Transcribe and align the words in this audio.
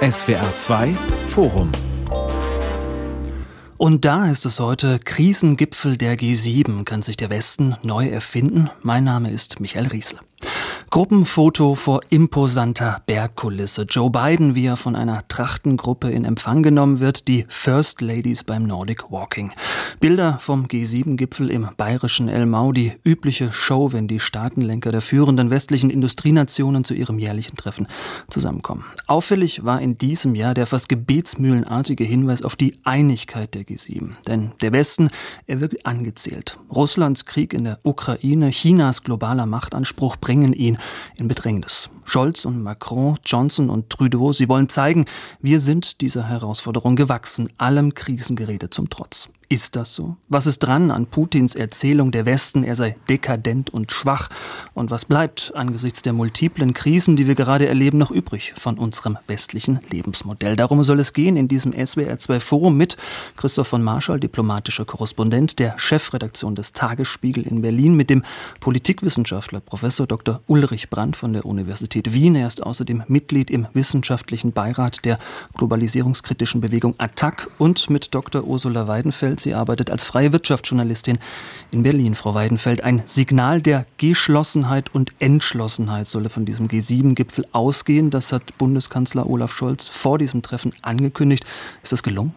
SWR 0.00 0.42
2 0.56 0.92
Forum 1.28 1.70
und 3.76 4.04
da 4.04 4.30
ist 4.30 4.46
es 4.46 4.60
heute 4.60 4.98
Krisengipfel 4.98 5.96
der 5.96 6.16
G7. 6.16 6.84
Kann 6.84 7.02
sich 7.02 7.16
der 7.16 7.28
Westen 7.28 7.76
neu 7.82 8.08
erfinden? 8.08 8.70
Mein 8.82 9.04
Name 9.04 9.30
ist 9.30 9.60
Michael 9.60 9.88
Riesle. 9.88 10.18
Gruppenfoto 10.94 11.74
vor 11.74 12.02
imposanter 12.10 13.02
Bergkulisse. 13.06 13.82
Joe 13.82 14.10
Biden, 14.10 14.54
wie 14.54 14.66
er 14.66 14.76
von 14.76 14.94
einer 14.94 15.26
Trachtengruppe 15.26 16.08
in 16.08 16.24
Empfang 16.24 16.62
genommen 16.62 17.00
wird, 17.00 17.26
die 17.26 17.46
First 17.48 18.00
Ladies 18.00 18.44
beim 18.44 18.62
Nordic 18.62 19.10
Walking. 19.10 19.50
Bilder 19.98 20.38
vom 20.38 20.66
G7-Gipfel 20.66 21.50
im 21.50 21.68
bayerischen 21.76 22.28
Elmau, 22.28 22.70
die 22.70 22.92
übliche 23.02 23.52
Show, 23.52 23.92
wenn 23.92 24.06
die 24.06 24.20
Staatenlenker 24.20 24.90
der 24.90 25.00
führenden 25.00 25.50
westlichen 25.50 25.90
Industrienationen 25.90 26.84
zu 26.84 26.94
ihrem 26.94 27.18
jährlichen 27.18 27.56
Treffen 27.56 27.88
zusammenkommen. 28.30 28.84
Auffällig 29.08 29.64
war 29.64 29.80
in 29.80 29.98
diesem 29.98 30.36
Jahr 30.36 30.54
der 30.54 30.66
fast 30.66 30.88
gebetsmühlenartige 30.88 32.04
Hinweis 32.04 32.42
auf 32.42 32.54
die 32.54 32.78
Einigkeit 32.84 33.54
der 33.54 33.62
G7. 33.62 34.10
Denn 34.28 34.52
der 34.62 34.70
Westen, 34.70 35.10
er 35.48 35.60
wird 35.60 35.84
angezählt. 35.86 36.56
Russlands 36.72 37.24
Krieg 37.24 37.52
in 37.52 37.64
der 37.64 37.80
Ukraine, 37.82 38.50
Chinas 38.50 39.02
globaler 39.02 39.46
Machtanspruch 39.46 40.14
bringen 40.18 40.52
ihn 40.52 40.78
in 41.18 41.28
Bedrängnis. 41.28 41.90
Scholz 42.04 42.44
und 42.44 42.62
Macron, 42.62 43.16
Johnson 43.24 43.70
und 43.70 43.90
Trudeau, 43.90 44.32
sie 44.32 44.48
wollen 44.48 44.68
zeigen, 44.68 45.06
wir 45.40 45.58
sind 45.58 46.00
dieser 46.00 46.28
Herausforderung 46.28 46.96
gewachsen, 46.96 47.48
allem 47.58 47.94
Krisengerede 47.94 48.70
zum 48.70 48.90
Trotz. 48.90 49.30
Ist 49.54 49.76
das 49.76 49.94
so? 49.94 50.16
Was 50.28 50.48
ist 50.48 50.58
dran 50.58 50.90
an 50.90 51.06
Putins 51.06 51.54
Erzählung, 51.54 52.10
der 52.10 52.26
Westen, 52.26 52.64
er 52.64 52.74
sei 52.74 52.96
dekadent 53.08 53.70
und 53.70 53.92
schwach? 53.92 54.28
Und 54.72 54.90
was 54.90 55.04
bleibt 55.04 55.52
angesichts 55.54 56.02
der 56.02 56.12
multiplen 56.12 56.74
Krisen, 56.74 57.14
die 57.14 57.28
wir 57.28 57.36
gerade 57.36 57.68
erleben, 57.68 57.98
noch 57.98 58.10
übrig 58.10 58.52
von 58.56 58.78
unserem 58.78 59.16
westlichen 59.28 59.78
Lebensmodell? 59.90 60.56
Darum 60.56 60.82
soll 60.82 60.98
es 60.98 61.12
gehen 61.12 61.36
in 61.36 61.46
diesem 61.46 61.70
SWR2 61.70 62.40
Forum 62.40 62.76
mit 62.76 62.96
Christoph 63.36 63.68
von 63.68 63.80
Marschall, 63.80 64.18
diplomatischer 64.18 64.84
Korrespondent 64.86 65.60
der 65.60 65.78
Chefredaktion 65.78 66.56
des 66.56 66.72
Tagesspiegel 66.72 67.46
in 67.46 67.62
Berlin, 67.62 67.94
mit 67.94 68.10
dem 68.10 68.24
Politikwissenschaftler 68.58 69.60
Professor 69.60 70.08
Dr. 70.08 70.40
Ulrich 70.48 70.90
Brandt 70.90 71.16
von 71.16 71.32
der 71.32 71.46
Universität 71.46 72.12
Wien. 72.12 72.34
Er 72.34 72.48
ist 72.48 72.60
außerdem 72.60 73.04
Mitglied 73.06 73.52
im 73.52 73.68
wissenschaftlichen 73.72 74.50
Beirat 74.50 75.04
der 75.04 75.20
globalisierungskritischen 75.56 76.60
Bewegung 76.60 76.96
ATTAC 76.98 77.48
und 77.58 77.88
mit 77.88 78.16
Dr. 78.16 78.42
Ursula 78.42 78.88
Weidenfeld. 78.88 79.43
Sie 79.44 79.54
arbeitet 79.54 79.90
als 79.90 80.04
freie 80.04 80.32
Wirtschaftsjournalistin 80.32 81.18
in 81.70 81.82
Berlin. 81.82 82.14
Frau 82.14 82.34
Weidenfeld, 82.34 82.82
ein 82.82 83.02
Signal 83.06 83.60
der 83.62 83.86
Geschlossenheit 83.98 84.94
und 84.94 85.12
Entschlossenheit 85.18 86.06
solle 86.06 86.30
von 86.30 86.46
diesem 86.46 86.66
G7-Gipfel 86.66 87.44
ausgehen. 87.52 88.10
Das 88.10 88.32
hat 88.32 88.56
Bundeskanzler 88.58 89.28
Olaf 89.28 89.54
Scholz 89.54 89.88
vor 89.88 90.18
diesem 90.18 90.42
Treffen 90.42 90.72
angekündigt. 90.82 91.44
Ist 91.82 91.92
das 91.92 92.02
gelungen? 92.02 92.34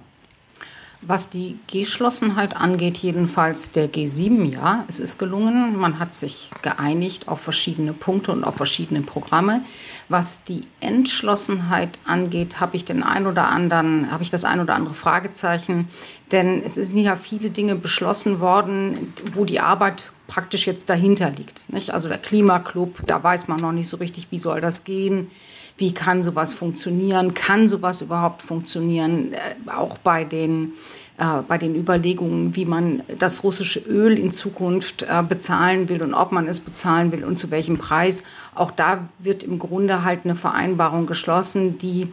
Was 1.01 1.29
die 1.29 1.59
Geschlossenheit 1.71 2.57
angeht, 2.57 2.97
jedenfalls 2.97 3.71
der 3.71 3.87
G7, 3.87 4.51
ja, 4.51 4.83
es 4.87 4.99
ist 4.99 5.19
gelungen. 5.19 5.77
Man 5.77 5.99
hat 5.99 6.15
sich 6.15 6.49
geeinigt 6.63 7.27
auf 7.27 7.39
verschiedene 7.39 7.93
Punkte 7.93 8.31
und 8.31 8.43
auf 8.43 8.55
verschiedene 8.55 9.01
Programme. 9.01 9.61
Was 10.09 10.43
die 10.43 10.63
Entschlossenheit 10.79 11.99
angeht, 12.05 12.59
habe 12.59 12.75
ich 12.75 12.83
den 12.83 13.03
ein 13.03 13.27
oder 13.27 13.47
anderen, 13.47 14.11
habe 14.11 14.23
ich 14.23 14.31
das 14.31 14.43
ein 14.43 14.59
oder 14.59 14.73
andere 14.73 14.95
Fragezeichen. 14.95 15.87
Denn 16.31 16.63
es 16.63 16.75
sind 16.75 16.99
ja 16.99 17.15
viele 17.15 17.51
Dinge 17.51 17.75
beschlossen 17.75 18.39
worden, 18.39 19.13
wo 19.33 19.45
die 19.45 19.59
Arbeit 19.59 20.11
praktisch 20.25 20.65
jetzt 20.65 20.89
dahinter 20.89 21.29
liegt. 21.29 21.71
Nicht? 21.71 21.91
Also 21.91 22.09
der 22.09 22.17
Klimaclub, 22.17 23.03
da 23.05 23.23
weiß 23.23 23.47
man 23.47 23.59
noch 23.59 23.71
nicht 23.71 23.87
so 23.87 23.97
richtig, 23.97 24.27
wie 24.31 24.39
soll 24.39 24.61
das 24.61 24.83
gehen 24.83 25.29
wie 25.77 25.93
kann 25.93 26.23
sowas 26.23 26.53
funktionieren, 26.53 27.33
kann 27.33 27.69
sowas 27.69 28.01
überhaupt 28.01 28.41
funktionieren, 28.41 29.33
äh, 29.33 29.69
auch 29.69 29.97
bei 29.99 30.23
den 30.23 30.73
äh, 31.17 31.41
bei 31.47 31.57
den 31.57 31.75
Überlegungen, 31.75 32.55
wie 32.55 32.65
man 32.65 33.01
das 33.17 33.43
russische 33.43 33.79
Öl 33.79 34.17
in 34.19 34.31
Zukunft 34.31 35.03
äh, 35.03 35.23
bezahlen 35.27 35.89
will 35.89 36.03
und 36.03 36.13
ob 36.13 36.31
man 36.31 36.47
es 36.47 36.59
bezahlen 36.59 37.11
will 37.11 37.23
und 37.23 37.37
zu 37.37 37.49
welchem 37.49 37.77
Preis. 37.77 38.23
Auch 38.53 38.69
da 38.69 39.07
wird 39.17 39.43
im 39.43 39.57
Grunde 39.57 40.03
halt 40.03 40.25
eine 40.25 40.35
Vereinbarung 40.35 41.07
geschlossen, 41.07 41.79
die 41.79 42.05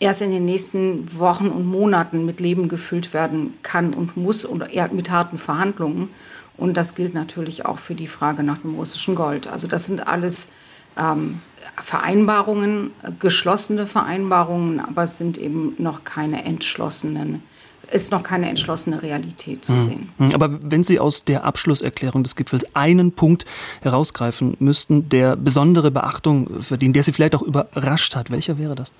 erst 0.00 0.22
in 0.22 0.32
den 0.32 0.44
nächsten 0.44 1.06
Wochen 1.18 1.48
und 1.48 1.66
Monaten 1.66 2.24
mit 2.26 2.40
Leben 2.40 2.68
gefüllt 2.68 3.14
werden 3.14 3.54
kann 3.62 3.94
und 3.94 4.16
muss 4.16 4.44
oder 4.44 4.70
eher 4.70 4.92
mit 4.92 5.10
harten 5.10 5.38
Verhandlungen. 5.38 6.08
Und 6.56 6.76
das 6.76 6.96
gilt 6.96 7.14
natürlich 7.14 7.64
auch 7.64 7.78
für 7.78 7.94
die 7.94 8.08
Frage 8.08 8.42
nach 8.42 8.58
dem 8.58 8.74
russischen 8.74 9.14
Gold. 9.14 9.46
Also 9.46 9.68
das 9.68 9.86
sind 9.86 10.08
alles 10.08 10.50
ähm, 10.96 11.40
Vereinbarungen, 11.82 12.92
geschlossene 13.18 13.86
Vereinbarungen, 13.86 14.80
aber 14.80 15.04
es 15.04 15.18
sind 15.18 15.38
eben 15.38 15.74
noch 15.78 16.04
keine 16.04 16.44
entschlossenen 16.44 17.42
ist 17.90 18.12
noch 18.12 18.22
keine 18.22 18.48
entschlossene 18.50 19.02
Realität 19.02 19.64
zu 19.64 19.72
hm. 19.72 19.78
sehen. 19.78 20.08
Hm. 20.18 20.34
Aber 20.34 20.58
wenn 20.62 20.82
Sie 20.82 21.00
aus 21.00 21.24
der 21.24 21.44
Abschlusserklärung 21.44 22.22
des 22.22 22.36
Gipfels 22.36 22.66
einen 22.76 23.12
Punkt 23.12 23.46
herausgreifen 23.80 24.56
müssten, 24.58 25.08
der 25.08 25.36
besondere 25.36 25.90
Beachtung 25.90 26.62
verdient, 26.62 26.96
der 26.96 27.02
Sie 27.02 27.12
vielleicht 27.12 27.34
auch 27.34 27.42
überrascht 27.42 28.14
hat, 28.14 28.30
welcher 28.30 28.58
wäre 28.58 28.74
das? 28.74 28.92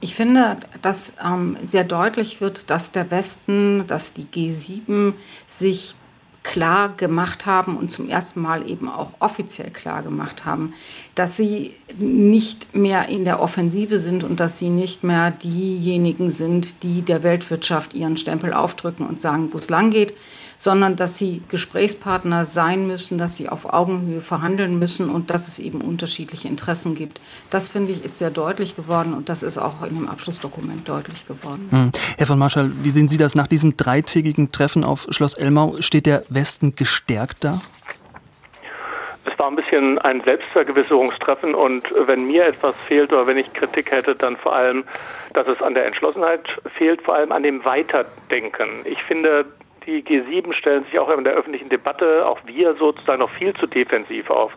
Ich 0.00 0.14
finde, 0.14 0.58
dass 0.80 1.14
ähm, 1.24 1.56
sehr 1.62 1.84
deutlich 1.84 2.40
wird, 2.40 2.70
dass 2.70 2.92
der 2.92 3.10
Westen, 3.10 3.84
dass 3.88 4.14
die 4.14 4.26
G7 4.26 5.14
sich 5.48 5.96
klar 6.42 6.90
gemacht 6.96 7.46
haben 7.46 7.76
und 7.76 7.90
zum 7.90 8.08
ersten 8.08 8.40
Mal 8.40 8.68
eben 8.68 8.88
auch 8.88 9.10
offiziell 9.18 9.70
klar 9.70 10.02
gemacht 10.02 10.44
haben, 10.44 10.72
dass 11.14 11.36
sie 11.36 11.74
nicht 11.98 12.74
mehr 12.74 13.08
in 13.08 13.24
der 13.24 13.40
Offensive 13.40 13.98
sind 13.98 14.24
und 14.24 14.40
dass 14.40 14.58
sie 14.58 14.70
nicht 14.70 15.04
mehr 15.04 15.30
diejenigen 15.30 16.30
sind, 16.30 16.82
die 16.82 17.02
der 17.02 17.22
Weltwirtschaft 17.22 17.94
ihren 17.94 18.16
Stempel 18.16 18.52
aufdrücken 18.52 19.06
und 19.06 19.20
sagen, 19.20 19.50
wo 19.52 19.58
es 19.58 19.68
lang 19.68 19.90
geht, 19.90 20.14
sondern 20.58 20.96
dass 20.96 21.16
sie 21.16 21.42
Gesprächspartner 21.48 22.44
sein 22.44 22.86
müssen, 22.86 23.16
dass 23.16 23.36
sie 23.36 23.48
auf 23.48 23.72
Augenhöhe 23.72 24.20
verhandeln 24.20 24.78
müssen 24.78 25.08
und 25.08 25.30
dass 25.30 25.48
es 25.48 25.58
eben 25.58 25.80
unterschiedliche 25.80 26.48
Interessen 26.48 26.94
gibt. 26.94 27.20
Das 27.50 27.70
finde 27.70 27.92
ich 27.92 28.04
ist 28.04 28.18
sehr 28.18 28.30
deutlich 28.30 28.76
geworden 28.76 29.14
und 29.14 29.28
das 29.28 29.42
ist 29.42 29.56
auch 29.56 29.82
in 29.82 29.94
dem 29.94 30.08
Abschlussdokument 30.08 30.86
deutlich 30.88 31.26
geworden. 31.26 31.68
Hm. 31.70 31.90
Herr 32.18 32.26
von 32.26 32.38
Marschall, 32.38 32.70
wie 32.82 32.90
sehen 32.90 33.08
Sie 33.08 33.16
das 33.16 33.34
nach 33.34 33.46
diesem 33.46 33.76
dreitägigen 33.76 34.52
Treffen 34.52 34.84
auf 34.84 35.06
Schloss 35.10 35.34
Elmau? 35.34 35.76
Steht 35.80 36.06
der 36.06 36.24
Westen 36.28 36.74
gestärkt 36.74 37.44
da? 37.44 37.60
Es 39.24 39.38
war 39.38 39.48
ein 39.48 39.56
bisschen 39.56 39.98
ein 39.98 40.20
Selbstvergewisserungstreffen 40.22 41.54
und 41.54 41.84
wenn 42.06 42.26
mir 42.26 42.46
etwas 42.46 42.74
fehlt 42.76 43.12
oder 43.12 43.26
wenn 43.26 43.36
ich 43.36 43.52
Kritik 43.52 43.92
hätte, 43.92 44.14
dann 44.14 44.36
vor 44.36 44.54
allem, 44.54 44.84
dass 45.34 45.46
es 45.46 45.60
an 45.60 45.74
der 45.74 45.86
Entschlossenheit 45.86 46.40
fehlt, 46.74 47.02
vor 47.02 47.14
allem 47.14 47.30
an 47.30 47.42
dem 47.42 47.64
Weiterdenken. 47.64 48.68
Ich 48.84 49.02
finde, 49.02 49.44
die 49.88 50.04
G7 50.04 50.52
stellen 50.52 50.84
sich 50.84 50.98
auch 50.98 51.08
in 51.08 51.24
der 51.24 51.32
öffentlichen 51.32 51.70
Debatte, 51.70 52.26
auch 52.26 52.38
wir 52.44 52.74
sozusagen 52.74 53.20
noch 53.20 53.30
viel 53.30 53.54
zu 53.54 53.66
defensiv 53.66 54.28
auf. 54.28 54.52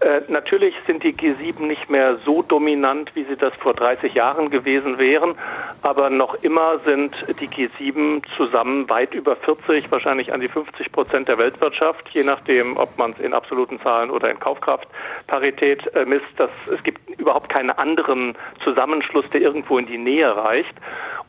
Äh, 0.00 0.20
natürlich 0.28 0.74
sind 0.86 1.02
die 1.02 1.14
G7 1.14 1.62
nicht 1.62 1.88
mehr 1.88 2.18
so 2.24 2.42
dominant, 2.42 3.10
wie 3.14 3.24
sie 3.24 3.36
das 3.36 3.54
vor 3.54 3.72
30 3.72 4.12
Jahren 4.12 4.50
gewesen 4.50 4.98
wären, 4.98 5.36
aber 5.80 6.10
noch 6.10 6.34
immer 6.42 6.78
sind 6.84 7.16
die 7.40 7.48
G7 7.48 8.22
zusammen 8.36 8.88
weit 8.90 9.14
über 9.14 9.36
40, 9.36 9.90
wahrscheinlich 9.90 10.34
an 10.34 10.40
die 10.40 10.48
50 10.48 10.92
Prozent 10.92 11.28
der 11.28 11.38
Weltwirtschaft, 11.38 12.10
je 12.10 12.22
nachdem, 12.22 12.76
ob 12.76 12.98
man 12.98 13.12
es 13.12 13.20
in 13.20 13.32
absoluten 13.32 13.80
Zahlen 13.80 14.10
oder 14.10 14.30
in 14.30 14.38
Kaufkraftparität 14.38 15.94
äh, 15.94 16.04
misst. 16.04 16.26
Das, 16.36 16.50
es 16.70 16.82
gibt 16.82 17.18
überhaupt 17.18 17.48
keinen 17.48 17.70
anderen 17.70 18.36
Zusammenschluss, 18.62 19.30
der 19.30 19.40
irgendwo 19.40 19.78
in 19.78 19.86
die 19.86 19.98
Nähe 19.98 20.36
reicht. 20.36 20.74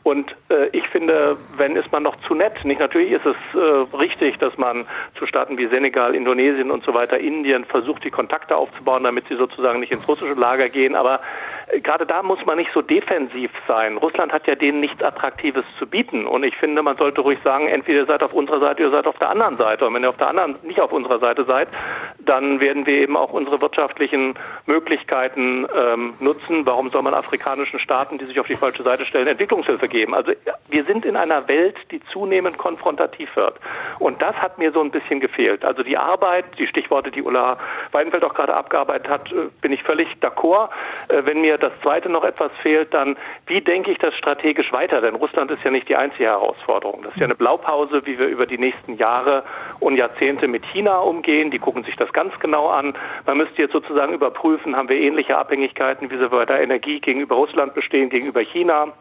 Und 0.02 0.36
äh, 0.50 0.68
ich 0.72 0.86
finde, 0.88 1.36
wenn 1.56 1.74
ist 1.74 1.90
man 1.90 2.02
noch 2.02 2.16
zu 2.28 2.34
nett. 2.34 2.64
Nicht 2.64 2.78
natürlich 2.80 3.10
ist 3.10 3.26
es 3.26 3.36
äh, 3.54 3.96
richtig, 3.96 4.38
dass 4.38 4.56
man 4.58 4.86
zu 5.18 5.26
Staaten 5.26 5.58
wie 5.58 5.66
Senegal, 5.68 6.14
Indonesien 6.14 6.70
und 6.70 6.84
so 6.84 6.94
weiter, 6.94 7.18
Indien 7.18 7.64
versucht, 7.64 8.04
die 8.04 8.10
Kontakte 8.10 8.56
aufzubauen, 8.56 9.04
damit 9.04 9.28
sie 9.28 9.36
sozusagen 9.36 9.80
nicht 9.80 9.92
ins 9.92 10.06
russische 10.08 10.34
Lager 10.34 10.68
gehen. 10.68 10.94
Aber 10.94 11.20
gerade 11.82 12.06
da 12.06 12.22
muss 12.22 12.44
man 12.46 12.58
nicht 12.58 12.70
so 12.72 12.82
defensiv 12.82 13.50
sein. 13.66 13.96
Russland 13.96 14.32
hat 14.32 14.46
ja 14.46 14.54
denen 14.54 14.80
nichts 14.80 15.02
Attraktives 15.02 15.64
zu 15.78 15.86
bieten. 15.86 16.26
Und 16.26 16.44
ich 16.44 16.56
finde, 16.56 16.82
man 16.82 16.96
sollte 16.96 17.20
ruhig 17.20 17.38
sagen, 17.42 17.66
entweder 17.66 18.00
ihr 18.00 18.06
seid 18.06 18.22
auf 18.22 18.32
unserer 18.32 18.60
Seite, 18.60 18.82
ihr 18.82 18.90
seid 18.90 19.06
auf 19.06 19.18
der 19.18 19.30
anderen 19.30 19.56
Seite. 19.56 19.86
Und 19.86 19.94
wenn 19.94 20.02
ihr 20.02 20.10
auf 20.10 20.16
der 20.16 20.28
anderen 20.28 20.56
nicht 20.62 20.80
auf 20.80 20.92
unserer 20.92 21.18
Seite 21.18 21.44
seid, 21.44 21.68
dann 22.18 22.60
werden 22.60 22.86
wir 22.86 22.94
eben 22.94 23.16
auch 23.16 23.32
unsere 23.32 23.60
wirtschaftlichen 23.60 24.34
Möglichkeiten 24.66 25.66
ähm, 25.74 26.14
nutzen. 26.20 26.64
Warum 26.66 26.90
soll 26.90 27.02
man 27.02 27.14
afrikanischen 27.14 27.80
Staaten, 27.80 28.18
die 28.18 28.24
sich 28.26 28.38
auf 28.38 28.46
die 28.46 28.54
falsche 28.54 28.82
Seite 28.82 29.04
stellen, 29.04 29.26
Entwicklungshilfe 29.26 29.88
geben? 29.88 30.14
Also 30.14 30.32
wir 30.68 30.84
sind 30.84 31.04
in 31.04 31.16
einer 31.16 31.48
Welt, 31.48 31.76
die 31.90 32.00
zunehmend 32.12 32.58
konfrontativ 32.58 33.34
wird. 33.34 33.54
Und 33.98 34.22
das 34.22 34.36
hat 34.36 34.58
mir 34.58 34.70
so 34.70 34.80
ein 34.80 34.90
bisschen 34.90 35.18
gefehlt. 35.18 35.64
Also 35.64 35.82
die 35.82 35.96
Arbeit, 35.96 36.44
die 36.58 36.66
Stichworte, 36.66 37.10
die 37.10 37.22
Ulla 37.22 37.58
Weidenfeld 37.90 38.22
auch 38.24 38.34
gerade 38.34 38.54
abgearbeitet 38.54 39.08
hat, 39.08 39.32
äh, 39.32 39.48
bin 39.60 39.72
ich 39.72 39.82
völlig 39.82 40.08
d'accord. 40.20 40.68
Äh, 41.08 41.24
wenn 41.24 41.40
mir 41.40 41.55
das 41.62 41.78
Zweite 41.80 42.10
noch 42.10 42.24
etwas 42.24 42.52
fehlt, 42.62 42.92
dann 42.94 43.16
wie 43.46 43.60
denke 43.60 43.90
ich 43.90 43.98
das 43.98 44.14
strategisch 44.14 44.72
weiter? 44.72 45.00
Denn 45.00 45.14
Russland 45.14 45.50
ist 45.50 45.64
ja 45.64 45.70
nicht 45.70 45.88
die 45.88 45.96
einzige 45.96 46.24
Herausforderung. 46.24 47.02
Das 47.02 47.12
ist 47.12 47.18
ja 47.18 47.24
eine 47.24 47.34
Blaupause, 47.34 48.06
wie 48.06 48.18
wir 48.18 48.26
über 48.26 48.46
die 48.46 48.58
nächsten 48.58 48.96
Jahre 48.96 49.44
und 49.80 49.96
Jahrzehnte 49.96 50.48
mit 50.48 50.64
China 50.66 50.98
umgehen. 50.98 51.50
Die 51.50 51.58
gucken 51.58 51.84
sich 51.84 51.96
das 51.96 52.12
ganz 52.12 52.38
genau 52.40 52.68
an. 52.68 52.94
Man 53.26 53.38
müsste 53.38 53.62
jetzt 53.62 53.72
sozusagen 53.72 54.12
überprüfen, 54.12 54.76
haben 54.76 54.88
wir 54.88 54.96
ähnliche 54.96 55.36
Abhängigkeiten, 55.36 56.10
wie 56.10 56.18
sie 56.18 56.28
bei 56.28 56.44
der 56.44 56.60
Energie 56.60 57.00
gegenüber 57.00 57.36
Russland 57.36 57.74
bestehen, 57.74 58.10
gegenüber 58.10 58.40
China? 58.40 58.92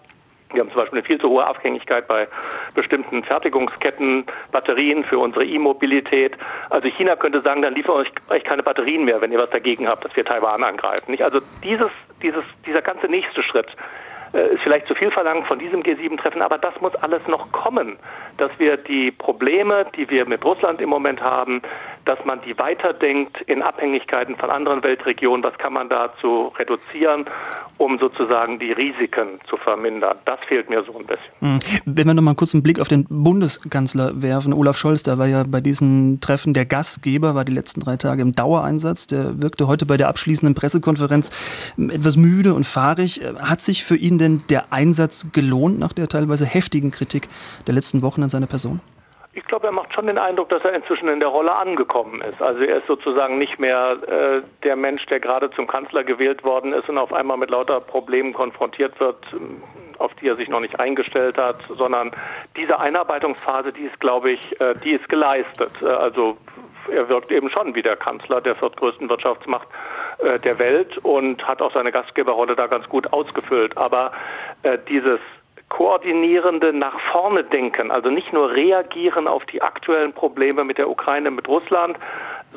Wir 0.54 0.62
haben 0.62 0.70
zum 0.70 0.78
Beispiel 0.78 1.00
eine 1.00 1.06
viel 1.06 1.20
zu 1.20 1.30
hohe 1.30 1.46
Abhängigkeit 1.46 2.08
bei 2.08 2.28
bestimmten 2.76 3.24
Fertigungsketten, 3.24 4.26
Batterien 4.52 5.04
für 5.04 5.20
unsere 5.20 5.44
E-Mobilität. 5.44 6.38
Also 6.70 6.88
China 6.88 7.16
könnte 7.16 7.42
sagen, 7.42 7.62
dann 7.62 7.74
liefern 7.74 8.06
euch, 8.30 8.44
keine 8.44 8.64
Batterien 8.64 9.04
mehr, 9.06 9.20
wenn 9.22 9.32
ihr 9.32 9.40
was 9.40 9.50
dagegen 9.50 9.88
habt, 9.88 10.06
dass 10.06 10.16
wir 10.16 10.24
Taiwan 10.24 10.64
angreifen. 10.64 11.16
Also 11.22 11.42
dieses, 11.64 11.92
dieses, 12.22 12.44
dieser 12.66 12.82
ganze 12.82 13.08
nächste 13.08 13.44
Schritt 13.44 13.68
äh, 14.34 14.54
ist 14.54 14.62
vielleicht 14.64 14.88
zu 14.88 14.96
viel 14.96 15.12
verlangt 15.12 15.48
von 15.48 15.60
diesem 15.60 15.82
G7-Treffen, 15.82 16.42
aber 16.42 16.58
das 16.58 16.80
muss 16.82 16.96
alles 16.96 17.26
noch 17.28 17.52
kommen, 17.52 17.98
dass 18.38 18.52
wir 18.58 18.78
die 18.78 19.12
Probleme, 19.12 19.86
die 19.96 20.10
wir 20.10 20.26
mit 20.26 20.44
Russland 20.44 20.82
im 20.82 20.90
Moment 20.90 21.22
haben, 21.22 21.62
dass 22.06 22.24
man 22.24 22.40
die 22.42 22.58
weiterdenkt 22.58 23.42
in 23.42 23.62
Abhängigkeiten 23.62 24.36
von 24.36 24.50
anderen 24.50 24.84
Weltregionen, 24.84 25.44
was 25.44 25.58
kann 25.58 25.74
man 25.74 25.90
dazu 25.90 26.54
reduzieren, 26.58 27.26
um 27.78 27.98
sozusagen 27.98 28.60
die 28.60 28.72
Risiken 28.72 29.40
zu 29.50 29.58
vermindern. 29.58 30.18
Das 30.26 30.40
fehlt 30.48 30.70
mir 30.70 30.84
so 30.84 30.98
ein 30.98 31.06
bisschen. 31.06 31.26
Hm. 31.40 31.60
Wenn 31.86 32.08
wir 32.08 32.14
noch 32.14 32.22
mal 32.22 32.36
kurz 32.36 32.54
einen 32.54 32.64
Blick 32.64 32.80
auf 32.80 32.88
den 32.88 33.06
Bundeskanzler 33.10 34.22
werfen, 34.22 34.54
Olaf 34.54 34.78
Scholz, 34.78 35.04
der 35.04 35.18
war 35.18 35.28
ja 35.28 35.44
bei 35.48 35.62
diesen 35.62 36.22
Treffen 36.22 36.54
der 36.54 36.66
Gastgeber, 36.66 37.36
war 37.36 37.44
die 37.44 37.54
letzten 37.54 37.82
drei 37.82 37.98
Tage 37.98 38.22
im 38.22 38.34
Dauereinsatz, 38.34 39.08
der 39.08 39.42
wirkte 39.42 39.68
heute 39.68 39.86
bei 39.86 39.98
der 39.98 40.08
abschließenden 40.08 40.56
Pressekonferenz 40.56 41.32
etwas 41.78 42.18
müde 42.18 42.54
und 42.54 42.66
fahrig. 42.66 43.22
Hat 43.40 43.62
sich 43.62 43.84
für 43.84 43.96
ihn 43.98 44.18
denn 44.18 44.44
der 44.50 44.72
Einsatz 44.72 45.28
gelohnt 45.32 45.80
nach 45.80 45.94
der 45.94 46.08
teilweise 46.08 46.46
heftigen 46.46 46.92
Kritik 46.92 47.28
der 47.68 47.74
letzten 47.74 48.02
Wochen 48.02 48.24
an 48.24 48.30
seiner 48.30 48.48
Person? 48.48 48.80
Ich 49.38 49.44
glaube, 49.44 49.68
er 49.68 49.74
macht 49.74 49.94
schon 49.94 50.08
den 50.08 50.18
Eindruck, 50.18 50.48
dass 50.48 50.64
er 50.64 50.74
inzwischen 50.74 51.10
in 51.10 51.20
der 51.20 51.28
Rolle 51.28 51.54
angekommen 51.54 52.22
ist. 52.22 52.42
Also 52.42 52.62
er 52.62 52.78
ist 52.78 52.88
sozusagen 52.88 53.38
nicht 53.38 53.60
mehr 53.60 53.98
äh, 54.08 54.42
der 54.64 54.78
Mensch, 54.78 55.06
der 55.08 55.20
gerade 55.20 55.52
zum 55.52 55.68
Kanzler 55.68 56.06
gewählt 56.06 56.46
worden 56.46 56.72
ist 56.72 56.88
und 56.88 56.98
auf 56.98 57.12
einmal 57.12 57.36
mit 57.36 57.50
lauter 57.50 57.82
Problemen 57.82 58.32
konfrontiert 58.32 58.98
wird, 59.02 59.18
auf 60.00 60.14
die 60.16 60.30
er 60.30 60.36
sich 60.36 60.48
noch 60.48 60.62
nicht 60.62 60.80
eingestellt 60.80 61.38
hat, 61.38 61.58
sondern 61.68 62.12
diese 62.56 62.80
Einarbeitungsphase, 62.80 63.74
die 63.74 63.84
ist, 63.84 64.00
glaube 64.00 64.32
ich, 64.32 64.62
äh, 64.62 64.74
die 64.86 64.96
ist 64.96 65.10
geleistet. 65.10 65.74
Äh, 65.82 65.88
also 65.88 66.38
er 66.90 67.10
wirkt 67.10 67.30
eben 67.30 67.50
schon 67.50 67.76
wie 67.76 67.82
der 67.82 67.98
Kanzler 67.98 68.40
der 68.40 68.56
viertgrößten 68.56 69.10
Wirtschaftsmacht 69.10 69.68
äh, 70.20 70.40
der 70.40 70.60
Welt 70.60 70.98
und 71.00 71.46
hat 71.46 71.62
auch 71.62 71.74
seine 71.74 71.92
Gastgeberrolle 71.92 72.56
da 72.56 72.68
ganz 72.68 72.88
gut 72.88 73.12
ausgefüllt. 73.12 73.78
Aber 73.78 74.14
äh, 74.64 74.78
dieses 74.88 75.20
koordinierende 75.70 76.74
nach 76.74 77.00
vorne 77.12 77.44
denken, 77.44 77.92
also 77.92 78.10
nicht 78.10 78.32
nur 78.32 78.52
reagieren 78.52 79.28
auf 79.28 79.46
die 79.46 79.62
aktuellen 79.62 80.14
Probleme 80.14 80.64
mit 80.64 80.78
der 80.78 80.90
Ukraine, 80.90 81.32
mit 81.32 81.48
Russland, 81.48 81.98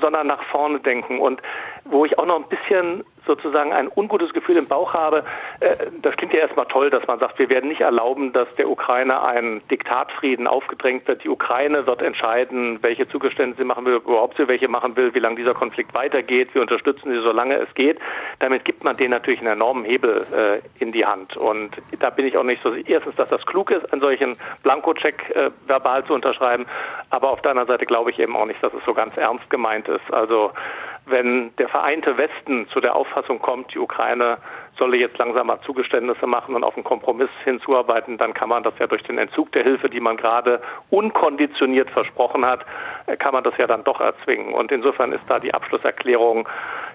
sondern 0.00 0.26
nach 0.26 0.43
vorne 0.44 0.81
denken. 0.81 1.19
Und 1.19 1.40
wo 1.84 2.05
ich 2.05 2.19
auch 2.19 2.26
noch 2.26 2.37
ein 2.37 2.49
bisschen 2.49 3.05
sozusagen 3.28 3.72
ein 3.72 3.88
ungutes 3.94 4.32
Gefühl 4.32 4.56
im 4.56 4.66
Bauch 4.66 4.92
habe, 4.92 5.22
äh, 5.60 5.76
das 6.02 6.16
klingt 6.16 6.32
ja 6.32 6.40
erstmal 6.40 6.66
toll, 6.66 6.90
dass 6.90 7.06
man 7.06 7.20
sagt, 7.20 7.38
wir 7.38 7.48
werden 7.48 7.69
nicht 7.69 7.82
erlauben, 7.82 8.32
dass 8.32 8.50
der 8.54 8.69
Ukraine 8.69 9.22
ein 9.22 9.62
Diktatfrieden 9.70 10.48
aufgedrängt 10.48 11.06
wird. 11.06 11.22
Die 11.22 11.28
Ukraine 11.28 11.86
wird 11.86 12.02
entscheiden, 12.02 12.82
welche 12.82 13.06
Zugeständnisse 13.06 13.62
sie 13.62 13.66
machen 13.66 13.84
will, 13.84 13.94
überhaupt 13.94 14.36
sie 14.36 14.48
welche 14.48 14.66
machen 14.66 14.96
will, 14.96 15.14
wie 15.14 15.20
lange 15.20 15.36
dieser 15.36 15.54
Konflikt 15.54 15.94
weitergeht. 15.94 16.54
Wir 16.54 16.62
unterstützen 16.62 17.12
sie, 17.12 17.20
solange 17.20 17.56
es 17.56 17.72
geht. 17.75 17.98
Damit 18.40 18.64
gibt 18.64 18.82
man 18.82 18.96
denen 18.96 19.10
natürlich 19.10 19.40
einen 19.40 19.52
enormen 19.52 19.84
Hebel 19.84 20.25
äh, 20.32 20.82
in 20.82 20.92
die 20.92 21.04
Hand. 21.04 21.36
Und 21.36 21.70
da 22.00 22.10
bin 22.10 22.26
ich 22.26 22.36
auch 22.36 22.42
nicht 22.42 22.62
so, 22.62 22.75
erstens, 22.75 23.14
dass 23.16 23.28
das 23.28 23.44
klug 23.46 23.70
ist, 23.70 23.92
einen 23.92 24.00
solchen 24.00 24.36
Blankocheck 24.62 25.30
äh, 25.30 25.50
verbal 25.66 26.04
zu 26.04 26.14
unterschreiben. 26.14 26.66
Aber 27.10 27.30
auf 27.30 27.42
der 27.42 27.52
anderen 27.52 27.69
Seite 27.69 27.86
glaube 27.86 28.10
ich 28.10 28.19
eben 28.19 28.34
auch 28.36 28.46
nicht, 28.46 28.62
dass 28.62 28.72
es 28.72 28.84
so 28.84 28.94
ganz 28.94 29.16
ernst 29.16 29.48
gemeint 29.50 29.88
ist. 29.88 30.12
Also 30.12 30.52
wenn 31.10 31.55
der 31.56 31.69
vereinte 31.69 32.16
Westen 32.16 32.69
zu 32.69 32.81
der 32.81 32.94
Auffassung 32.96 33.40
kommt, 33.40 33.75
die 33.75 33.78
Ukraine 33.78 34.38
solle 34.78 34.96
jetzt 34.96 35.19
langsam 35.19 35.49
mal 35.49 35.60
Zugeständnisse 35.62 36.26
machen 36.26 36.55
und 36.55 36.64
auf 36.64 36.76
einen 36.76 36.84
Kompromiss 36.84 37.31
hinzuarbeiten, 37.44 38.16
dann 38.16 38.34
kann 38.34 38.49
man 38.49 38.62
das 38.62 38.75
ja 38.78 38.87
durch 38.87 39.02
den 39.02 39.19
Entzug 39.19 39.52
der 39.52 39.64
Hilfe, 39.64 39.88
die 39.88 40.00
man 40.00 40.16
gerade 40.16 40.60
unkonditioniert 40.90 41.90
versprochen 41.90 42.46
hat, 42.46 42.64
äh, 43.06 43.16
kann 43.16 43.32
man 43.32 43.44
das 43.44 43.56
ja 43.58 43.66
dann 43.66 43.84
doch 43.84 44.00
erzwingen. 44.00 44.55
Und 44.55 44.70
insofern 44.70 45.12
ist 45.12 45.28
da 45.28 45.38
die 45.38 45.52
Abschlusserklärung, 45.52 46.49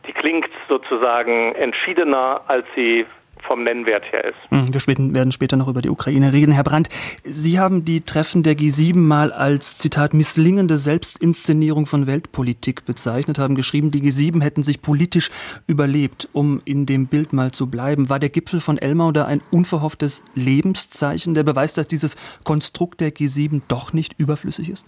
die 0.07 0.13
klingt 0.13 0.49
sozusagen 0.69 1.53
entschiedener, 1.55 2.41
als 2.47 2.65
sie 2.75 3.05
vom 3.47 3.63
Nennwert 3.63 4.03
her 4.11 4.25
ist. 4.25 4.37
Hm, 4.49 4.73
wir 4.73 5.13
werden 5.13 5.31
später 5.31 5.57
noch 5.57 5.67
über 5.67 5.81
die 5.81 5.89
Ukraine 5.89 6.33
reden. 6.33 6.51
Herr 6.51 6.63
Brandt, 6.63 6.89
Sie 7.23 7.59
haben 7.59 7.85
die 7.85 8.01
Treffen 8.01 8.43
der 8.43 8.55
G7 8.55 8.97
mal 8.97 9.31
als, 9.31 9.77
Zitat, 9.77 10.13
misslingende 10.13 10.77
Selbstinszenierung 10.77 11.85
von 11.85 12.07
Weltpolitik 12.07 12.85
bezeichnet, 12.85 13.39
haben 13.39 13.55
geschrieben, 13.55 13.91
die 13.91 14.01
G7 14.01 14.41
hätten 14.41 14.63
sich 14.63 14.81
politisch 14.81 15.31
überlebt, 15.67 16.29
um 16.33 16.61
in 16.65 16.85
dem 16.85 17.07
Bild 17.07 17.33
mal 17.33 17.51
zu 17.51 17.67
bleiben. 17.67 18.09
War 18.09 18.19
der 18.19 18.29
Gipfel 18.29 18.61
von 18.61 18.77
Elmau 18.77 19.11
da 19.11 19.25
ein 19.25 19.41
unverhofftes 19.51 20.23
Lebenszeichen, 20.35 21.33
der 21.33 21.43
Beweis, 21.43 21.73
dass 21.73 21.87
dieses 21.87 22.15
Konstrukt 22.43 23.01
der 23.01 23.13
G7 23.13 23.61
doch 23.67 23.93
nicht 23.93 24.15
überflüssig 24.17 24.69
ist? 24.69 24.85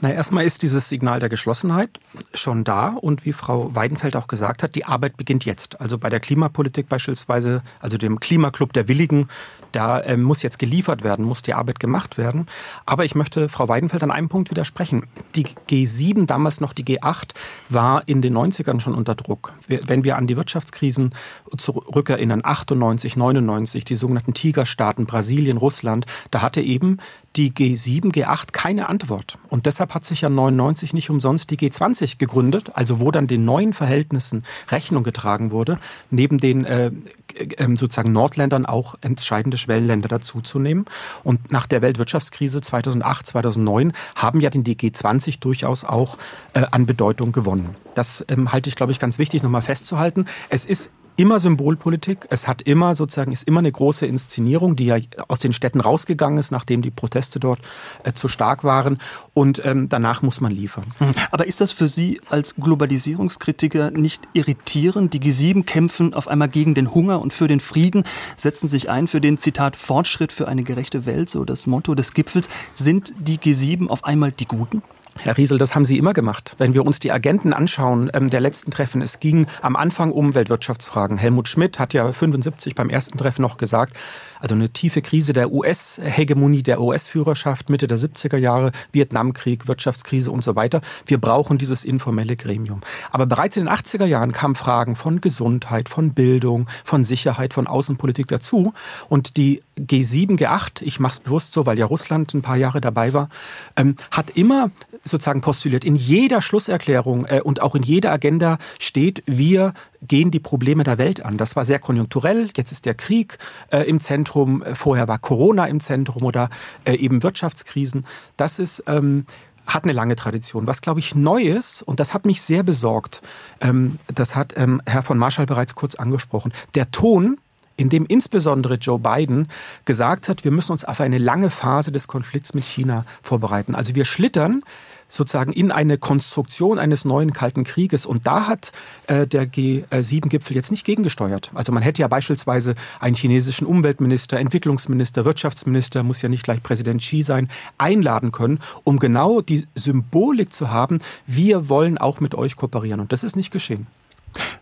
Na, 0.00 0.12
erstmal 0.12 0.44
ist 0.44 0.62
dieses 0.62 0.88
Signal 0.88 1.20
der 1.20 1.28
Geschlossenheit 1.28 1.88
schon 2.34 2.64
da 2.64 2.88
und 2.88 3.24
wie 3.24 3.32
Frau 3.32 3.74
Weidenfeld 3.74 4.16
auch 4.16 4.26
gesagt 4.26 4.62
hat, 4.62 4.74
die 4.74 4.84
Arbeit 4.84 5.16
beginnt 5.16 5.44
jetzt. 5.44 5.80
Also 5.80 5.98
bei 5.98 6.10
der 6.10 6.20
Klimapolitik 6.20 6.88
beispielsweise, 6.88 7.62
also 7.80 7.96
dem 7.96 8.20
Klimaclub 8.20 8.72
der 8.72 8.88
Willigen, 8.88 9.28
da 9.74 10.00
äh, 10.00 10.16
muss 10.16 10.42
jetzt 10.42 10.58
geliefert 10.58 11.02
werden, 11.02 11.24
muss 11.24 11.42
die 11.42 11.54
Arbeit 11.54 11.80
gemacht 11.80 12.18
werden. 12.18 12.46
Aber 12.86 13.04
ich 13.04 13.14
möchte 13.14 13.48
Frau 13.48 13.68
Weidenfeld 13.68 14.02
an 14.02 14.10
einem 14.10 14.28
Punkt 14.28 14.50
widersprechen. 14.50 15.06
Die 15.34 15.46
G7, 15.68 16.26
damals 16.26 16.60
noch 16.60 16.72
die 16.72 16.84
G8, 16.84 17.30
war 17.68 18.02
in 18.06 18.22
den 18.22 18.36
90ern 18.36 18.80
schon 18.80 18.94
unter 18.94 19.14
Druck. 19.14 19.52
Wenn 19.66 20.04
wir 20.04 20.16
an 20.16 20.26
die 20.26 20.36
Wirtschaftskrisen 20.36 21.14
zurückerinnern, 21.56 22.42
98, 22.44 23.16
99, 23.16 23.84
die 23.84 23.94
sogenannten 23.96 24.34
Tigerstaaten, 24.34 25.06
Brasilien, 25.06 25.56
Russland, 25.56 26.06
da 26.30 26.42
hatte 26.42 26.60
eben 26.60 26.98
die 27.36 27.52
G7, 27.52 28.12
G8 28.12 28.52
keine 28.52 28.88
Antwort. 28.88 29.38
Und 29.48 29.66
deshalb 29.66 29.94
hat 29.94 30.04
sich 30.04 30.20
ja 30.20 30.28
99 30.28 30.92
nicht 30.92 31.10
umsonst 31.10 31.50
die 31.50 31.56
G20 31.56 32.18
gegründet, 32.18 32.70
also 32.74 33.00
wo 33.00 33.10
dann 33.10 33.26
den 33.26 33.44
neuen 33.44 33.72
Verhältnissen 33.72 34.44
Rechnung 34.70 35.02
getragen 35.02 35.50
wurde, 35.50 35.78
neben 36.10 36.38
den 36.38 36.64
äh, 36.64 36.92
äh, 37.34 37.76
sozusagen 37.76 38.12
Nordländern 38.12 38.66
auch 38.66 38.94
entscheidende 39.00 39.56
Schwellenländer 39.56 40.08
dazuzunehmen. 40.08 40.84
Und 41.24 41.50
nach 41.50 41.66
der 41.66 41.82
Weltwirtschaftskrise 41.82 42.60
2008, 42.60 43.26
2009 43.26 43.92
haben 44.14 44.40
ja 44.40 44.50
den 44.50 44.62
G20 44.64 45.40
durchaus 45.40 45.84
auch 45.84 46.18
äh, 46.52 46.64
an 46.70 46.86
Bedeutung 46.86 47.32
gewonnen. 47.32 47.74
Das 47.94 48.24
ähm, 48.28 48.52
halte 48.52 48.68
ich, 48.68 48.76
glaube 48.76 48.92
ich, 48.92 49.00
ganz 49.00 49.18
wichtig 49.18 49.42
nochmal 49.42 49.62
festzuhalten. 49.62 50.26
Es 50.50 50.66
ist 50.66 50.92
immer 51.16 51.38
Symbolpolitik. 51.38 52.26
Es 52.30 52.48
hat 52.48 52.62
immer 52.62 52.94
sozusagen, 52.94 53.32
ist 53.32 53.46
immer 53.46 53.60
eine 53.60 53.72
große 53.72 54.06
Inszenierung, 54.06 54.76
die 54.76 54.86
ja 54.86 54.96
aus 55.28 55.38
den 55.38 55.52
Städten 55.52 55.80
rausgegangen 55.80 56.38
ist, 56.38 56.50
nachdem 56.50 56.82
die 56.82 56.90
Proteste 56.90 57.40
dort 57.40 57.60
äh, 58.04 58.12
zu 58.12 58.28
stark 58.28 58.64
waren. 58.64 58.98
Und 59.32 59.64
ähm, 59.64 59.88
danach 59.88 60.22
muss 60.22 60.40
man 60.40 60.52
liefern. 60.52 60.84
Mhm. 60.98 61.14
Aber 61.30 61.46
ist 61.46 61.60
das 61.60 61.72
für 61.72 61.88
Sie 61.88 62.20
als 62.28 62.54
Globalisierungskritiker 62.56 63.90
nicht 63.90 64.22
irritierend? 64.32 65.14
Die 65.14 65.20
G7 65.20 65.64
kämpfen 65.64 66.14
auf 66.14 66.28
einmal 66.28 66.48
gegen 66.48 66.74
den 66.74 66.94
Hunger 66.94 67.20
und 67.20 67.32
für 67.32 67.48
den 67.48 67.60
Frieden, 67.60 68.04
setzen 68.36 68.68
sich 68.68 68.90
ein 68.90 69.06
für 69.06 69.20
den 69.20 69.38
Zitat 69.38 69.76
Fortschritt 69.76 70.32
für 70.32 70.48
eine 70.48 70.62
gerechte 70.62 71.06
Welt, 71.06 71.30
so 71.30 71.44
das 71.44 71.66
Motto 71.66 71.94
des 71.94 72.14
Gipfels. 72.14 72.48
Sind 72.74 73.12
die 73.18 73.38
G7 73.38 73.88
auf 73.88 74.04
einmal 74.04 74.32
die 74.32 74.46
Guten? 74.46 74.82
Herr 75.20 75.36
Riesel, 75.38 75.58
das 75.58 75.74
haben 75.74 75.84
Sie 75.84 75.96
immer 75.96 76.12
gemacht. 76.12 76.54
Wenn 76.58 76.74
wir 76.74 76.84
uns 76.84 76.98
die 76.98 77.12
Agenten 77.12 77.52
anschauen 77.52 78.10
ähm, 78.12 78.30
der 78.30 78.40
letzten 78.40 78.70
Treffen, 78.70 79.00
es 79.00 79.20
ging 79.20 79.46
am 79.62 79.76
Anfang 79.76 80.12
um 80.12 80.34
Weltwirtschaftsfragen. 80.34 81.16
Helmut 81.16 81.48
Schmidt 81.48 81.78
hat 81.78 81.94
ja 81.94 82.10
75 82.10 82.74
beim 82.74 82.90
ersten 82.90 83.16
Treffen 83.16 83.42
noch 83.42 83.56
gesagt, 83.56 83.96
also 84.44 84.54
eine 84.54 84.68
tiefe 84.68 85.00
Krise 85.00 85.32
der 85.32 85.52
US-Hegemonie, 85.52 86.62
der 86.62 86.78
US-Führerschaft 86.78 87.70
Mitte 87.70 87.86
der 87.86 87.96
70er 87.96 88.36
Jahre, 88.36 88.72
Vietnamkrieg, 88.92 89.66
Wirtschaftskrise 89.68 90.30
und 90.30 90.44
so 90.44 90.54
weiter. 90.54 90.82
Wir 91.06 91.18
brauchen 91.18 91.56
dieses 91.56 91.82
informelle 91.82 92.36
Gremium. 92.36 92.82
Aber 93.10 93.24
bereits 93.24 93.56
in 93.56 93.64
den 93.64 93.74
80er 93.74 94.04
Jahren 94.04 94.32
kamen 94.32 94.54
Fragen 94.54 94.96
von 94.96 95.22
Gesundheit, 95.22 95.88
von 95.88 96.12
Bildung, 96.12 96.68
von 96.84 97.04
Sicherheit, 97.04 97.54
von 97.54 97.66
Außenpolitik 97.66 98.26
dazu. 98.26 98.74
Und 99.08 99.38
die 99.38 99.62
G7, 99.78 100.38
G8, 100.38 100.82
ich 100.82 101.00
mache 101.00 101.14
es 101.14 101.20
bewusst 101.20 101.54
so, 101.54 101.64
weil 101.64 101.78
ja 101.78 101.86
Russland 101.86 102.34
ein 102.34 102.42
paar 102.42 102.56
Jahre 102.56 102.82
dabei 102.82 103.14
war, 103.14 103.30
ähm, 103.76 103.96
hat 104.10 104.28
immer 104.36 104.70
sozusagen 105.04 105.40
postuliert, 105.40 105.84
in 105.84 105.96
jeder 105.96 106.40
Schlusserklärung 106.42 107.24
äh, 107.26 107.40
und 107.42 107.62
auch 107.62 107.74
in 107.74 107.82
jeder 107.82 108.12
Agenda 108.12 108.58
steht, 108.78 109.22
wir 109.26 109.72
gehen 110.06 110.30
die 110.30 110.40
Probleme 110.40 110.84
der 110.84 110.98
Welt 110.98 111.24
an. 111.24 111.36
Das 111.36 111.56
war 111.56 111.64
sehr 111.64 111.78
konjunkturell. 111.78 112.50
Jetzt 112.56 112.72
ist 112.72 112.86
der 112.86 112.94
Krieg 112.94 113.38
äh, 113.70 113.82
im 113.82 114.00
Zentrum. 114.00 114.62
Vorher 114.74 115.08
war 115.08 115.18
Corona 115.18 115.66
im 115.66 115.80
Zentrum 115.80 116.24
oder 116.24 116.50
äh, 116.84 116.94
eben 116.94 117.22
Wirtschaftskrisen. 117.22 118.06
Das 118.36 118.58
ist 118.58 118.84
ähm, 118.86 119.26
hat 119.66 119.84
eine 119.84 119.92
lange 119.92 120.16
Tradition. 120.16 120.66
Was, 120.66 120.82
glaube 120.82 121.00
ich, 121.00 121.14
neu 121.14 121.42
ist, 121.42 121.82
und 121.82 122.00
das 122.00 122.14
hat 122.14 122.26
mich 122.26 122.42
sehr 122.42 122.62
besorgt, 122.62 123.22
ähm, 123.60 123.98
das 124.14 124.36
hat 124.36 124.52
ähm, 124.56 124.82
Herr 124.86 125.02
von 125.02 125.18
Marschall 125.18 125.46
bereits 125.46 125.74
kurz 125.74 125.94
angesprochen, 125.94 126.52
der 126.74 126.90
Ton, 126.90 127.38
in 127.76 127.88
dem 127.88 128.06
insbesondere 128.06 128.74
Joe 128.74 128.98
Biden 128.98 129.48
gesagt 129.84 130.28
hat, 130.28 130.44
wir 130.44 130.52
müssen 130.52 130.72
uns 130.72 130.84
auf 130.84 131.00
eine 131.00 131.18
lange 131.18 131.50
Phase 131.50 131.90
des 131.90 132.06
Konflikts 132.06 132.54
mit 132.54 132.64
China 132.64 133.04
vorbereiten. 133.22 133.74
Also 133.74 133.94
wir 133.94 134.04
schlittern 134.04 134.62
sozusagen 135.08 135.52
in 135.52 135.70
eine 135.70 135.98
Konstruktion 135.98 136.78
eines 136.78 137.04
neuen 137.04 137.32
Kalten 137.32 137.64
Krieges. 137.64 138.06
Und 138.06 138.26
da 138.26 138.46
hat 138.46 138.72
äh, 139.06 139.26
der 139.26 139.46
G7-Gipfel 139.46 140.56
jetzt 140.56 140.70
nicht 140.70 140.84
gegengesteuert. 140.84 141.50
Also 141.54 141.72
man 141.72 141.82
hätte 141.82 142.02
ja 142.02 142.08
beispielsweise 142.08 142.74
einen 143.00 143.16
chinesischen 143.16 143.66
Umweltminister, 143.66 144.38
Entwicklungsminister, 144.38 145.24
Wirtschaftsminister, 145.24 146.02
muss 146.02 146.22
ja 146.22 146.28
nicht 146.28 146.44
gleich 146.44 146.62
Präsident 146.62 147.00
Xi 147.00 147.22
sein, 147.22 147.48
einladen 147.78 148.32
können, 148.32 148.60
um 148.84 148.98
genau 148.98 149.40
die 149.40 149.66
Symbolik 149.74 150.52
zu 150.52 150.70
haben, 150.70 151.00
wir 151.26 151.68
wollen 151.68 151.98
auch 151.98 152.20
mit 152.20 152.34
euch 152.34 152.56
kooperieren. 152.56 153.00
Und 153.00 153.12
das 153.12 153.24
ist 153.24 153.36
nicht 153.36 153.50
geschehen. 153.50 153.86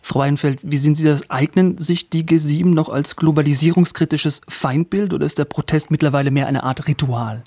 Frau 0.03 0.21
Weinfeld, 0.21 0.61
wie 0.63 0.77
sehen 0.77 0.95
Sie 0.95 1.05
das? 1.05 1.31
Eignen 1.31 1.79
sich 1.79 2.11
die 2.11 2.25
G7 2.25 2.67
noch 2.67 2.89
als 2.89 3.17
globalisierungskritisches 3.17 4.43
Feindbild 4.49 5.15
oder 5.15 5.25
ist 5.25 5.39
der 5.39 5.45
Protest 5.45 5.91
mittlerweile 5.91 6.31
mehr 6.31 6.47
eine 6.47 6.63
Art 6.65 6.87
Ritual? 6.87 7.45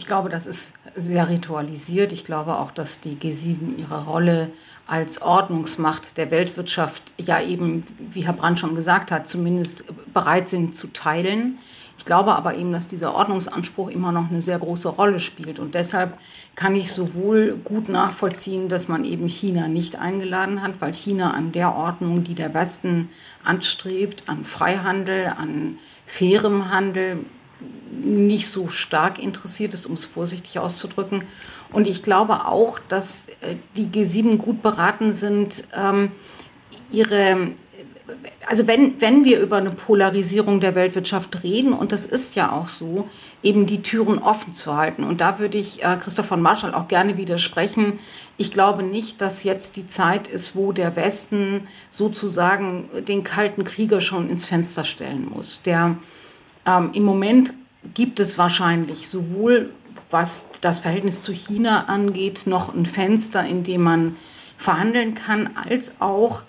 Ich 0.00 0.06
glaube, 0.06 0.30
das 0.30 0.46
ist 0.46 0.72
sehr 0.94 1.28
ritualisiert. 1.28 2.14
Ich 2.14 2.24
glaube 2.24 2.56
auch, 2.56 2.70
dass 2.70 3.02
die 3.02 3.16
G7 3.16 3.76
ihre 3.76 4.06
Rolle 4.06 4.50
als 4.86 5.20
Ordnungsmacht 5.20 6.16
der 6.16 6.30
Weltwirtschaft 6.30 7.12
ja 7.18 7.38
eben, 7.42 7.86
wie 7.98 8.22
Herr 8.22 8.32
Brandt 8.32 8.58
schon 8.60 8.74
gesagt 8.74 9.12
hat, 9.12 9.28
zumindest 9.28 9.92
bereit 10.14 10.48
sind 10.48 10.74
zu 10.74 10.86
teilen. 10.86 11.58
Ich 11.98 12.06
glaube 12.06 12.34
aber 12.34 12.56
eben, 12.56 12.72
dass 12.72 12.88
dieser 12.88 13.14
Ordnungsanspruch 13.14 13.90
immer 13.90 14.10
noch 14.10 14.30
eine 14.30 14.40
sehr 14.40 14.58
große 14.58 14.88
Rolle 14.88 15.20
spielt. 15.20 15.58
Und 15.58 15.74
deshalb 15.74 16.18
kann 16.54 16.74
ich 16.76 16.90
sowohl 16.92 17.58
gut 17.62 17.90
nachvollziehen, 17.90 18.70
dass 18.70 18.88
man 18.88 19.04
eben 19.04 19.28
China 19.28 19.68
nicht 19.68 19.96
eingeladen 19.96 20.62
hat, 20.62 20.80
weil 20.80 20.94
China 20.94 21.32
an 21.32 21.52
der 21.52 21.74
Ordnung, 21.76 22.24
die 22.24 22.34
der 22.34 22.54
Westen 22.54 23.10
anstrebt, 23.44 24.22
an 24.28 24.46
Freihandel, 24.46 25.34
an 25.36 25.78
fairem 26.06 26.70
Handel, 26.70 27.18
nicht 28.02 28.48
so 28.48 28.68
stark 28.68 29.22
interessiert 29.22 29.74
ist, 29.74 29.86
um 29.86 29.94
es 29.94 30.06
vorsichtig 30.06 30.58
auszudrücken. 30.58 31.24
Und 31.72 31.86
ich 31.86 32.02
glaube 32.02 32.46
auch, 32.46 32.78
dass 32.88 33.28
äh, 33.40 33.56
die 33.76 33.86
G7 33.86 34.36
gut 34.36 34.62
beraten 34.62 35.12
sind, 35.12 35.64
ähm, 35.76 36.12
ihre 36.90 37.52
also 38.46 38.66
wenn, 38.66 39.00
wenn 39.00 39.24
wir 39.24 39.40
über 39.40 39.58
eine 39.58 39.70
Polarisierung 39.70 40.60
der 40.60 40.74
Weltwirtschaft 40.74 41.42
reden, 41.42 41.72
und 41.72 41.92
das 41.92 42.04
ist 42.04 42.34
ja 42.34 42.52
auch 42.52 42.68
so, 42.68 43.08
eben 43.42 43.66
die 43.66 43.82
Türen 43.82 44.18
offen 44.18 44.54
zu 44.54 44.76
halten. 44.76 45.04
Und 45.04 45.20
da 45.20 45.38
würde 45.38 45.58
ich 45.58 45.82
äh, 45.82 45.96
Christoph 45.96 46.26
von 46.26 46.42
Marschall 46.42 46.74
auch 46.74 46.88
gerne 46.88 47.16
widersprechen. 47.16 47.98
Ich 48.36 48.52
glaube 48.52 48.82
nicht, 48.82 49.20
dass 49.20 49.44
jetzt 49.44 49.76
die 49.76 49.86
Zeit 49.86 50.28
ist, 50.28 50.56
wo 50.56 50.72
der 50.72 50.96
Westen 50.96 51.66
sozusagen 51.90 52.88
den 53.06 53.24
kalten 53.24 53.64
Krieger 53.64 54.00
schon 54.00 54.28
ins 54.28 54.44
Fenster 54.44 54.84
stellen 54.84 55.28
muss. 55.30 55.62
Der, 55.62 55.96
ähm, 56.66 56.90
Im 56.92 57.04
Moment 57.04 57.52
gibt 57.94 58.20
es 58.20 58.38
wahrscheinlich 58.38 59.08
sowohl, 59.08 59.70
was 60.10 60.46
das 60.60 60.80
Verhältnis 60.80 61.22
zu 61.22 61.32
China 61.32 61.84
angeht, 61.86 62.46
noch 62.46 62.74
ein 62.74 62.86
Fenster, 62.86 63.44
in 63.44 63.62
dem 63.64 63.82
man 63.82 64.16
verhandeln 64.56 65.14
kann, 65.14 65.50
als 65.56 66.00
auch 66.00 66.42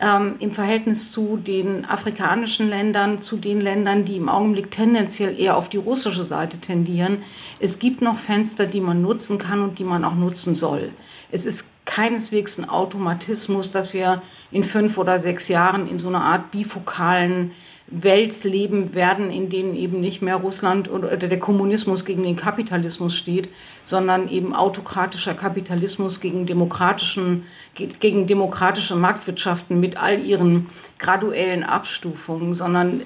ähm, 0.00 0.36
im 0.38 0.52
Verhältnis 0.52 1.10
zu 1.10 1.36
den 1.36 1.84
afrikanischen 1.84 2.68
Ländern, 2.68 3.20
zu 3.20 3.36
den 3.36 3.60
Ländern, 3.60 4.04
die 4.04 4.16
im 4.16 4.28
Augenblick 4.28 4.70
tendenziell 4.70 5.38
eher 5.38 5.56
auf 5.56 5.68
die 5.68 5.76
russische 5.76 6.24
Seite 6.24 6.58
tendieren. 6.58 7.22
Es 7.60 7.78
gibt 7.78 8.00
noch 8.00 8.16
Fenster, 8.16 8.66
die 8.66 8.80
man 8.80 9.02
nutzen 9.02 9.38
kann 9.38 9.60
und 9.62 9.78
die 9.78 9.84
man 9.84 10.04
auch 10.04 10.14
nutzen 10.14 10.54
soll. 10.54 10.90
Es 11.30 11.46
ist 11.46 11.72
keineswegs 11.84 12.58
ein 12.58 12.68
Automatismus, 12.68 13.72
dass 13.72 13.92
wir 13.92 14.22
in 14.50 14.64
fünf 14.64 14.98
oder 14.98 15.18
sechs 15.18 15.48
Jahren 15.48 15.88
in 15.88 15.98
so 15.98 16.08
einer 16.08 16.22
Art 16.22 16.50
bifokalen 16.50 17.52
Welt 17.90 18.44
leben 18.44 18.94
werden, 18.94 19.30
in 19.30 19.48
denen 19.48 19.74
eben 19.74 20.00
nicht 20.00 20.20
mehr 20.20 20.36
Russland 20.36 20.90
oder 20.90 21.16
der 21.16 21.38
Kommunismus 21.38 22.04
gegen 22.04 22.22
den 22.22 22.36
Kapitalismus 22.36 23.16
steht, 23.16 23.48
sondern 23.84 24.28
eben 24.28 24.54
autokratischer 24.54 25.34
Kapitalismus 25.34 26.20
gegen 26.20 26.44
demokratischen, 26.44 27.44
gegen 27.74 28.26
demokratische 28.26 28.94
Marktwirtschaften 28.94 29.80
mit 29.80 29.96
all 29.96 30.22
ihren 30.22 30.66
graduellen 30.98 31.64
Abstufungen, 31.64 32.54
sondern 32.54 33.02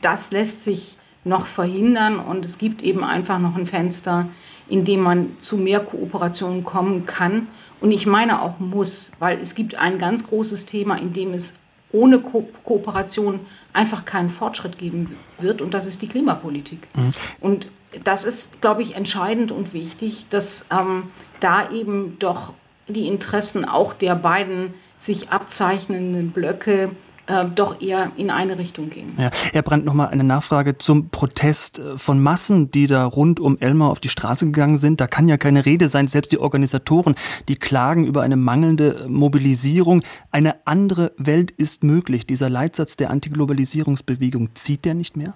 das 0.00 0.30
lässt 0.30 0.64
sich 0.64 0.96
noch 1.24 1.46
verhindern 1.46 2.18
und 2.18 2.44
es 2.44 2.58
gibt 2.58 2.82
eben 2.82 3.04
einfach 3.04 3.38
noch 3.38 3.54
ein 3.54 3.66
Fenster, 3.66 4.28
in 4.68 4.84
dem 4.84 5.00
man 5.00 5.38
zu 5.38 5.58
mehr 5.58 5.80
Kooperation 5.80 6.64
kommen 6.64 7.04
kann. 7.04 7.48
Und 7.80 7.90
ich 7.90 8.06
meine 8.06 8.42
auch 8.42 8.58
muss, 8.58 9.12
weil 9.18 9.38
es 9.38 9.54
gibt 9.54 9.74
ein 9.74 9.98
ganz 9.98 10.26
großes 10.26 10.66
Thema, 10.66 10.96
in 10.96 11.12
dem 11.12 11.34
es 11.34 11.54
ohne 11.92 12.18
Ko 12.20 12.46
Kooperation 12.64 13.40
einfach 13.72 14.04
keinen 14.04 14.30
Fortschritt 14.30 14.78
geben 14.78 15.16
wird 15.38 15.60
und 15.60 15.74
das 15.74 15.86
ist 15.86 16.02
die 16.02 16.08
Klimapolitik. 16.08 16.88
Mhm. 16.94 17.10
Und 17.40 17.70
das 18.04 18.24
ist, 18.24 18.60
glaube 18.60 18.82
ich, 18.82 18.96
entscheidend 18.96 19.52
und 19.52 19.72
wichtig, 19.72 20.26
dass 20.30 20.66
ähm, 20.70 21.04
da 21.40 21.70
eben 21.70 22.18
doch 22.18 22.52
die 22.88 23.06
Interessen 23.06 23.64
auch 23.64 23.92
der 23.92 24.14
beiden 24.14 24.74
sich 24.98 25.30
abzeichnenden 25.30 26.30
Blöcke 26.30 26.90
äh, 27.26 27.44
doch 27.54 27.80
eher 27.80 28.10
in 28.16 28.30
eine 28.30 28.58
Richtung 28.58 28.90
gehen. 28.90 29.14
Ja. 29.16 29.30
Herr 29.52 29.62
Brandt, 29.62 29.84
noch 29.84 29.94
mal 29.94 30.06
eine 30.06 30.24
Nachfrage 30.24 30.78
zum 30.78 31.10
Protest 31.10 31.78
äh, 31.78 31.96
von 31.96 32.20
Massen, 32.20 32.70
die 32.70 32.86
da 32.86 33.04
rund 33.04 33.40
um 33.40 33.58
Elmar 33.58 33.90
auf 33.90 34.00
die 34.00 34.08
Straße 34.08 34.46
gegangen 34.46 34.76
sind. 34.76 35.00
Da 35.00 35.06
kann 35.06 35.28
ja 35.28 35.36
keine 35.36 35.64
Rede 35.64 35.88
sein. 35.88 36.08
Selbst 36.08 36.32
die 36.32 36.38
Organisatoren, 36.38 37.14
die 37.48 37.56
klagen 37.56 38.04
über 38.04 38.22
eine 38.22 38.36
mangelnde 38.36 39.06
Mobilisierung. 39.08 40.02
Eine 40.30 40.66
andere 40.66 41.12
Welt 41.16 41.50
ist 41.50 41.84
möglich. 41.84 42.26
Dieser 42.26 42.50
Leitsatz 42.50 42.96
der 42.96 43.10
Antiglobalisierungsbewegung, 43.10 44.54
zieht 44.54 44.84
der 44.84 44.94
nicht 44.94 45.16
mehr? 45.16 45.34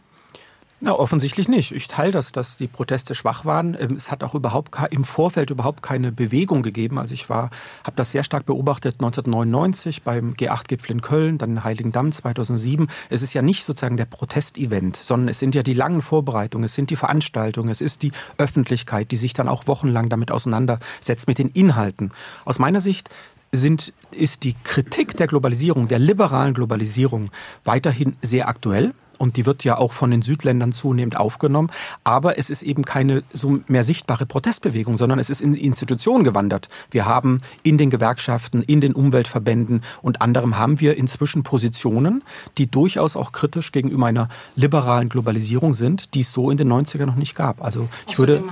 Na, 0.78 0.92
offensichtlich 0.92 1.48
nicht. 1.48 1.72
Ich 1.72 1.88
teile 1.88 2.12
das, 2.12 2.32
dass 2.32 2.58
die 2.58 2.66
Proteste 2.66 3.14
schwach 3.14 3.46
waren. 3.46 3.74
Ähm, 3.80 3.94
es 3.96 4.10
hat 4.10 4.22
auch 4.22 4.34
überhaupt 4.34 4.76
im 4.90 5.04
Vorfeld 5.04 5.48
überhaupt 5.48 5.82
keine 5.82 6.12
Bewegung 6.12 6.62
gegeben. 6.62 6.98
Also 6.98 7.14
ich 7.14 7.30
war, 7.30 7.48
habe 7.82 7.96
das 7.96 8.12
sehr 8.12 8.24
stark 8.24 8.44
beobachtet 8.44 8.96
1999 8.96 10.02
beim 10.02 10.34
G8-Gipfel 10.34 10.92
in 10.92 11.00
Köln, 11.00 11.38
dann 11.38 11.64
Heiligen 11.64 11.92
Damm 11.92 12.12
2007. 12.12 12.88
Es 13.08 13.22
ist 13.22 13.32
ja 13.32 13.40
nicht 13.40 13.64
sozusagen 13.64 13.96
der 13.96 14.04
Protestevent, 14.04 14.96
sondern 14.96 15.28
es 15.28 15.38
sind 15.38 15.54
ja 15.54 15.62
die 15.62 15.72
langen 15.72 16.02
Vorbereitungen, 16.02 16.64
es 16.64 16.74
sind 16.74 16.90
die 16.90 16.96
Veranstaltungen, 16.96 17.70
es 17.70 17.80
ist 17.80 18.02
die 18.02 18.12
Öffentlichkeit, 18.36 19.10
die 19.12 19.16
sich 19.16 19.32
dann 19.32 19.48
auch 19.48 19.66
wochenlang 19.66 20.10
damit 20.10 20.30
auseinandersetzt 20.30 21.26
mit 21.26 21.38
den 21.38 21.48
Inhalten. 21.48 22.12
Aus 22.44 22.58
meiner 22.58 22.82
Sicht 22.82 23.08
sind, 23.50 23.94
ist 24.10 24.44
die 24.44 24.54
Kritik 24.64 25.16
der 25.16 25.26
Globalisierung, 25.26 25.88
der 25.88 25.98
liberalen 25.98 26.52
Globalisierung 26.52 27.30
weiterhin 27.64 28.16
sehr 28.20 28.48
aktuell 28.48 28.92
und 29.18 29.36
die 29.36 29.46
wird 29.46 29.64
ja 29.64 29.78
auch 29.78 29.92
von 29.92 30.10
den 30.10 30.22
Südländern 30.22 30.72
zunehmend 30.72 31.16
aufgenommen. 31.16 31.70
Aber 32.04 32.38
es 32.38 32.50
ist 32.50 32.62
eben 32.62 32.84
keine 32.84 33.22
so 33.32 33.60
mehr 33.68 33.84
sichtbare 33.84 34.26
Protestbewegung, 34.26 34.96
sondern 34.96 35.18
es 35.18 35.30
ist 35.30 35.40
in 35.40 35.54
Institutionen 35.54 36.24
gewandert. 36.24 36.68
Wir 36.90 37.06
haben 37.06 37.40
in 37.62 37.78
den 37.78 37.90
Gewerkschaften, 37.90 38.62
in 38.62 38.80
den 38.80 38.94
Umweltverbänden 38.94 39.82
und 40.02 40.20
anderem 40.20 40.58
haben 40.58 40.80
wir 40.80 40.96
inzwischen 40.96 41.42
Positionen, 41.42 42.22
die 42.58 42.70
durchaus 42.70 43.16
auch 43.16 43.32
kritisch 43.32 43.72
gegenüber 43.72 44.06
einer 44.06 44.28
liberalen 44.54 45.08
Globalisierung 45.08 45.74
sind, 45.74 46.14
die 46.14 46.20
es 46.20 46.32
so 46.32 46.50
in 46.50 46.56
den 46.56 46.72
90er 46.72 47.06
noch 47.06 47.16
nicht 47.16 47.34
gab. 47.34 47.62
Also 47.62 47.88
ich 48.06 48.18
würde 48.18 48.42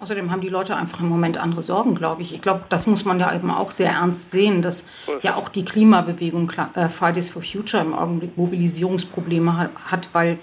Außerdem 0.00 0.30
haben 0.30 0.42
die 0.42 0.48
Leute 0.48 0.76
einfach 0.76 1.00
im 1.00 1.08
Moment 1.08 1.38
andere 1.38 1.62
Sorgen, 1.62 1.94
glaube 1.94 2.20
ich. 2.22 2.34
Ich 2.34 2.42
glaube, 2.42 2.62
das 2.68 2.86
muss 2.86 3.04
man 3.04 3.18
ja 3.20 3.34
eben 3.34 3.50
auch 3.50 3.70
sehr 3.70 3.90
ernst 3.90 4.30
sehen, 4.30 4.60
dass 4.60 4.86
ja 5.22 5.36
auch 5.36 5.48
die 5.48 5.64
Klimabewegung 5.64 6.52
äh, 6.74 6.88
Fridays 6.88 7.30
for 7.30 7.42
Future 7.42 7.82
im 7.82 7.94
Augenblick 7.94 8.36
Mobilisierungsprobleme 8.36 9.70
hat, 9.86 10.08
weil 10.12 10.38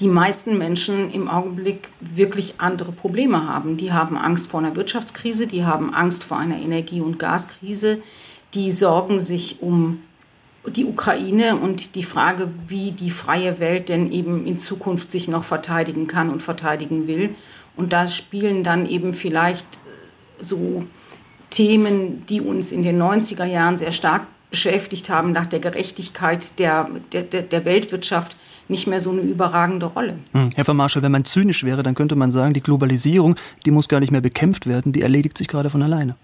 die 0.00 0.08
meisten 0.08 0.58
Menschen 0.58 1.12
im 1.12 1.28
Augenblick 1.28 1.88
wirklich 2.00 2.54
andere 2.58 2.90
Probleme 2.90 3.46
haben. 3.46 3.76
Die 3.76 3.92
haben 3.92 4.16
Angst 4.16 4.50
vor 4.50 4.58
einer 4.58 4.74
Wirtschaftskrise, 4.74 5.46
die 5.46 5.64
haben 5.64 5.94
Angst 5.94 6.24
vor 6.24 6.38
einer 6.38 6.58
Energie- 6.58 7.00
und 7.00 7.20
Gaskrise, 7.20 8.02
die 8.54 8.72
sorgen 8.72 9.20
sich 9.20 9.62
um 9.62 10.00
die 10.66 10.84
Ukraine 10.84 11.56
und 11.56 11.94
die 11.94 12.04
Frage, 12.04 12.48
wie 12.68 12.92
die 12.92 13.10
freie 13.10 13.58
Welt 13.58 13.88
denn 13.88 14.12
eben 14.12 14.46
in 14.46 14.56
Zukunft 14.56 15.10
sich 15.10 15.28
noch 15.28 15.44
verteidigen 15.44 16.06
kann 16.06 16.30
und 16.30 16.42
verteidigen 16.42 17.06
will. 17.06 17.34
Und 17.76 17.92
da 17.92 18.06
spielen 18.06 18.64
dann 18.64 18.86
eben 18.86 19.14
vielleicht 19.14 19.64
äh, 19.64 20.44
so 20.44 20.84
Themen, 21.50 22.24
die 22.26 22.40
uns 22.40 22.72
in 22.72 22.82
den 22.82 23.00
90er 23.00 23.44
Jahren 23.44 23.76
sehr 23.76 23.92
stark 23.92 24.26
beschäftigt 24.50 25.08
haben, 25.10 25.32
nach 25.32 25.46
der 25.46 25.60
Gerechtigkeit 25.60 26.58
der, 26.58 26.88
der, 27.12 27.22
der 27.22 27.64
Weltwirtschaft, 27.64 28.36
nicht 28.68 28.86
mehr 28.86 29.00
so 29.00 29.10
eine 29.10 29.22
überragende 29.22 29.86
Rolle. 29.86 30.18
Hm. 30.32 30.50
Herr 30.54 30.64
von 30.64 30.76
Marschall, 30.76 31.02
wenn 31.02 31.12
man 31.12 31.24
zynisch 31.24 31.64
wäre, 31.64 31.82
dann 31.82 31.94
könnte 31.94 32.16
man 32.16 32.30
sagen, 32.30 32.54
die 32.54 32.60
Globalisierung, 32.60 33.36
die 33.66 33.70
muss 33.70 33.88
gar 33.88 34.00
nicht 34.00 34.12
mehr 34.12 34.20
bekämpft 34.20 34.66
werden, 34.66 34.92
die 34.92 35.02
erledigt 35.02 35.36
sich 35.38 35.48
gerade 35.48 35.70
von 35.70 35.82
alleine. 35.82 36.16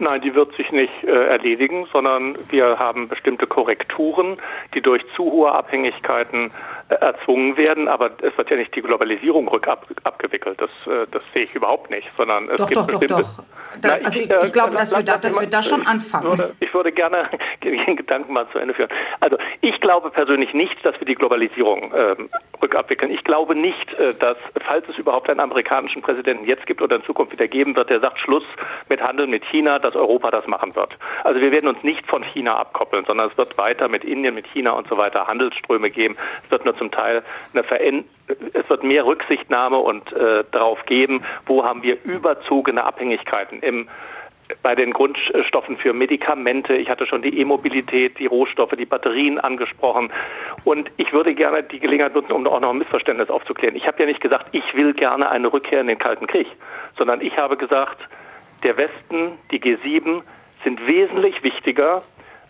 Nein, 0.00 0.22
die 0.22 0.34
wird 0.34 0.56
sich 0.56 0.72
nicht 0.72 1.04
äh, 1.04 1.10
erledigen, 1.10 1.86
sondern 1.92 2.34
wir 2.48 2.78
haben 2.78 3.08
bestimmte 3.08 3.46
Korrekturen, 3.46 4.34
die 4.74 4.80
durch 4.80 5.04
zu 5.14 5.24
hohe 5.24 5.52
Abhängigkeiten 5.52 6.50
erzwungen 6.88 7.56
werden, 7.56 7.86
aber 7.88 8.10
es 8.22 8.36
wird 8.36 8.50
ja 8.50 8.56
nicht 8.56 8.74
die 8.74 8.82
Globalisierung 8.82 9.46
rückabgewickelt. 9.48 10.60
Das, 10.60 10.70
äh, 10.86 11.06
das 11.10 11.22
sehe 11.32 11.44
ich 11.44 11.54
überhaupt 11.54 11.90
nicht, 11.90 12.08
sondern 12.16 12.48
es 12.48 12.56
doch, 12.56 12.66
gibt 12.66 12.80
doch, 12.80 12.86
bestimmte... 12.86 13.08
Doch, 13.08 13.20
doch. 13.20 13.44
Da, 13.80 13.98
Na, 14.00 14.04
also 14.04 14.20
ich, 14.20 14.30
ich, 14.30 14.44
ich 14.44 14.52
glaube, 14.52 14.76
dass, 14.76 14.94
wir 14.94 15.02
da, 15.02 15.16
dass 15.18 15.40
wir 15.40 15.46
da 15.46 15.62
schon 15.62 15.86
anfangen. 15.86 16.32
Ich 16.32 16.38
würde, 16.38 16.54
ich 16.60 16.74
würde 16.74 16.92
gerne 16.92 17.30
den 17.64 17.96
Gedanken 17.96 18.32
mal 18.32 18.48
zu 18.50 18.58
Ende 18.58 18.74
führen. 18.74 18.90
Also 19.20 19.36
ich 19.60 19.80
glaube 19.80 20.10
persönlich 20.10 20.52
nicht, 20.54 20.84
dass 20.84 20.98
wir 20.98 21.06
die 21.06 21.14
Globalisierung 21.14 21.92
äh, 21.92 22.16
rückabwickeln. 22.60 23.12
Ich 23.12 23.22
glaube 23.22 23.54
nicht, 23.54 23.92
äh, 23.94 24.14
dass, 24.14 24.36
falls 24.60 24.88
es 24.88 24.98
überhaupt 24.98 25.30
einen 25.30 25.40
amerikanischen 25.40 26.02
Präsidenten 26.02 26.46
jetzt 26.46 26.66
gibt 26.66 26.82
oder 26.82 26.96
in 26.96 27.04
Zukunft 27.04 27.32
wieder 27.32 27.46
geben 27.46 27.76
wird, 27.76 27.90
der 27.90 28.00
sagt, 28.00 28.18
Schluss 28.18 28.44
mit 28.88 29.00
Handel 29.00 29.26
mit 29.26 29.44
China, 29.44 29.78
dass 29.90 30.00
Europa 30.00 30.30
das 30.30 30.46
machen 30.46 30.74
wird. 30.74 30.96
Also 31.24 31.40
wir 31.40 31.52
werden 31.52 31.68
uns 31.68 31.82
nicht 31.82 32.06
von 32.06 32.22
China 32.22 32.56
abkoppeln, 32.56 33.04
sondern 33.04 33.30
es 33.30 33.38
wird 33.38 33.56
weiter 33.58 33.88
mit 33.88 34.04
Indien, 34.04 34.34
mit 34.34 34.46
China 34.46 34.72
und 34.72 34.88
so 34.88 34.96
weiter 34.96 35.26
Handelsströme 35.26 35.90
geben. 35.90 36.16
Es 36.44 36.50
wird 36.50 36.64
nur 36.64 36.76
zum 36.76 36.90
Teil 36.90 37.22
eine 37.52 37.64
Veränderung 37.64 38.08
es 38.52 38.70
wird 38.70 38.84
mehr 38.84 39.04
Rücksichtnahme 39.06 39.78
und 39.78 40.12
äh, 40.12 40.44
darauf 40.52 40.84
geben, 40.86 41.22
wo 41.46 41.64
haben 41.64 41.82
wir 41.82 41.98
überzogene 42.04 42.84
Abhängigkeiten 42.84 43.60
im 43.60 43.88
bei 44.62 44.74
den 44.74 44.92
Grundstoffen 44.92 45.76
für 45.76 45.92
Medikamente. 45.92 46.74
Ich 46.74 46.90
hatte 46.90 47.06
schon 47.06 47.22
die 47.22 47.38
E-Mobilität, 47.38 48.18
die 48.18 48.26
Rohstoffe, 48.26 48.72
die 48.72 48.84
Batterien 48.84 49.38
angesprochen. 49.38 50.10
Und 50.64 50.90
ich 50.96 51.12
würde 51.12 51.36
gerne 51.36 51.62
die 51.62 51.78
Gelegenheit 51.78 52.16
nutzen, 52.16 52.32
um 52.32 52.44
auch 52.48 52.58
noch 52.58 52.70
ein 52.70 52.78
Missverständnis 52.78 53.30
aufzuklären. 53.30 53.76
Ich 53.76 53.86
habe 53.86 54.00
ja 54.00 54.06
nicht 54.06 54.20
gesagt, 54.20 54.46
ich 54.50 54.74
will 54.74 54.92
gerne 54.92 55.30
eine 55.30 55.52
Rückkehr 55.52 55.80
in 55.80 55.86
den 55.86 55.98
Kalten 55.98 56.26
Krieg, 56.26 56.48
sondern 56.98 57.20
ich 57.20 57.36
habe 57.36 57.56
gesagt, 57.56 58.00
der 58.62 58.76
Westen, 58.76 59.38
die 59.50 59.60
G7 59.60 60.22
sind 60.64 60.86
wesentlich 60.86 61.42
wichtiger 61.42 62.02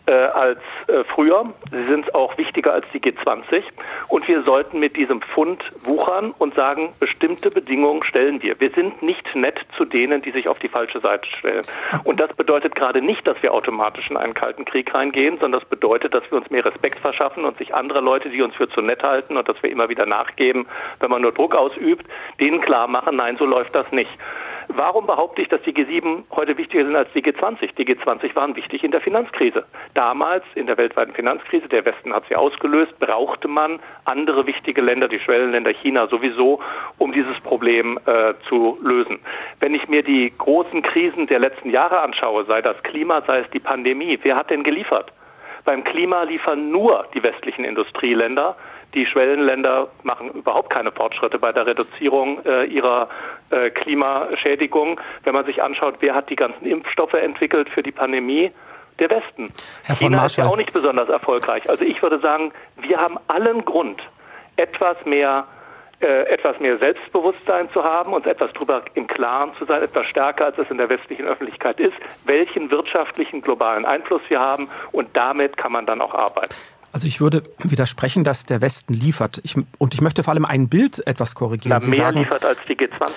äh, 0.07 0.13
als 0.13 0.59
äh, 0.89 1.05
früher. 1.05 1.53
Sie 1.71 1.85
sind 1.85 2.15
auch 2.15 2.37
wichtiger 2.37 2.73
als 2.73 2.87
die 2.93 3.01
G20. 3.01 3.63
Und 4.09 4.27
wir 4.27 4.43
sollten 4.43 4.81
mit 4.81 4.97
diesem 4.97 5.21
Pfund 5.23 5.63
wuchern 5.85 6.35
und 6.39 6.55
sagen, 6.55 6.93
bestimmte 6.99 7.51
Bedingungen 7.51 8.03
stellen 8.03 8.43
wir. 8.43 8.59
Wir 8.59 8.71
sind 8.71 9.03
nicht 9.03 9.35
nett 9.37 9.61
zu 9.77 9.85
denen, 9.85 10.23
die 10.23 10.33
sich 10.33 10.49
auf 10.49 10.59
die 10.59 10.69
falsche 10.69 11.01
Seite 11.01 11.29
stellen. 11.39 11.63
Und 12.05 12.19
das 12.19 12.35
bedeutet 12.35 12.75
gerade 12.75 13.03
nicht, 13.03 13.27
dass 13.27 13.41
wir 13.43 13.55
automatisch 13.55 14.11
in 14.11 14.17
einen 14.17 14.35
kalten 14.35 14.65
Krieg 14.65 14.93
reingehen, 14.93 15.39
sondern 15.39 15.61
das 15.61 15.69
bedeutet, 15.69 16.15
dass 16.15 16.25
wir 16.31 16.39
uns 16.39 16.51
mehr 16.51 16.65
Respekt 16.65 16.99
verschaffen 16.99 17.45
und 17.45 17.57
sich 17.59 17.75
andere 17.75 18.01
Leute, 18.01 18.31
die 18.31 18.43
uns 18.43 18.55
für 18.57 18.69
zu 18.69 18.81
nett 18.81 19.03
halten 19.03 19.37
und 19.37 19.49
dass 19.49 19.63
wir 19.63 19.71
immer 19.71 19.89
wieder 19.89 20.07
nachgeben, 20.07 20.67
wenn 20.99 21.11
man 21.11 21.23
nur 21.23 21.33
Druck 21.33 21.55
ausübt, 21.55 22.07
denen 22.41 22.61
klar 22.61 22.89
machen, 22.89 23.17
nein, 23.17 23.37
so 23.37 23.45
läuft 23.45 23.75
das 23.75 23.91
nicht. 23.93 24.11
Warum 24.73 25.07
behaupte 25.07 25.43
ich, 25.43 25.49
dass 25.49 25.61
die 25.63 25.73
G7 25.73 26.23
heute 26.31 26.57
wichtiger 26.57 26.85
sind 26.85 26.95
als 26.95 27.09
die 27.13 27.23
G20? 27.23 27.75
Die 27.77 27.85
G20 27.85 28.37
waren 28.37 28.55
wichtig 28.55 28.85
in 28.85 28.93
der 28.93 29.01
Finanzkrise. 29.01 29.65
Damals 29.95 30.45
in 30.55 30.67
der 30.67 30.79
weltweiten 30.79 31.13
Finanzkrise, 31.13 31.69
der 31.69 31.85
Westen 31.85 32.15
hat 32.15 32.25
sie 32.29 32.37
ausgelöst, 32.37 32.97
brauchte 33.01 33.49
man 33.49 33.81
andere 34.05 34.47
wichtige 34.47 34.81
Länder, 34.81 35.09
die 35.09 35.19
Schwellenländer 35.19 35.73
China 35.73 36.07
sowieso, 36.07 36.61
um 36.99 37.13
dieses 37.13 37.39
Problem 37.41 37.99
äh, 38.07 38.35
zu 38.49 38.79
lösen. 38.83 39.19
Wenn 39.59 39.75
ich 39.75 39.89
mir 39.89 40.05
die 40.05 40.33
großen 40.39 40.83
Krisen 40.83 41.27
der 41.27 41.41
letzten 41.41 41.71
Jahre 41.71 42.01
anschaue, 42.01 42.45
sei 42.45 42.63
das 42.63 42.81
Klima, 42.85 43.23
sei 43.27 43.41
es 43.41 43.51
die 43.51 43.61
Pandemie, 43.61 44.21
wer 44.23 44.37
hat 44.37 44.51
denn 44.51 44.63
geliefert? 44.63 45.13
Beim 45.65 45.85
Klima 45.85 46.23
liefern 46.23 46.71
nur 46.71 47.05
die 47.13 47.23
westlichen 47.23 47.65
Industrieländer. 47.65 48.57
Die 48.95 49.07
Schwellenländer 49.07 49.89
machen 50.03 50.31
überhaupt 50.31 50.71
keine 50.71 50.91
Fortschritte 50.91 51.39
bei 51.39 51.53
der 51.53 51.67
Reduzierung 51.67 52.45
äh, 52.45 52.65
ihrer 52.65 53.09
äh, 53.51 53.71
Klimaschädigung. 53.71 55.01
Wenn 55.25 55.35
man 55.35 55.45
sich 55.45 55.63
anschaut, 55.63 55.97
wer 56.01 56.15
hat 56.15 56.29
die 56.31 56.37
ganzen 56.37 56.67
Impfstoffe 56.67 57.15
entwickelt 57.15 57.69
für 57.69 57.83
die 57.83 57.93
Pandemie, 57.93 58.51
der 58.99 59.11
Westen. 59.11 59.53
Herr 59.85 59.97
von 59.97 60.09
China 60.09 60.19
Marschall. 60.19 60.27
ist 60.27 60.37
ja 60.37 60.47
auch 60.47 60.57
nicht 60.57 60.73
besonders 60.73 61.09
erfolgreich. 61.09 61.69
Also 61.69 61.85
ich 61.85 62.03
würde 62.03 62.19
sagen, 62.19 62.53
wir 62.77 62.99
haben 62.99 63.17
allen 63.29 63.65
Grund, 63.65 64.03
etwas 64.57 64.97
mehr 65.07 65.47
äh, 66.01 66.23
etwas 66.29 66.59
mehr 66.61 66.79
Selbstbewusstsein 66.79 67.71
zu 67.73 67.85
haben, 67.85 68.15
uns 68.15 68.25
etwas 68.25 68.53
darüber 68.55 68.83
im 68.95 69.07
Klaren 69.07 69.53
zu 69.59 69.67
sein, 69.67 69.83
etwas 69.83 70.07
stärker, 70.07 70.47
als 70.47 70.57
es 70.57 70.71
in 70.71 70.79
der 70.79 70.89
westlichen 70.89 71.27
Öffentlichkeit 71.27 71.79
ist, 71.79 71.93
welchen 72.25 72.71
wirtschaftlichen 72.71 73.43
globalen 73.43 73.85
Einfluss 73.85 74.23
wir 74.29 74.41
haben 74.41 74.71
und 74.93 75.15
damit 75.15 75.59
kann 75.59 75.73
man 75.73 75.85
dann 75.85 76.01
auch 76.01 76.15
arbeiten. 76.15 76.55
Also 76.93 77.07
ich 77.07 77.21
würde 77.21 77.43
widersprechen, 77.59 78.25
dass 78.25 78.47
der 78.47 78.61
Westen 78.61 78.95
liefert. 78.95 79.41
Ich, 79.45 79.55
und 79.79 79.95
ich 79.95 80.01
möchte 80.01 80.23
vor 80.23 80.33
allem 80.33 80.45
ein 80.45 80.69
Bild 80.69 81.07
etwas 81.07 81.35
korrigieren. 81.35 81.79
Na, 81.81 81.89
mehr 81.89 81.97
sagen, 81.97 82.19
liefert 82.19 82.45
als 82.45 82.59
die 82.69 82.75
G20. 82.75 83.11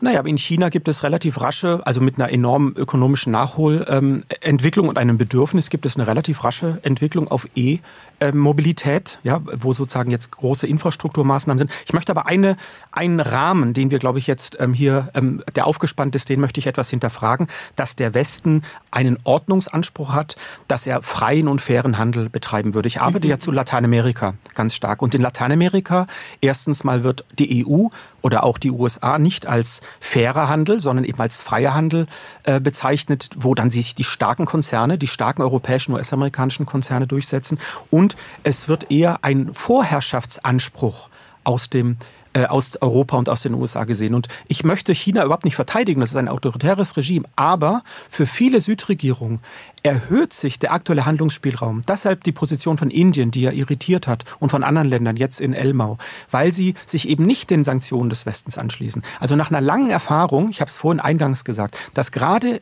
Naja, 0.00 0.18
aber 0.18 0.28
in 0.28 0.38
China 0.38 0.68
gibt 0.68 0.88
es 0.88 1.02
relativ 1.02 1.40
rasche, 1.40 1.80
also 1.84 2.00
mit 2.00 2.16
einer 2.16 2.30
enormen 2.30 2.76
ökonomischen 2.76 3.32
Nachholentwicklung 3.32 4.84
ähm, 4.86 4.88
und 4.90 4.98
einem 4.98 5.18
Bedürfnis 5.18 5.70
gibt 5.70 5.86
es 5.86 5.96
eine 5.96 6.06
relativ 6.06 6.44
rasche 6.44 6.78
Entwicklung 6.82 7.28
auf 7.28 7.48
E 7.54 7.78
ähm, 8.20 8.38
Mobilität, 8.38 9.18
ja, 9.22 9.40
wo 9.44 9.72
sozusagen 9.72 10.10
jetzt 10.10 10.30
große 10.30 10.66
Infrastrukturmaßnahmen 10.66 11.58
sind. 11.58 11.70
Ich 11.86 11.92
möchte 11.92 12.12
aber 12.12 12.26
eine, 12.26 12.56
einen 12.92 13.20
Rahmen, 13.20 13.74
den 13.74 13.90
wir, 13.90 13.98
glaube 13.98 14.18
ich, 14.18 14.26
jetzt 14.26 14.56
ähm, 14.60 14.72
hier, 14.72 15.10
ähm, 15.14 15.42
der 15.54 15.66
aufgespannt 15.66 16.14
ist, 16.14 16.28
den 16.28 16.40
möchte 16.40 16.60
ich 16.60 16.66
etwas 16.66 16.90
hinterfragen, 16.90 17.48
dass 17.76 17.96
der 17.96 18.14
Westen 18.14 18.62
einen 18.90 19.18
Ordnungsanspruch 19.24 20.12
hat, 20.12 20.36
dass 20.68 20.86
er 20.86 21.02
freien 21.02 21.48
und 21.48 21.60
fairen 21.60 21.98
Handel 21.98 22.28
betreiben 22.28 22.74
würde. 22.74 22.88
Ich 22.88 23.00
arbeite 23.00 23.26
mhm. 23.26 23.32
ja 23.32 23.38
zu 23.38 23.50
Lateinamerika 23.50 24.34
ganz 24.54 24.74
stark. 24.74 25.02
Und 25.02 25.14
in 25.14 25.22
Lateinamerika, 25.22 26.06
erstens 26.40 26.84
mal 26.84 27.02
wird 27.02 27.24
die 27.38 27.66
EU 27.66 27.88
oder 28.22 28.44
auch 28.44 28.56
die 28.56 28.70
USA 28.70 29.18
nicht 29.18 29.46
als 29.46 29.82
fairer 30.00 30.48
Handel, 30.48 30.80
sondern 30.80 31.04
eben 31.04 31.20
als 31.20 31.42
freier 31.42 31.74
Handel 31.74 32.06
äh, 32.44 32.58
bezeichnet, 32.58 33.30
wo 33.36 33.54
dann 33.54 33.70
sich 33.70 33.94
die 33.94 34.04
starken 34.04 34.46
Konzerne, 34.46 34.96
die 34.96 35.06
starken 35.06 35.42
europäischen, 35.42 35.92
US-amerikanischen 35.92 36.64
Konzerne 36.64 37.06
durchsetzen 37.06 37.58
und 37.90 38.03
und 38.04 38.16
es 38.42 38.68
wird 38.68 38.90
eher 38.90 39.20
ein 39.22 39.54
Vorherrschaftsanspruch 39.54 41.08
aus 41.42 41.70
dem 41.70 41.96
äh, 42.34 42.44
aus 42.44 42.72
Europa 42.82 43.16
und 43.16 43.30
aus 43.30 43.42
den 43.42 43.54
USA 43.54 43.84
gesehen. 43.84 44.12
Und 44.12 44.28
ich 44.46 44.62
möchte 44.62 44.92
China 44.92 45.24
überhaupt 45.24 45.46
nicht 45.46 45.54
verteidigen, 45.54 46.00
das 46.00 46.10
ist 46.10 46.16
ein 46.16 46.28
autoritäres 46.28 46.98
Regime, 46.98 47.24
aber 47.34 47.82
für 48.10 48.26
viele 48.26 48.60
Südregierungen 48.60 49.38
erhöht 49.82 50.34
sich 50.34 50.58
der 50.58 50.72
aktuelle 50.72 51.06
Handlungsspielraum. 51.06 51.82
Deshalb 51.88 52.24
die 52.24 52.32
Position 52.32 52.76
von 52.76 52.90
Indien, 52.90 53.30
die 53.30 53.42
ja 53.42 53.52
irritiert 53.52 54.06
hat, 54.06 54.24
und 54.38 54.50
von 54.50 54.64
anderen 54.64 54.88
Ländern 54.88 55.16
jetzt 55.16 55.40
in 55.40 55.54
Elmau, 55.54 55.96
weil 56.30 56.52
sie 56.52 56.74
sich 56.84 57.08
eben 57.08 57.24
nicht 57.24 57.48
den 57.48 57.64
Sanktionen 57.64 58.10
des 58.10 58.26
Westens 58.26 58.58
anschließen. 58.58 59.02
Also 59.20 59.34
nach 59.36 59.50
einer 59.50 59.62
langen 59.62 59.88
Erfahrung, 59.88 60.50
ich 60.50 60.60
habe 60.60 60.68
es 60.68 60.76
vorhin 60.76 61.00
eingangs 61.00 61.44
gesagt, 61.44 61.78
dass 61.94 62.12
gerade 62.12 62.60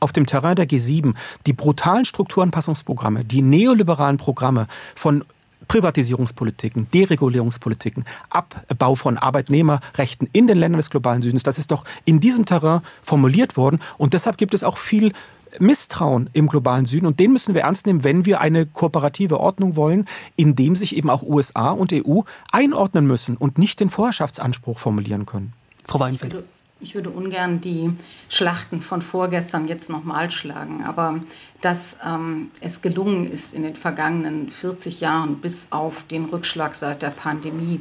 auf 0.00 0.12
dem 0.12 0.26
Terrain 0.26 0.56
der 0.56 0.68
G7 0.68 1.14
die 1.46 1.52
brutalen 1.52 2.04
Strukturanpassungsprogramme, 2.04 3.24
die 3.24 3.42
neoliberalen 3.42 4.16
Programme 4.16 4.66
von 4.94 5.24
Privatisierungspolitiken, 5.68 6.90
Deregulierungspolitiken, 6.92 8.04
Abbau 8.28 8.96
von 8.96 9.18
Arbeitnehmerrechten 9.18 10.28
in 10.32 10.48
den 10.48 10.58
Ländern 10.58 10.78
des 10.78 10.90
globalen 10.90 11.22
Südens, 11.22 11.44
das 11.44 11.58
ist 11.58 11.70
doch 11.70 11.84
in 12.04 12.18
diesem 12.18 12.44
Terrain 12.44 12.80
formuliert 13.02 13.56
worden. 13.56 13.78
Und 13.96 14.12
deshalb 14.14 14.36
gibt 14.36 14.52
es 14.52 14.64
auch 14.64 14.76
viel 14.76 15.12
Misstrauen 15.58 16.30
im 16.32 16.48
globalen 16.48 16.86
Süden 16.86 17.06
und 17.06 17.20
den 17.20 17.32
müssen 17.32 17.54
wir 17.54 17.62
ernst 17.62 17.86
nehmen, 17.86 18.04
wenn 18.04 18.24
wir 18.24 18.40
eine 18.40 18.66
kooperative 18.66 19.40
Ordnung 19.40 19.76
wollen, 19.76 20.06
in 20.36 20.54
dem 20.56 20.76
sich 20.76 20.96
eben 20.96 21.10
auch 21.10 21.22
USA 21.22 21.70
und 21.70 21.92
EU 21.92 22.20
einordnen 22.52 23.06
müssen 23.06 23.36
und 23.36 23.58
nicht 23.58 23.80
den 23.80 23.90
Vorherrschaftsanspruch 23.90 24.78
formulieren 24.78 25.26
können. 25.26 25.52
Frau 25.84 26.00
Weinfeld. 26.00 26.44
Ich 26.82 26.94
würde 26.94 27.10
ungern 27.10 27.60
die 27.60 27.92
Schlachten 28.30 28.80
von 28.80 29.02
vorgestern 29.02 29.68
jetzt 29.68 29.90
nochmal 29.90 30.30
schlagen, 30.30 30.82
aber 30.84 31.20
dass 31.60 31.98
ähm, 32.06 32.50
es 32.62 32.80
gelungen 32.80 33.30
ist, 33.30 33.52
in 33.52 33.64
den 33.64 33.76
vergangenen 33.76 34.50
40 34.50 35.00
Jahren 35.00 35.40
bis 35.40 35.68
auf 35.72 36.04
den 36.04 36.24
Rückschlag 36.24 36.74
seit 36.74 37.02
der 37.02 37.10
Pandemie 37.10 37.80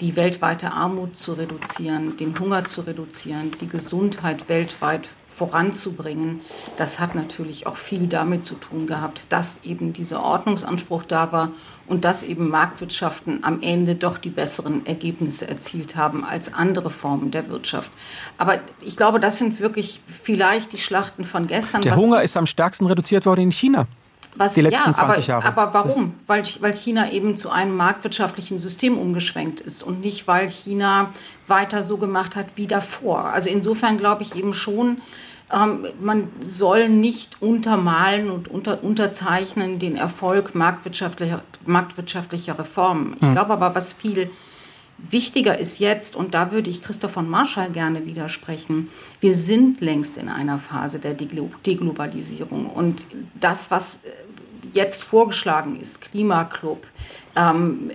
die 0.00 0.14
weltweite 0.14 0.72
Armut 0.72 1.16
zu 1.16 1.32
reduzieren, 1.32 2.16
den 2.18 2.38
Hunger 2.38 2.64
zu 2.64 2.82
reduzieren, 2.82 3.50
die 3.60 3.68
Gesundheit 3.68 4.48
weltweit 4.48 5.08
voranzubringen. 5.36 6.40
Das 6.78 6.98
hat 6.98 7.14
natürlich 7.14 7.66
auch 7.66 7.76
viel 7.76 8.06
damit 8.06 8.46
zu 8.46 8.54
tun 8.54 8.86
gehabt, 8.86 9.26
dass 9.28 9.60
eben 9.64 9.92
dieser 9.92 10.22
Ordnungsanspruch 10.22 11.02
da 11.02 11.32
war 11.32 11.50
und 11.86 12.04
dass 12.04 12.22
eben 12.22 12.48
Marktwirtschaften 12.48 13.44
am 13.44 13.62
Ende 13.62 13.94
doch 13.94 14.18
die 14.18 14.30
besseren 14.30 14.86
Ergebnisse 14.86 15.48
erzielt 15.48 15.96
haben 15.96 16.24
als 16.24 16.52
andere 16.52 16.90
Formen 16.90 17.30
der 17.30 17.48
Wirtschaft. 17.48 17.90
Aber 18.38 18.58
ich 18.80 18.96
glaube, 18.96 19.20
das 19.20 19.38
sind 19.38 19.60
wirklich 19.60 20.00
vielleicht 20.22 20.72
die 20.72 20.78
Schlachten 20.78 21.24
von 21.24 21.46
gestern. 21.46 21.82
Der 21.82 21.96
Hunger 21.96 22.22
ist 22.22 22.36
am 22.36 22.46
stärksten 22.46 22.86
reduziert 22.86 23.26
worden 23.26 23.42
in 23.42 23.52
China. 23.52 23.86
Was, 24.38 24.54
die 24.54 24.60
letzten 24.60 24.90
ja, 24.90 24.94
20 24.94 25.26
Jahre. 25.28 25.46
Aber 25.46 25.72
warum? 25.72 26.14
Weil, 26.26 26.42
weil 26.60 26.74
China 26.74 27.10
eben 27.10 27.36
zu 27.36 27.50
einem 27.50 27.74
marktwirtschaftlichen 27.74 28.58
System 28.58 28.98
umgeschwenkt 28.98 29.60
ist 29.60 29.82
und 29.82 30.00
nicht, 30.00 30.28
weil 30.28 30.50
China 30.50 31.10
weiter 31.46 31.82
so 31.82 31.96
gemacht 31.96 32.36
hat 32.36 32.48
wie 32.56 32.66
davor. 32.66 33.26
Also 33.26 33.48
insofern 33.48 33.96
glaube 33.96 34.24
ich 34.24 34.34
eben 34.34 34.52
schon, 34.52 35.00
ähm, 35.52 35.86
man 36.00 36.28
soll 36.40 36.88
nicht 36.88 37.40
untermalen 37.40 38.30
und 38.30 38.48
unter, 38.48 38.82
unterzeichnen 38.82 39.78
den 39.78 39.96
Erfolg 39.96 40.54
marktwirtschaftlicher, 40.54 41.42
marktwirtschaftlicher 41.64 42.58
Reformen. 42.58 43.16
Ich 43.20 43.28
mhm. 43.28 43.32
glaube 43.32 43.52
aber, 43.52 43.74
was 43.74 43.92
viel 43.92 44.30
wichtiger 44.98 45.58
ist 45.58 45.78
jetzt, 45.78 46.16
und 46.16 46.34
da 46.34 46.52
würde 46.52 46.70
ich 46.70 46.82
Christoph 46.82 47.12
von 47.12 47.28
Marschall 47.28 47.70
gerne 47.70 48.06
widersprechen, 48.06 48.90
wir 49.20 49.34
sind 49.34 49.80
längst 49.80 50.18
in 50.18 50.28
einer 50.28 50.58
Phase 50.58 50.98
der 50.98 51.14
Deglobalisierung. 51.14 52.66
Und 52.66 53.06
das, 53.38 53.70
was 53.70 53.96
äh, 53.96 54.10
jetzt 54.72 55.04
vorgeschlagen 55.04 55.78
ist, 55.80 56.00
Klimaclub, 56.00 56.86
ähm, 57.36 57.90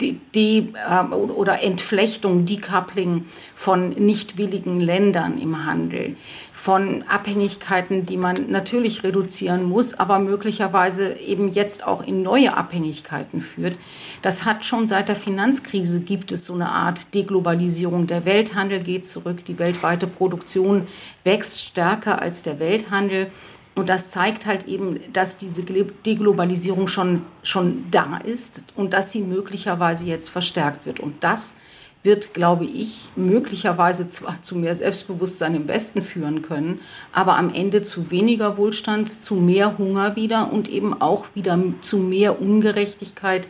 die, 0.00 0.20
die 0.34 0.72
äh, 0.74 1.04
oder 1.14 1.62
Entflechtung, 1.62 2.44
Decoupling 2.44 3.26
von 3.54 3.90
nicht 3.90 4.36
willigen 4.36 4.80
Ländern 4.80 5.38
im 5.38 5.64
Handel, 5.64 6.16
von 6.66 7.04
Abhängigkeiten, 7.04 8.06
die 8.06 8.16
man 8.16 8.50
natürlich 8.50 9.04
reduzieren 9.04 9.66
muss, 9.66 9.94
aber 9.94 10.18
möglicherweise 10.18 11.16
eben 11.16 11.48
jetzt 11.48 11.86
auch 11.86 12.04
in 12.04 12.22
neue 12.22 12.56
Abhängigkeiten 12.56 13.40
führt. 13.40 13.76
Das 14.20 14.44
hat 14.44 14.64
schon 14.64 14.88
seit 14.88 15.08
der 15.08 15.14
Finanzkrise 15.14 16.00
gibt 16.00 16.32
es 16.32 16.44
so 16.44 16.54
eine 16.54 16.68
Art 16.68 17.14
Deglobalisierung. 17.14 18.08
Der 18.08 18.24
Welthandel 18.24 18.80
geht 18.80 19.06
zurück, 19.06 19.44
die 19.44 19.60
weltweite 19.60 20.08
Produktion 20.08 20.88
wächst 21.22 21.62
stärker 21.62 22.20
als 22.20 22.42
der 22.42 22.58
Welthandel. 22.58 23.30
Und 23.76 23.88
das 23.88 24.10
zeigt 24.10 24.44
halt 24.46 24.66
eben, 24.66 24.98
dass 25.12 25.38
diese 25.38 25.62
Deglobalisierung 25.62 26.88
schon, 26.88 27.22
schon 27.44 27.84
da 27.92 28.16
ist 28.24 28.64
und 28.74 28.92
dass 28.92 29.12
sie 29.12 29.22
möglicherweise 29.22 30.06
jetzt 30.06 30.30
verstärkt 30.30 30.84
wird. 30.84 30.98
Und 30.98 31.22
das 31.22 31.58
wird, 32.06 32.32
glaube 32.32 32.64
ich, 32.64 33.10
möglicherweise 33.16 34.08
zwar 34.08 34.40
zu 34.40 34.56
mehr 34.56 34.74
Selbstbewusstsein 34.74 35.54
im 35.54 35.68
Westen 35.68 36.00
führen 36.00 36.40
können, 36.40 36.80
aber 37.12 37.36
am 37.36 37.52
Ende 37.52 37.82
zu 37.82 38.10
weniger 38.10 38.56
Wohlstand, 38.56 39.10
zu 39.10 39.34
mehr 39.34 39.76
Hunger 39.76 40.16
wieder 40.16 40.50
und 40.50 40.70
eben 40.70 40.98
auch 40.98 41.26
wieder 41.34 41.58
zu 41.82 41.98
mehr 41.98 42.40
Ungerechtigkeit, 42.40 43.48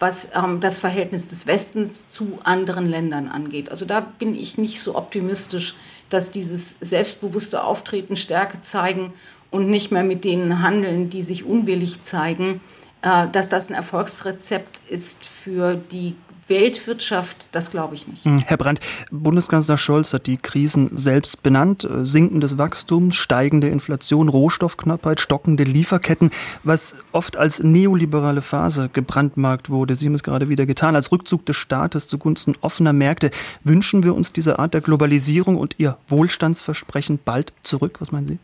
was 0.00 0.30
ähm, 0.34 0.60
das 0.60 0.80
Verhältnis 0.80 1.28
des 1.28 1.46
Westens 1.46 2.08
zu 2.08 2.38
anderen 2.42 2.88
Ländern 2.88 3.28
angeht. 3.28 3.70
Also 3.70 3.84
da 3.84 4.00
bin 4.00 4.34
ich 4.34 4.58
nicht 4.58 4.80
so 4.80 4.96
optimistisch, 4.96 5.76
dass 6.10 6.32
dieses 6.32 6.76
selbstbewusste 6.80 7.62
Auftreten 7.62 8.16
Stärke 8.16 8.60
zeigen 8.60 9.12
und 9.50 9.68
nicht 9.68 9.92
mehr 9.92 10.04
mit 10.04 10.24
denen 10.24 10.62
handeln, 10.62 11.10
die 11.10 11.22
sich 11.22 11.44
unwillig 11.44 12.02
zeigen, 12.02 12.60
äh, 13.02 13.26
dass 13.30 13.48
das 13.48 13.68
ein 13.68 13.74
Erfolgsrezept 13.74 14.80
ist 14.88 15.24
für 15.24 15.74
die 15.74 16.14
Weltwirtschaft, 16.48 17.48
das 17.52 17.70
glaube 17.70 17.94
ich 17.94 18.08
nicht. 18.08 18.24
Hm, 18.24 18.38
Herr 18.38 18.56
Brandt, 18.56 18.80
Bundeskanzler 19.10 19.76
Scholz 19.76 20.12
hat 20.12 20.26
die 20.26 20.36
Krisen 20.36 20.90
selbst 20.96 21.42
benannt. 21.42 21.84
Äh, 21.84 22.04
sinkendes 22.04 22.58
Wachstum, 22.58 23.12
steigende 23.12 23.68
Inflation, 23.68 24.28
Rohstoffknappheit, 24.28 25.20
stockende 25.20 25.64
Lieferketten, 25.64 26.30
was 26.64 26.96
oft 27.12 27.36
als 27.36 27.62
neoliberale 27.62 28.42
Phase 28.42 28.90
gebrandmarkt 28.92 29.70
wurde. 29.70 29.94
Sie 29.94 30.06
haben 30.06 30.14
es 30.14 30.22
gerade 30.22 30.48
wieder 30.48 30.66
getan, 30.66 30.94
als 30.94 31.12
Rückzug 31.12 31.46
des 31.46 31.56
Staates 31.56 32.08
zugunsten 32.08 32.54
offener 32.60 32.92
Märkte. 32.92 33.30
Wünschen 33.64 34.04
wir 34.04 34.14
uns 34.14 34.32
diese 34.32 34.58
Art 34.58 34.74
der 34.74 34.80
Globalisierung 34.80 35.56
und 35.56 35.74
Ihr 35.78 35.96
Wohlstandsversprechen 36.08 37.18
bald 37.24 37.52
zurück? 37.62 37.96
Was 38.00 38.12
meinen 38.12 38.26
Sie? 38.26 38.38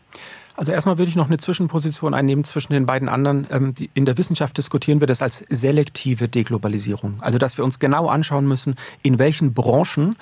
Also 0.57 0.71
erstmal 0.71 0.97
würde 0.97 1.09
ich 1.09 1.15
noch 1.15 1.27
eine 1.27 1.37
Zwischenposition 1.37 2.13
einnehmen 2.13 2.43
zwischen 2.43 2.73
den 2.73 2.85
beiden 2.85 3.09
anderen. 3.09 3.45
Ähm, 3.51 3.75
in 3.93 4.05
der 4.05 4.17
Wissenschaft 4.17 4.57
diskutieren 4.57 5.01
wir 5.01 5.07
das 5.07 5.21
als 5.21 5.43
selektive 5.49 6.29
Deglobalisierung. 6.29 7.15
Also 7.21 7.37
dass 7.37 7.57
wir 7.57 7.65
uns 7.65 7.79
genau 7.79 8.07
anschauen 8.07 8.47
müssen, 8.47 8.75
in 9.01 9.19
welchen 9.19 9.53
Branchen 9.53 10.15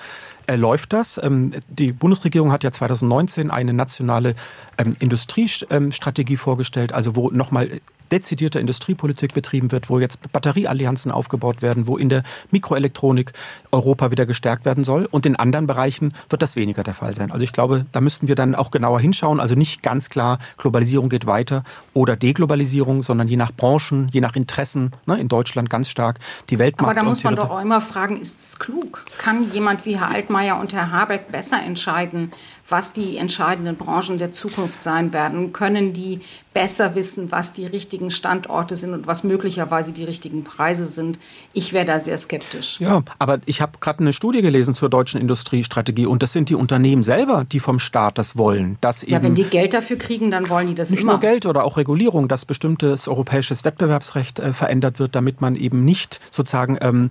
äh, 0.46 0.56
läuft 0.56 0.92
das. 0.92 1.20
Ähm, 1.22 1.52
die 1.68 1.92
Bundesregierung 1.92 2.50
hat 2.50 2.64
ja 2.64 2.72
2019 2.72 3.50
eine 3.50 3.72
nationale 3.72 4.34
ähm, 4.76 4.96
Industriestrategie 4.98 6.36
vorgestellt, 6.36 6.92
also 6.92 7.14
wo 7.14 7.30
nochmal 7.30 7.80
dezidierter 8.12 8.60
Industriepolitik 8.60 9.34
betrieben 9.34 9.72
wird, 9.72 9.90
wo 9.90 9.98
jetzt 9.98 10.32
Batterieallianzen 10.32 11.10
aufgebaut 11.10 11.62
werden, 11.62 11.86
wo 11.86 11.96
in 11.96 12.08
der 12.08 12.22
Mikroelektronik 12.50 13.32
Europa 13.72 14.10
wieder 14.10 14.26
gestärkt 14.26 14.64
werden 14.64 14.84
soll. 14.84 15.06
Und 15.10 15.26
in 15.26 15.36
anderen 15.36 15.66
Bereichen 15.66 16.14
wird 16.28 16.42
das 16.42 16.56
weniger 16.56 16.82
der 16.82 16.94
Fall 16.94 17.14
sein. 17.14 17.30
Also 17.30 17.44
ich 17.44 17.52
glaube, 17.52 17.86
da 17.92 18.00
müssten 18.00 18.28
wir 18.28 18.34
dann 18.34 18.54
auch 18.54 18.70
genauer 18.70 19.00
hinschauen. 19.00 19.40
Also 19.40 19.54
nicht 19.54 19.82
ganz 19.82 20.08
klar, 20.08 20.38
Globalisierung 20.58 21.08
geht 21.08 21.26
weiter 21.26 21.64
oder 21.92 22.16
Deglobalisierung, 22.16 23.02
sondern 23.02 23.28
je 23.28 23.36
nach 23.36 23.52
Branchen, 23.52 24.08
je 24.12 24.20
nach 24.20 24.36
Interessen, 24.36 24.92
ne, 25.06 25.18
in 25.18 25.28
Deutschland 25.28 25.70
ganz 25.70 25.88
stark 25.88 26.18
die 26.50 26.58
Weltmarkt. 26.58 26.96
Aber 26.96 27.00
da 27.00 27.08
muss 27.08 27.24
man 27.24 27.36
doch 27.36 27.50
auch 27.50 27.60
immer 27.60 27.80
fragen, 27.80 28.20
ist 28.20 28.38
es 28.38 28.58
klug? 28.58 29.04
Kann 29.18 29.52
jemand 29.52 29.84
wie 29.84 29.98
Herr 29.98 30.10
Altmaier 30.10 30.58
und 30.58 30.72
Herr 30.72 30.90
Habeck 30.90 31.30
besser 31.30 31.62
entscheiden, 31.62 32.32
was 32.68 32.92
die 32.92 33.16
entscheidenden 33.16 33.76
Branchen 33.76 34.18
der 34.18 34.32
Zukunft 34.32 34.82
sein 34.82 35.12
werden? 35.12 35.52
Können 35.52 35.92
die 35.92 36.20
besser 36.54 36.94
wissen, 36.94 37.32
was 37.32 37.52
die 37.52 37.66
richtigen 37.66 38.10
Standorte 38.10 38.76
sind 38.76 38.94
und 38.94 39.06
was 39.06 39.24
möglicherweise 39.24 39.92
die 39.92 40.04
richtigen 40.04 40.44
Preise 40.44 40.86
sind? 40.86 41.18
Ich 41.52 41.72
wäre 41.72 41.84
da 41.84 42.00
sehr 42.00 42.16
skeptisch. 42.16 42.80
Ja, 42.80 43.02
aber 43.18 43.40
ich 43.44 43.60
habe 43.60 43.78
gerade 43.80 43.98
eine 43.98 44.12
Studie 44.12 44.40
gelesen 44.40 44.72
zur 44.72 44.88
deutschen 44.88 45.20
Industriestrategie 45.20 46.06
und 46.06 46.22
das 46.22 46.32
sind 46.32 46.48
die 46.48 46.54
Unternehmen 46.54 47.02
selber, 47.02 47.44
die 47.44 47.60
vom 47.60 47.80
Staat 47.80 48.18
das 48.18 48.38
wollen. 48.38 48.78
Dass 48.80 49.06
ja, 49.06 49.22
wenn 49.22 49.34
die 49.34 49.44
Geld 49.44 49.74
dafür 49.74 49.98
kriegen, 49.98 50.30
dann 50.30 50.48
wollen 50.48 50.68
die 50.68 50.74
das 50.74 50.90
nicht 50.90 51.00
immer. 51.00 51.14
Nicht 51.14 51.22
nur 51.22 51.30
Geld 51.30 51.46
oder 51.46 51.64
auch 51.64 51.76
Regulierung, 51.76 52.28
dass 52.28 52.44
bestimmtes 52.44 53.08
europäisches 53.08 53.64
Wettbewerbsrecht 53.64 54.38
äh, 54.38 54.52
verändert 54.52 55.00
wird, 55.00 55.16
damit 55.16 55.40
man 55.40 55.56
eben 55.56 55.84
nicht 55.84 56.20
sozusagen 56.30 56.78
ähm, 56.80 57.08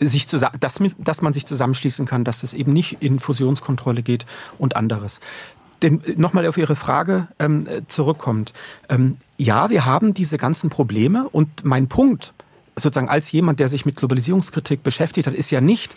sich 0.00 0.26
zusammen, 0.26 0.56
dass, 0.58 0.80
dass 0.98 1.22
man 1.22 1.34
sich 1.34 1.44
zusammenschließen 1.44 2.06
kann, 2.06 2.24
dass 2.24 2.40
das 2.40 2.54
eben 2.54 2.72
nicht 2.72 2.96
in 3.00 3.20
Fusionskontrolle 3.20 4.02
geht 4.02 4.24
und 4.58 4.74
anderes 4.96 5.20
denn 5.82 6.00
nochmal 6.16 6.46
auf 6.46 6.56
Ihre 6.56 6.74
Frage 6.74 7.28
ähm, 7.38 7.68
zurückkommt. 7.86 8.54
Ähm, 8.88 9.16
ja, 9.36 9.68
wir 9.68 9.84
haben 9.84 10.14
diese 10.14 10.38
ganzen 10.38 10.70
Probleme 10.70 11.28
und 11.28 11.64
mein 11.64 11.86
Punkt, 11.88 12.32
sozusagen 12.76 13.08
als 13.08 13.30
jemand, 13.32 13.60
der 13.60 13.68
sich 13.68 13.86
mit 13.86 13.96
Globalisierungskritik 13.96 14.82
beschäftigt 14.82 15.26
hat, 15.26 15.34
ist 15.34 15.50
ja 15.50 15.60
nicht 15.60 15.94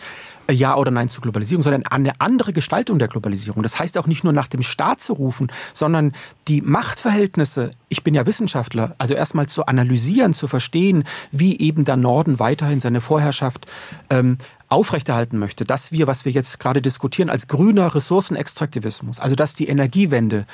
äh, 0.48 0.52
Ja 0.52 0.76
oder 0.76 0.90
Nein 0.90 1.08
zur 1.08 1.22
Globalisierung, 1.22 1.62
sondern 1.62 1.86
eine 1.86 2.20
andere 2.20 2.52
Gestaltung 2.52 2.98
der 2.98 3.08
Globalisierung. 3.08 3.62
Das 3.62 3.78
heißt 3.78 3.96
auch 3.98 4.06
nicht 4.06 4.24
nur 4.24 4.32
nach 4.32 4.48
dem 4.48 4.62
Staat 4.62 5.00
zu 5.00 5.14
rufen, 5.14 5.50
sondern 5.72 6.12
die 6.48 6.60
Machtverhältnisse, 6.60 7.70
ich 7.88 8.02
bin 8.02 8.14
ja 8.14 8.26
Wissenschaftler, 8.26 8.94
also 8.98 9.14
erstmal 9.14 9.46
zu 9.46 9.66
analysieren, 9.66 10.34
zu 10.34 10.48
verstehen, 10.48 11.04
wie 11.32 11.58
eben 11.58 11.84
der 11.84 11.96
Norden 11.96 12.38
weiterhin 12.38 12.80
seine 12.80 13.00
Vorherrschaft 13.00 13.66
ähm, 14.10 14.38
aufrechterhalten 14.70 15.38
möchte, 15.38 15.64
dass 15.64 15.90
wir, 15.90 16.06
was 16.06 16.24
wir 16.24 16.32
jetzt 16.32 16.60
gerade 16.60 16.80
diskutieren, 16.80 17.28
als 17.28 17.48
grüner 17.48 17.94
Ressourcenextraktivismus, 17.94 19.18
also 19.18 19.34
dass 19.34 19.54
die 19.54 19.68
Energiewende, 19.68 20.46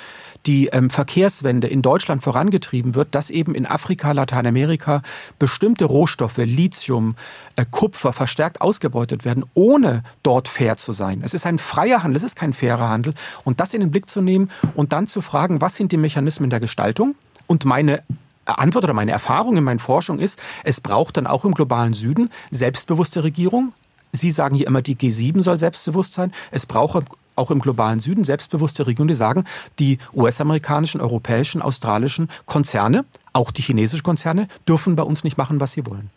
die 0.46 0.68
ähm, 0.68 0.88
Verkehrswende 0.90 1.68
in 1.68 1.82
Deutschland 1.82 2.22
vorangetrieben 2.22 2.94
wird, 2.94 3.14
dass 3.14 3.28
eben 3.28 3.54
in 3.54 3.66
Afrika, 3.66 4.12
Lateinamerika 4.12 5.02
bestimmte 5.38 5.84
Rohstoffe, 5.84 6.38
Lithium, 6.38 7.14
äh, 7.56 7.66
Kupfer 7.70 8.14
verstärkt 8.14 8.62
ausgebeutet 8.62 9.26
werden, 9.26 9.44
ohne 9.52 10.02
dort 10.22 10.48
fair 10.48 10.78
zu 10.78 10.92
sein. 10.92 11.20
Es 11.22 11.34
ist 11.34 11.44
ein 11.44 11.58
freier 11.58 12.02
Handel, 12.02 12.16
es 12.16 12.22
ist 12.22 12.36
kein 12.36 12.54
fairer 12.54 12.88
Handel. 12.88 13.12
Und 13.44 13.60
das 13.60 13.74
in 13.74 13.80
den 13.80 13.90
Blick 13.90 14.08
zu 14.08 14.22
nehmen 14.22 14.50
und 14.74 14.92
dann 14.92 15.06
zu 15.06 15.20
fragen, 15.20 15.60
was 15.60 15.76
sind 15.76 15.92
die 15.92 15.98
Mechanismen 15.98 16.48
der 16.48 16.60
Gestaltung? 16.60 17.16
Und 17.46 17.66
meine 17.66 18.02
Antwort 18.46 18.84
oder 18.84 18.94
meine 18.94 19.12
Erfahrung 19.12 19.56
in 19.56 19.64
meiner 19.64 19.80
Forschung 19.80 20.18
ist, 20.20 20.40
es 20.64 20.80
braucht 20.80 21.16
dann 21.16 21.26
auch 21.26 21.44
im 21.44 21.52
globalen 21.52 21.92
Süden 21.92 22.30
selbstbewusste 22.50 23.24
Regierung, 23.24 23.72
Sie 24.16 24.30
sagen 24.30 24.56
hier 24.56 24.66
immer, 24.66 24.82
die 24.82 24.96
G7 24.96 25.40
soll 25.40 25.58
selbstbewusst 25.58 26.14
sein. 26.14 26.32
Es 26.50 26.66
braucht 26.66 27.04
auch 27.36 27.50
im 27.50 27.60
globalen 27.60 28.00
Süden 28.00 28.24
selbstbewusste 28.24 28.86
Regionen, 28.86 29.08
die 29.08 29.14
sagen, 29.14 29.44
die 29.78 29.98
US-amerikanischen, 30.14 31.00
europäischen, 31.00 31.62
australischen 31.62 32.28
Konzerne, 32.46 33.04
auch 33.32 33.50
die 33.50 33.62
chinesischen 33.62 34.02
Konzerne, 34.02 34.48
dürfen 34.66 34.96
bei 34.96 35.02
uns 35.02 35.22
nicht 35.22 35.36
machen, 35.36 35.60
was 35.60 35.72
sie 35.72 35.86
wollen. 35.86 36.10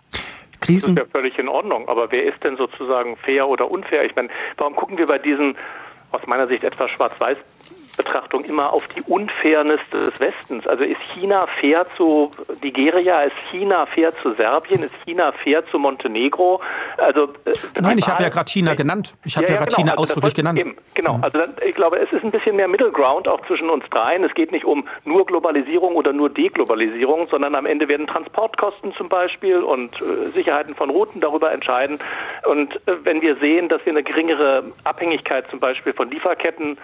Krisen. 0.61 0.95
Das 0.95 1.05
ist 1.05 1.13
ja 1.13 1.19
völlig 1.19 1.39
in 1.39 1.47
Ordnung. 1.47 1.87
Aber 1.87 2.11
wer 2.11 2.23
ist 2.23 2.43
denn 2.43 2.57
sozusagen 2.57 3.17
fair 3.17 3.47
oder 3.47 3.69
unfair? 3.69 4.05
Ich 4.05 4.15
meine, 4.15 4.29
warum 4.57 4.75
gucken 4.75 4.97
wir 4.97 5.05
bei 5.05 5.17
diesen 5.17 5.55
aus 6.11 6.21
meiner 6.25 6.47
Sicht 6.47 6.63
etwas 6.63 6.89
schwarz-weiß 6.91 7.37
Betrachtung 7.99 8.45
immer 8.45 8.71
auf 8.71 8.87
die 8.87 9.01
Unfairness 9.01 9.81
des 9.91 10.21
Westens. 10.21 10.65
Also 10.65 10.85
ist 10.85 11.01
China 11.13 11.47
fair 11.59 11.85
zu 11.97 12.31
Nigeria, 12.63 13.23
ist 13.23 13.35
China 13.51 13.85
fair 13.85 14.13
zu 14.13 14.33
Serbien, 14.35 14.83
ist 14.83 14.95
China 15.03 15.33
fair 15.43 15.65
zu 15.69 15.77
Montenegro? 15.77 16.61
Also 16.95 17.25
äh, 17.43 17.51
Nein, 17.81 17.97
ich 17.97 18.07
habe 18.07 18.23
ja 18.23 18.29
gerade 18.29 18.49
China 18.49 18.73
genannt. 18.73 19.15
Ich 19.25 19.35
habe 19.35 19.47
ja, 19.47 19.55
ja, 19.55 19.55
ja, 19.55 19.65
gerade 19.65 19.75
genau. 19.75 19.81
China 19.81 19.91
also 19.91 20.03
ausdrücklich 20.03 20.33
genannt. 20.33 20.59
Eben, 20.59 20.77
genau, 20.93 21.17
mhm. 21.17 21.23
also 21.25 21.39
ich 21.67 21.75
glaube, 21.75 21.99
es 21.99 22.09
ist 22.13 22.23
ein 22.23 22.31
bisschen 22.31 22.55
mehr 22.55 22.69
Middle 22.69 22.91
Ground 22.91 23.27
auch 23.27 23.45
zwischen 23.47 23.69
uns 23.69 23.83
dreien. 23.89 24.23
Es 24.23 24.33
geht 24.33 24.53
nicht 24.53 24.63
um 24.63 24.87
nur 25.03 25.25
Globalisierung 25.25 25.95
oder 25.95 26.13
nur 26.13 26.29
Deglobalisierung, 26.29 27.27
sondern 27.27 27.53
am 27.53 27.65
Ende 27.65 27.89
werden 27.89 28.07
Transportkosten 28.07 28.93
zum 28.93 29.09
Beispiel 29.09 29.57
und 29.57 30.01
äh, 30.01 30.27
Sicherheiten 30.27 30.73
von 30.73 30.89
Routen 30.89 31.19
darüber 31.19 31.51
entscheiden. 31.51 31.99
Und 32.45 32.75
äh, 32.87 32.95
wenn 33.03 33.21
wir 33.21 33.35
sehen, 33.35 33.67
dass 33.67 33.85
wir 33.85 33.91
eine 33.91 34.03
geringere 34.03 34.63
Abhängigkeit 34.85 35.49
zum 35.49 35.59
Beispiel 35.59 35.91
von 35.91 36.09
Lieferketten 36.09 36.77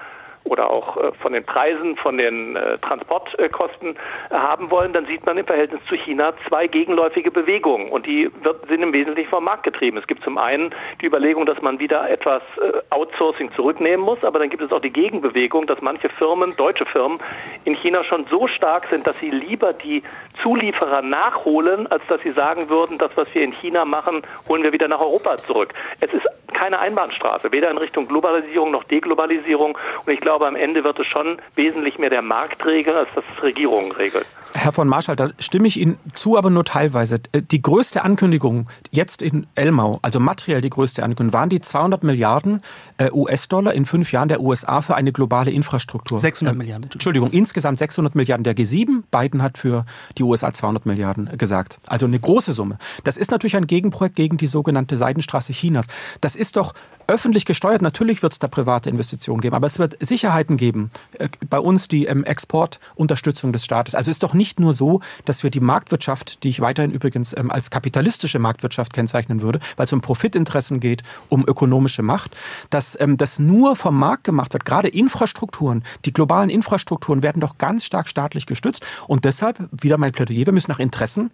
oder 0.45 0.69
auch 0.69 0.97
äh, 0.97 1.12
von 1.21 1.34
den 1.34 1.43
Preisen, 1.43 1.97
von 1.97 2.17
den 2.17 2.55
äh, 2.55 2.77
Transportkosten 2.77 3.95
äh, 3.95 4.34
haben 4.34 4.71
wollen, 4.71 4.93
dann 4.93 5.05
sieht 5.08 5.25
man 5.25 5.38
im 5.38 5.45
Verhältnis 5.45 5.81
zu 5.89 5.95
China 5.95 6.34
zwei 6.47 6.67
gegenläufige 6.67 7.31
Bewegungen 7.31 7.89
und 7.89 8.05
die 8.05 8.29
sind 8.67 8.81
im 8.81 8.93
Wesentlichen 8.93 9.29
vom 9.29 9.43
Markt 9.43 9.63
getrieben. 9.63 9.97
Es 9.97 10.08
gibt 10.08 10.23
zum 10.23 10.38
einen 10.38 10.73
die 11.01 11.08
Überlegung, 11.08 11.45
dass 11.45 11.62
man 11.62 11.79
wieder 11.79 12.10
etwas 12.10 12.41
Outsourcing 12.89 13.51
zurücknehmen 13.53 14.05
muss, 14.05 14.23
aber 14.23 14.39
dann 14.39 14.49
gibt 14.49 14.62
es 14.62 14.71
auch 14.71 14.79
die 14.79 14.91
Gegenbewegung, 14.91 15.67
dass 15.67 15.81
manche 15.81 16.10
Firmen, 16.10 16.55
deutsche 16.55 16.86
Firmen, 16.86 17.19
in 17.63 17.75
China 17.75 18.03
schon 18.03 18.25
so 18.29 18.47
stark 18.47 18.86
sind, 18.86 19.08
dass 19.08 19.17
sie 19.19 19.29
lieber 19.29 19.73
die 19.73 20.03
Zulieferer 20.41 21.01
nachholen, 21.01 21.88
als 21.88 22.05
dass 22.08 22.21
sie 22.21 22.31
sagen 22.31 22.69
würden, 22.69 22.97
das, 22.97 23.15
was 23.17 23.27
wir 23.34 23.43
in 23.43 23.51
China 23.51 23.86
machen, 23.86 24.21
holen 24.47 24.63
wir 24.63 24.73
wieder 24.73 24.88
nach 24.88 24.99
Europa 24.99 25.38
zurück. 25.38 25.73
Es 25.99 26.13
ist 26.13 26.27
keine 26.53 26.79
Einbahnstraße, 26.79 27.51
weder 27.51 27.69
in 27.69 27.77
Richtung 27.77 28.08
Globalisierung 28.08 28.71
noch 28.71 28.84
Deglobalisierung 28.84 29.77
und 30.05 30.13
ich 30.13 30.21
glaube, 30.21 30.35
glaube, 30.38 30.48
am 30.48 30.58
Ende 30.58 30.84
wird 30.84 31.00
es 31.00 31.08
schon 31.08 31.38
wesentlich 31.56 31.98
mehr 31.98 32.10
der 32.10 32.21
Markt 32.21 32.65
regeln, 32.65 32.98
als 32.98 33.08
dass 33.15 33.24
es 33.34 33.41
Regierungen 33.41 33.93
regeln. 33.93 34.26
Herr 34.58 34.72
von 34.72 34.88
Marschall, 34.88 35.18
da 35.18 35.32
stimme 35.38 35.68
ich 35.68 35.78
Ihnen 35.78 35.98
zu, 36.13 36.38
aber 36.38 36.50
nur 36.50 36.63
teilweise. 36.63 37.20
Äh, 37.34 37.41
die 37.41 37.62
größte 37.62 38.04
Ankündigung 38.04 38.70
jetzt 38.89 39.22
in 39.22 39.48
Elmau, 39.54 40.00
also 40.02 40.22
materiell 40.22 40.62
die 40.62 40.70
größte 40.70 41.04
Ankündigung, 41.04 41.34
waren 41.34 41.50
die 41.50 41.60
200 41.60 42.06
Milliarden 42.06 42.62
äh, 42.98 43.12
US-Dollar 43.12 43.74
in 43.74 43.86
fünf 43.86 44.13
Jahren 44.13 44.30
der 44.30 44.39
USA 44.39 44.82
für 44.82 44.96
eine 44.96 45.12
globale 45.12 45.52
Infrastruktur. 45.52 46.20
600 46.20 46.54
ähm, 46.54 46.58
Milliarden. 46.58 46.89
Entschuldigung, 46.89 47.32
insgesamt 47.32 47.80
600 47.80 48.15
Milliarden 48.15 48.46
der 48.46 48.56
G7. 48.56 49.04
Biden 49.12 49.41
hat 49.41 49.58
für 49.58 49.86
die 50.18 50.24
USA 50.24 50.54
200 50.54 50.86
Milliarden 50.86 51.38
gesagt. 51.38 51.80
Also 51.86 52.06
eine 52.06 52.20
große 52.20 52.54
Summe. 52.54 52.78
Das 53.04 53.18
ist 53.18 53.32
natürlich 53.32 53.58
ein 53.58 53.68
Gegenprojekt 53.68 54.15
gegen 54.15 54.38
die 54.38 54.48
sogenannte 54.48 54.96
Seidenstraße 54.96 55.52
Chinas. 55.52 55.88
Das 56.22 56.38
ist 56.38 56.56
doch 56.56 56.74
öffentlich 57.08 57.44
gesteuert. 57.46 57.82
Natürlich 57.82 58.24
wird 58.24 58.32
es 58.32 58.39
da 58.39 58.48
private 58.48 58.89
Investitionen 58.89 59.41
geben, 59.41 59.56
aber 59.56 59.68
es 59.68 59.80
wird 59.80 59.98
Sicherheiten 60.00 60.56
geben. 60.56 60.91
Äh, 61.20 61.28
bei 61.50 61.60
uns 61.60 61.89
die 61.89 62.06
ähm, 62.06 62.24
Exportunterstützung 62.24 63.52
des 63.52 63.65
Staates. 63.65 63.96
Also 63.96 64.10
ist 64.10 64.24
doch 64.24 64.34
nicht 64.34 64.44
nur 64.60 64.73
so, 64.73 65.01
dass 65.25 65.43
wir 65.43 65.49
die 65.49 65.60
Marktwirtschaft, 65.60 66.43
die 66.43 66.49
ich 66.49 66.62
weiterhin 66.62 66.91
übrigens 66.91 67.36
ähm, 67.36 67.51
als 67.51 67.69
kapitalistische 67.69 68.39
Marktwirtschaft 68.39 68.93
kennzeichnen 68.93 69.41
würde, 69.41 69.60
weil 69.75 69.86
es 69.86 69.93
um 69.93 70.01
Profitinteressen 70.01 70.79
geht, 70.79 71.03
um 71.29 71.45
ökonomische 71.47 72.03
Macht, 72.03 72.36
dass 72.69 72.99
ähm, 72.99 73.17
das 73.17 73.39
nur 73.39 73.75
vom 73.75 73.97
Markt 73.97 74.23
gemacht 74.23 74.53
wird. 74.53 74.65
Gerade 74.65 74.88
Infrastrukturen, 74.88 75.84
die 76.05 76.13
globalen 76.13 76.49
Infrastrukturen 76.49 77.23
werden 77.23 77.39
doch 77.39 77.58
ganz 77.58 77.86
stark 77.86 78.08
staatlich 78.08 78.45
gestützt. 78.45 78.86
Und 79.08 79.25
deshalb, 79.25 79.58
wieder 79.71 79.97
mein 79.97 80.12
Plädoyer, 80.12 80.45
wir 80.45 80.53
müssen 80.53 80.71
nach 80.71 80.79
Interessen 80.79 81.31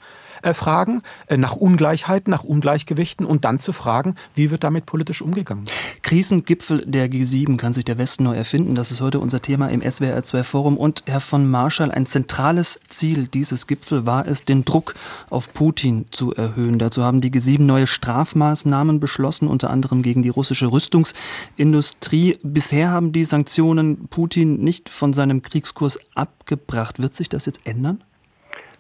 fragen, 0.54 1.02
äh, 1.28 1.38
nach 1.38 1.56
Ungleichheiten, 1.56 2.32
nach 2.32 2.44
Ungleichgewichten 2.44 3.26
und 3.26 3.46
dann 3.46 3.60
zu 3.60 3.74
fragen, 3.74 4.16
wie 4.36 4.52
wird 4.52 4.64
damit 4.64 4.86
politisch 4.86 5.22
umgegangen. 5.22 5.66
Krisengipfel 6.02 6.84
der 6.86 7.10
G7 7.10 7.58
kann 7.58 7.74
sich 7.74 7.86
der 7.86 7.98
Westen 7.98 8.24
neu 8.24 8.36
erfinden. 8.36 8.76
Das 8.76 8.92
ist 8.92 9.02
heute 9.02 9.20
unser 9.20 9.42
Thema 9.42 9.68
im 9.68 9.82
SWR 9.82 10.24
2 10.24 10.44
Forum. 10.44 10.78
Und 10.78 11.04
Herr 11.06 11.22
von 11.22 11.50
Marschall, 11.50 11.92
ein 11.92 12.06
zentrales 12.06 12.80
Ziel 12.88 13.28
dieses 13.28 13.68
Gipfel 13.68 14.06
war 14.06 14.28
es, 14.28 14.46
den 14.46 14.66
Druck 14.66 14.96
auf 15.30 15.54
Putin 15.54 16.06
zu 16.12 16.34
erhöhen. 16.34 16.80
Dazu 16.80 17.04
haben 17.04 17.22
die 17.22 17.32
G7 17.32 17.62
neue 17.62 17.88
Strafmaßnahmen 17.88 19.00
beschlossen, 19.00 19.48
unter 19.48 19.70
anderem 19.70 20.02
gegen 20.04 20.24
die 20.24 20.30
russische 20.30 20.72
Rüstungsindustrie. 20.72 22.40
Bisher 22.44 22.90
haben 22.90 23.12
die 23.12 23.24
Sanktionen 23.24 24.08
Putin 24.08 24.64
nicht 24.64 24.90
von 24.90 25.14
seinem 25.14 25.42
Kriegskurs 25.42 26.00
abgebracht. 26.16 27.02
Wird 27.02 27.14
sich 27.16 27.30
das 27.30 27.46
jetzt 27.46 27.62
ändern? 27.66 28.04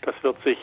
Das 0.04 0.15
wird 0.24 0.36
sich 0.45 0.58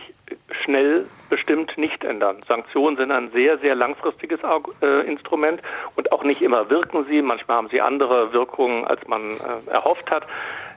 schnell 0.68 1.07
bestimmt 1.31 1.78
nicht 1.78 2.04
ändern. 2.04 2.37
Sanktionen 2.46 2.98
sind 2.98 3.11
ein 3.11 3.31
sehr, 3.31 3.57
sehr 3.59 3.74
langfristiges 3.74 4.40
äh, 4.83 5.07
Instrument 5.07 5.62
und 5.96 6.12
auch 6.12 6.24
nicht 6.24 6.42
immer 6.42 6.68
wirken 6.68 7.07
sie. 7.09 7.22
Manchmal 7.22 7.57
haben 7.57 7.68
sie 7.70 7.81
andere 7.81 8.33
Wirkungen, 8.35 8.85
als 8.85 9.07
man 9.09 9.31
äh, 9.31 9.70
erhofft 9.70 10.11
hat. 10.11 10.24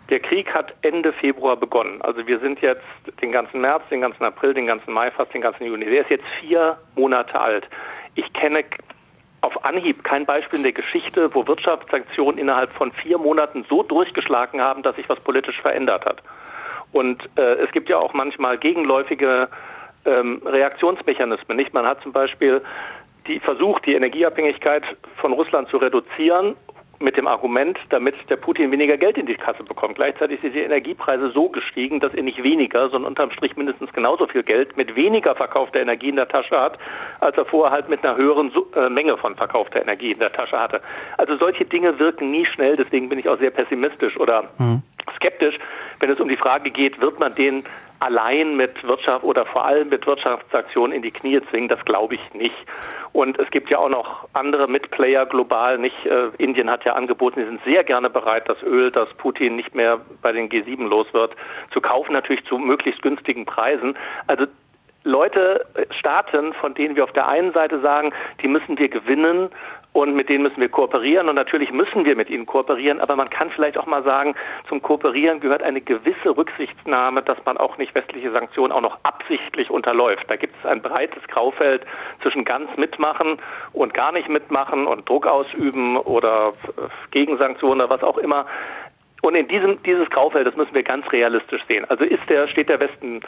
Der 0.10 0.21
Krieg 0.21 0.54
hat 0.54 0.73
Ende 0.82 1.12
Februar 1.12 1.58
begonnen. 1.58 2.01
Also 2.01 2.25
wir 2.25 2.39
sind 2.39 2.62
jetzt 2.62 2.88
den 3.21 3.34
ganzen 3.34 3.60
März, 3.60 3.84
den 3.89 3.99
ganzen 3.99 4.23
April, 4.23 4.54
den 4.54 4.65
ganzen 4.65 4.93
Mai, 4.93 5.12
fast 5.12 5.34
den 5.34 5.41
ganzen 5.41 5.65
Juni. 5.65 5.86
Der 5.86 6.01
ist 6.01 6.10
jetzt 6.10 6.25
vier 6.39 6.77
Monate 6.95 7.38
alt. 7.38 7.67
Ich 8.15 8.32
kenne 8.32 8.63
auf 9.41 9.65
Anhieb 9.65 10.06
kein 10.06 10.25
Beispiel 10.25 10.60
in 10.60 10.63
der 10.63 10.73
Geschichte, 10.73 11.34
wo 11.34 11.45
Wirtschaftssanktionen 11.47 12.38
innerhalb 12.38 12.71
von 12.71 12.93
vier 12.93 13.17
Monaten 13.17 13.63
so 13.63 13.84
durchgeschlagen 13.84 14.62
haben, 14.62 14.84
dass 14.84 14.95
sich 14.95 15.10
was 15.10 15.19
politisch 15.19 15.60
verändert 15.60 16.06
hat. 16.06 16.21
Und 16.91 17.23
äh, 17.38 17.56
es 17.56 17.71
gibt 17.71 17.89
ja 17.89 17.97
auch 17.97 18.13
manchmal 18.13 18.58
gegenläufige 18.58 19.49
ähm, 20.06 20.42
Reaktionsmechanismen. 20.46 21.58
Nicht? 21.58 21.74
Man 21.74 21.86
hat 21.86 22.02
zum 22.02 22.12
Beispiel 22.12 22.62
die 23.28 23.40
versucht, 23.40 23.86
die 23.86 23.94
Energieabhängigkeit 23.94 24.84
von 25.18 25.34
Russland 25.34 25.70
zu 25.70 25.78
reduzieren 25.78 26.56
mit 27.02 27.18
dem 27.18 27.28
Argument, 27.28 27.78
damit 27.90 28.16
der 28.30 28.36
Putin 28.36 28.72
weniger 28.72 28.98
Geld 28.98 29.18
in 29.18 29.26
die 29.26 29.36
Kasse 29.36 29.64
bekommt. 29.64 29.96
Gleichzeitig 29.96 30.42
sind 30.42 30.56
die 30.56 30.60
Energiepreise 30.60 31.32
so 31.32 31.50
gestiegen, 31.50 32.00
dass 32.00 32.14
er 32.14 32.24
nicht 32.24 32.44
weniger, 32.44 32.90
sondern 32.90 33.10
unterm 33.10 33.32
Strich 33.32 33.58
mindestens 33.58 33.92
genauso 33.92 34.28
viel 34.28 34.44
Geld 34.44 34.78
mit 34.78 34.96
weniger 34.96 35.36
verkaufter 35.36 35.80
Energie 35.80 36.10
in 36.10 36.16
der 36.16 36.28
Tasche 36.28 36.60
hat, 36.60 36.78
als 37.20 37.36
er 37.38 37.46
vorher 37.46 37.72
halt 37.72 37.90
mit 37.90 38.04
einer 38.06 38.18
höheren 38.18 38.52
äh, 38.76 38.90
Menge 38.90 39.18
von 39.18 39.36
verkaufter 39.36 39.82
Energie 39.82 40.12
in 40.12 40.20
der 40.20 40.32
Tasche 40.32 40.60
hatte. 40.60 40.82
Also 41.18 41.38
solche 41.38 41.66
Dinge 41.66 41.98
wirken 42.00 42.32
nie 42.32 42.46
schnell, 42.46 42.76
deswegen 42.76 43.10
bin 43.10 43.20
ich 43.20 43.28
auch 43.28 43.40
sehr 43.40 43.52
pessimistisch 43.52 44.18
oder 44.18 44.44
mhm. 44.60 44.84
skeptisch, 45.16 45.58
wenn 46.00 46.10
es 46.10 46.20
um 46.20 46.30
die 46.30 46.38
Frage 46.38 46.72
geht, 46.72 47.02
wird 47.02 47.20
man 47.20 47.34
den 47.36 47.64
allein 48.02 48.58
mit 48.58 48.84
Wirtschaft 48.84 49.24
oder 49.24 49.46
vor 49.46 49.66
allem 49.66 49.90
mit 49.90 50.06
Wirtschaftsaktionen 50.08 50.96
in 50.96 51.02
die 51.02 51.12
Knie 51.12 51.40
zwingen, 51.50 51.70
das 51.70 51.84
glaube 51.86 52.16
ich 52.16 52.34
nicht. 52.34 52.56
Und 53.14 53.40
es 53.40 53.50
gibt 53.52 53.70
ja 53.70 53.78
auch 53.78 53.90
noch 53.90 54.28
andere 54.34 54.68
Mitplayer 54.68 55.26
global, 55.26 55.78
nicht? 55.78 56.06
Äh, 56.06 56.30
Indien 56.38 56.70
hat 56.70 56.84
ja 56.84 56.94
angeboten, 56.94 57.42
sie 57.42 57.48
sind 57.48 57.64
sehr 57.64 57.84
gerne 57.84 58.10
bereit, 58.10 58.50
das 58.50 58.62
Öl, 58.64 58.92
das 58.92 59.14
Putin 59.14 59.56
nicht 59.56 59.76
mehr 59.76 60.02
bei 60.22 60.32
den 60.32 60.50
G7 60.50 60.88
los 60.88 61.08
wird, 61.14 61.36
zu 61.70 61.80
kaufen, 61.80 62.14
natürlich 62.14 62.44
zu 62.46 62.58
möglichst 62.58 63.02
günstigen 63.02 63.46
Preisen. 63.46 63.96
Also 64.28 64.46
Leute, 65.04 65.66
äh, 65.76 65.86
Staaten, 65.94 66.54
von 66.54 66.74
denen 66.74 66.96
wir 66.96 67.04
auf 67.04 67.12
der 67.14 67.28
einen 67.28 67.54
Seite 67.54 67.80
sagen, 67.82 68.14
die 68.42 68.48
müssen 68.48 68.78
wir 68.78 68.90
gewinnen 68.90 69.50
und 69.93 70.15
mit 70.15 70.30
denen 70.30 70.43
müssen 70.43 70.62
wir 70.62 70.69
kooperieren 70.69 71.27
und 71.27 71.36
natürlich 71.36 71.71
müssen 71.71 72.06
wir 72.06 72.15
mit 72.15 72.30
ihnen 72.30 72.45
kooperieren, 72.45 73.01
aber 73.01 73.15
man 73.15 73.30
kann 73.30 73.49
vielleicht 73.49 73.77
auch 73.77 73.86
mal 73.86 74.04
sagen, 74.04 74.36
zum 74.69 74.82
Kooperieren 74.82 75.41
gehört 75.41 75.62
eine 75.62 75.82
gewisse 75.82 76.36
Rücksichtnahme, 76.36 77.21
dass 77.21 77.38
man 77.45 77.58
auch 77.58 77.77
nicht 77.77 77.93
westliche 77.93 78.32
Sanktionen 78.32 78.71
auch 78.71 78.82
noch 78.82 78.99
absichtlich 79.04 79.69
unterläuft. 79.69 80.25
Da 80.30 80.38
gibt 80.38 80.56
es 80.58 80.69
ein 80.69 80.82
breites 80.82 81.21
Graufeld 81.27 81.86
zwischen 82.21 82.45
ganz 82.45 82.69
mitmachen 82.77 83.38
und 83.73 83.93
gar 83.93 84.12
nicht 84.13 84.30
mitmachen 84.30 84.88
und 84.88 85.10
Druck 85.10 85.27
ausüben 85.27 85.97
oder 85.97 86.54
Gegensanktionen 87.12 87.82
oder 87.82 87.89
was 87.89 88.04
auch 88.04 88.17
immer. 88.17 88.45
Und 89.21 89.36
in 89.36 89.47
diesem 89.47 89.84
dieses 89.84 90.10
Graufeld, 90.10 90.47
das 90.47 90.56
müssen 90.56 90.73
wir 90.73 90.84
ganz 90.84 91.12
realistisch 91.12 91.62
sehen. 91.67 91.86
Also 91.89 92.06
ist 92.06 92.27
der 92.30 92.47
steht 92.47 92.69
der 92.69 92.80
Westen 92.80 93.21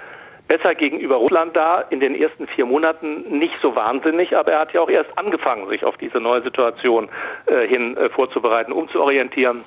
besser 0.47 0.75
gegenüber 0.75 1.15
Russland 1.15 1.55
da 1.55 1.81
in 1.89 1.99
den 1.99 2.15
ersten 2.15 2.47
vier 2.47 2.65
Monaten 2.65 3.37
nicht 3.37 3.55
so 3.61 3.75
wahnsinnig, 3.75 4.35
aber 4.35 4.51
er 4.51 4.59
hat 4.59 4.73
ja 4.73 4.81
auch 4.81 4.89
erst 4.89 5.17
angefangen, 5.17 5.67
sich 5.69 5.83
auf 5.83 5.97
diese 5.97 6.19
neue 6.19 6.41
Situation 6.41 7.09
äh, 7.45 7.67
hin 7.67 7.97
äh, 7.97 8.09
vorzubereiten, 8.09 8.71
umzuorientieren 8.71 9.63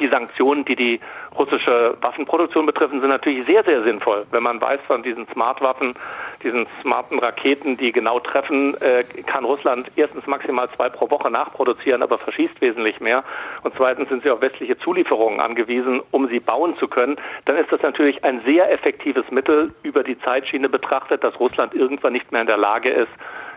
die 0.00 0.08
Sanktionen, 0.08 0.64
die 0.64 0.76
die 0.76 1.00
russische 1.38 1.96
Waffenproduktion 2.00 2.66
betreffen, 2.66 3.00
sind 3.00 3.10
natürlich 3.10 3.44
sehr, 3.44 3.62
sehr 3.62 3.82
sinnvoll. 3.82 4.26
Wenn 4.30 4.42
man 4.42 4.60
weiß 4.60 4.80
von 4.86 5.02
diesen 5.02 5.26
Smart-Waffen, 5.28 5.94
diesen 6.42 6.66
smarten 6.82 7.18
Raketen, 7.18 7.76
die 7.76 7.92
genau 7.92 8.18
treffen, 8.18 8.74
äh, 8.80 9.04
kann 9.24 9.44
Russland 9.44 9.90
erstens 9.96 10.26
maximal 10.26 10.68
zwei 10.70 10.88
pro 10.88 11.10
Woche 11.10 11.30
nachproduzieren, 11.30 12.02
aber 12.02 12.18
verschießt 12.18 12.60
wesentlich 12.60 13.00
mehr. 13.00 13.22
Und 13.62 13.74
zweitens 13.76 14.08
sind 14.08 14.22
sie 14.22 14.30
auf 14.30 14.42
westliche 14.42 14.78
Zulieferungen 14.78 15.40
angewiesen, 15.40 16.02
um 16.10 16.28
sie 16.28 16.40
bauen 16.40 16.74
zu 16.74 16.88
können. 16.88 17.16
Dann 17.44 17.56
ist 17.56 17.70
das 17.70 17.82
natürlich 17.82 18.24
ein 18.24 18.40
sehr 18.44 18.72
effektives 18.72 19.30
Mittel 19.30 19.74
über 19.82 20.02
die 20.02 20.18
Zeitschiene 20.18 20.68
betrachtet, 20.68 21.22
dass 21.22 21.38
Russland 21.38 21.74
irgendwann 21.74 22.12
nicht 22.12 22.32
mehr 22.32 22.40
in 22.40 22.46
der 22.46 22.56
Lage 22.56 22.90
ist, 22.90 23.10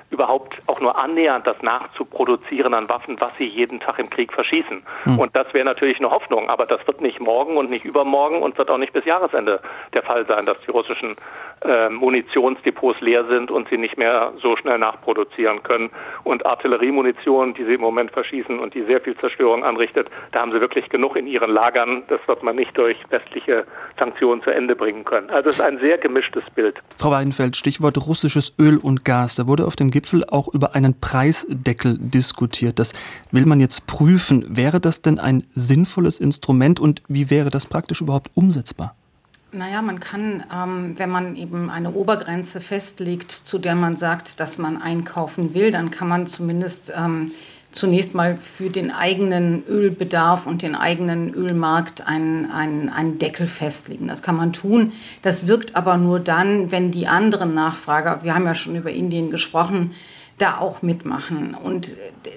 überhaupt 0.09 0.57
auch 0.67 0.79
nur 0.79 0.97
annähernd 0.97 1.45
das 1.47 1.61
nachzuproduzieren 1.61 2.73
an 2.73 2.87
Waffen, 2.89 3.19
was 3.19 3.35
sie 3.37 3.45
jeden 3.45 3.79
Tag 3.79 3.99
im 3.99 4.09
Krieg 4.09 4.31
verschießen. 4.31 4.83
Mhm. 5.05 5.19
Und 5.19 5.35
das 5.35 5.53
wäre 5.53 5.65
natürlich 5.65 5.97
eine 5.97 6.11
Hoffnung, 6.11 6.49
aber 6.49 6.65
das 6.65 6.85
wird 6.87 7.01
nicht 7.01 7.19
morgen 7.19 7.57
und 7.57 7.69
nicht 7.69 7.85
übermorgen 7.85 8.41
und 8.41 8.57
wird 8.57 8.69
auch 8.69 8.77
nicht 8.77 8.93
bis 8.93 9.05
Jahresende 9.05 9.59
der 9.93 10.03
Fall 10.03 10.25
sein, 10.27 10.45
dass 10.45 10.57
die 10.65 10.71
russischen 10.71 11.15
äh, 11.61 11.89
Munitionsdepots 11.89 13.01
leer 13.01 13.25
sind 13.25 13.51
und 13.51 13.69
sie 13.69 13.77
nicht 13.77 13.97
mehr 13.97 14.33
so 14.41 14.55
schnell 14.57 14.77
nachproduzieren 14.77 15.63
können. 15.63 15.89
Und 16.23 16.45
Artilleriemunition, 16.45 17.53
die 17.53 17.65
sie 17.65 17.75
im 17.75 17.81
Moment 17.81 18.11
verschießen 18.11 18.59
und 18.59 18.73
die 18.73 18.83
sehr 18.83 19.01
viel 19.01 19.15
Zerstörung 19.17 19.63
anrichtet, 19.63 20.09
da 20.31 20.41
haben 20.41 20.51
sie 20.51 20.61
wirklich 20.61 20.89
genug 20.89 21.15
in 21.15 21.27
ihren 21.27 21.51
Lagern. 21.51 22.03
Das 22.07 22.19
wird 22.27 22.43
man 22.43 22.55
nicht 22.55 22.77
durch 22.77 22.97
westliche 23.09 23.65
Sanktionen 23.97 24.43
zu 24.43 24.51
Ende 24.51 24.75
bringen 24.75 25.03
können. 25.05 25.29
Also 25.29 25.49
es 25.49 25.55
ist 25.55 25.61
ein 25.61 25.79
sehr 25.79 25.97
gemischtes 25.97 26.43
Bild. 26.53 26.77
Frau 26.97 27.11
Weidenfeld, 27.11 27.55
Stichwort 27.55 27.97
russisches 27.97 28.53
Öl 28.59 28.77
und 28.77 29.05
Gas. 29.05 29.35
Da 29.35 29.47
wurde 29.47 29.65
auf 29.65 29.75
dem 29.75 29.89
Gipfel 29.89 30.02
auch 30.29 30.47
über 30.53 30.75
einen 30.75 30.99
Preisdeckel 30.99 31.97
diskutiert. 31.97 32.79
Das 32.79 32.93
will 33.31 33.45
man 33.45 33.59
jetzt 33.59 33.87
prüfen. 33.87 34.45
Wäre 34.55 34.79
das 34.79 35.01
denn 35.01 35.19
ein 35.19 35.43
sinnvolles 35.55 36.19
Instrument 36.19 36.79
und 36.79 37.01
wie 37.07 37.29
wäre 37.29 37.49
das 37.49 37.65
praktisch 37.65 38.01
überhaupt 38.01 38.31
umsetzbar? 38.35 38.95
Naja, 39.51 39.83
man 39.83 39.99
kann, 39.99 40.43
ähm, 40.51 40.97
wenn 40.97 41.11
man 41.11 41.35
eben 41.35 41.69
eine 41.69 41.91
Obergrenze 41.93 42.59
festlegt, 42.59 43.31
zu 43.31 43.59
der 43.59 43.75
man 43.75 43.97
sagt, 43.97 44.39
dass 44.39 44.57
man 44.57 44.81
einkaufen 44.81 45.53
will, 45.53 45.71
dann 45.71 45.91
kann 45.91 46.07
man 46.07 46.25
zumindest 46.25 46.91
ähm, 46.97 47.31
zunächst 47.73 48.15
mal 48.15 48.37
für 48.37 48.69
den 48.69 48.91
eigenen 48.91 49.63
Ölbedarf 49.67 50.47
und 50.47 50.61
den 50.61 50.75
eigenen 50.75 51.33
Ölmarkt 51.33 52.07
einen, 52.07 52.49
einen, 52.49 52.89
einen 52.89 53.19
Deckel 53.19 53.47
festlegen. 53.47 54.07
Das 54.07 54.23
kann 54.23 54.37
man 54.37 54.53
tun. 54.53 54.93
Das 55.21 55.47
wirkt 55.47 55.75
aber 55.75 55.97
nur 55.97 56.19
dann, 56.19 56.71
wenn 56.71 56.91
die 56.91 57.07
anderen 57.07 57.53
Nachfrager, 57.53 58.23
wir 58.23 58.33
haben 58.33 58.45
ja 58.45 58.55
schon 58.55 58.75
über 58.75 58.91
Indien 58.91 59.31
gesprochen, 59.31 59.91
da 60.37 60.57
auch 60.57 60.81
mitmachen. 60.81 61.55
Und 61.55 61.95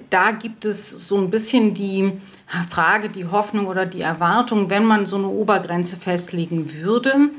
da 0.09 0.31
gibt 0.31 0.65
es 0.65 1.07
so 1.07 1.17
ein 1.17 1.29
bisschen 1.29 1.73
die 1.73 2.13
Frage, 2.69 3.09
die 3.09 3.25
Hoffnung 3.25 3.67
oder 3.67 3.85
die 3.85 4.01
Erwartung, 4.01 4.69
wenn 4.69 4.85
man 4.85 5.07
so 5.07 5.17
eine 5.17 5.27
Obergrenze 5.27 5.97
festlegen 5.97 6.73
würde, 6.73 7.29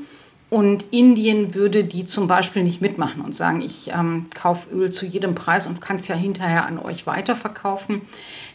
Und 0.49 0.87
Indien 0.89 1.53
würde 1.53 1.83
die 1.83 2.05
zum 2.05 2.27
Beispiel 2.27 2.63
nicht 2.63 2.81
mitmachen 2.81 3.21
und 3.21 3.35
sagen, 3.35 3.61
ich 3.61 3.91
ähm, 3.91 4.25
kaufe 4.33 4.67
Öl 4.71 4.89
zu 4.89 5.05
jedem 5.05 5.35
Preis 5.35 5.67
und 5.67 5.79
kann 5.79 5.97
es 5.97 6.07
ja 6.07 6.15
hinterher 6.15 6.65
an 6.65 6.79
euch 6.79 7.05
weiterverkaufen. 7.05 8.01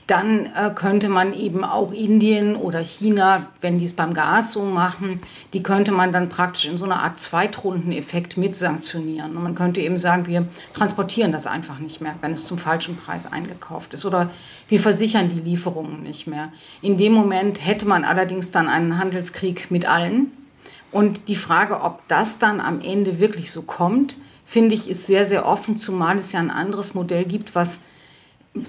Dann 0.08 0.46
äh, 0.46 0.70
könnte 0.74 1.08
man 1.08 1.32
eben 1.32 1.62
auch 1.62 1.92
Indien 1.92 2.56
oder 2.56 2.80
China, 2.80 3.46
wenn 3.60 3.78
die 3.78 3.84
es 3.84 3.92
beim 3.92 4.12
Gas 4.12 4.52
so 4.52 4.64
machen, 4.64 5.20
die 5.52 5.62
könnte 5.62 5.92
man 5.92 6.12
dann 6.12 6.28
praktisch 6.28 6.66
in 6.66 6.76
so 6.76 6.84
einer 6.84 7.00
Art 7.00 7.20
Zweitrundeneffekt 7.20 8.36
mit 8.36 8.56
sanktionieren. 8.56 9.36
Und 9.36 9.44
man 9.44 9.54
könnte 9.54 9.80
eben 9.80 10.00
sagen, 10.00 10.26
wir 10.26 10.46
transportieren 10.74 11.30
das 11.30 11.46
einfach 11.46 11.78
nicht 11.78 12.00
mehr, 12.00 12.16
wenn 12.20 12.32
es 12.32 12.44
zum 12.44 12.58
falschen 12.58 12.96
Preis 12.96 13.32
eingekauft 13.32 13.94
ist. 13.94 14.04
Oder 14.04 14.30
wir 14.68 14.80
versichern 14.80 15.28
die 15.28 15.40
Lieferungen 15.40 16.02
nicht 16.02 16.26
mehr. 16.26 16.52
In 16.82 16.98
dem 16.98 17.12
Moment 17.12 17.64
hätte 17.64 17.86
man 17.86 18.04
allerdings 18.04 18.50
dann 18.50 18.68
einen 18.68 18.98
Handelskrieg 18.98 19.70
mit 19.70 19.86
allen. 19.88 20.32
Und 20.94 21.26
die 21.26 21.34
Frage, 21.34 21.80
ob 21.80 22.06
das 22.06 22.38
dann 22.38 22.60
am 22.60 22.80
Ende 22.80 23.18
wirklich 23.18 23.50
so 23.50 23.62
kommt, 23.62 24.16
finde 24.46 24.76
ich, 24.76 24.88
ist 24.88 25.08
sehr, 25.08 25.26
sehr 25.26 25.44
offen, 25.44 25.76
zumal 25.76 26.18
es 26.18 26.30
ja 26.30 26.38
ein 26.38 26.52
anderes 26.52 26.94
Modell 26.94 27.24
gibt, 27.24 27.56
was 27.56 27.80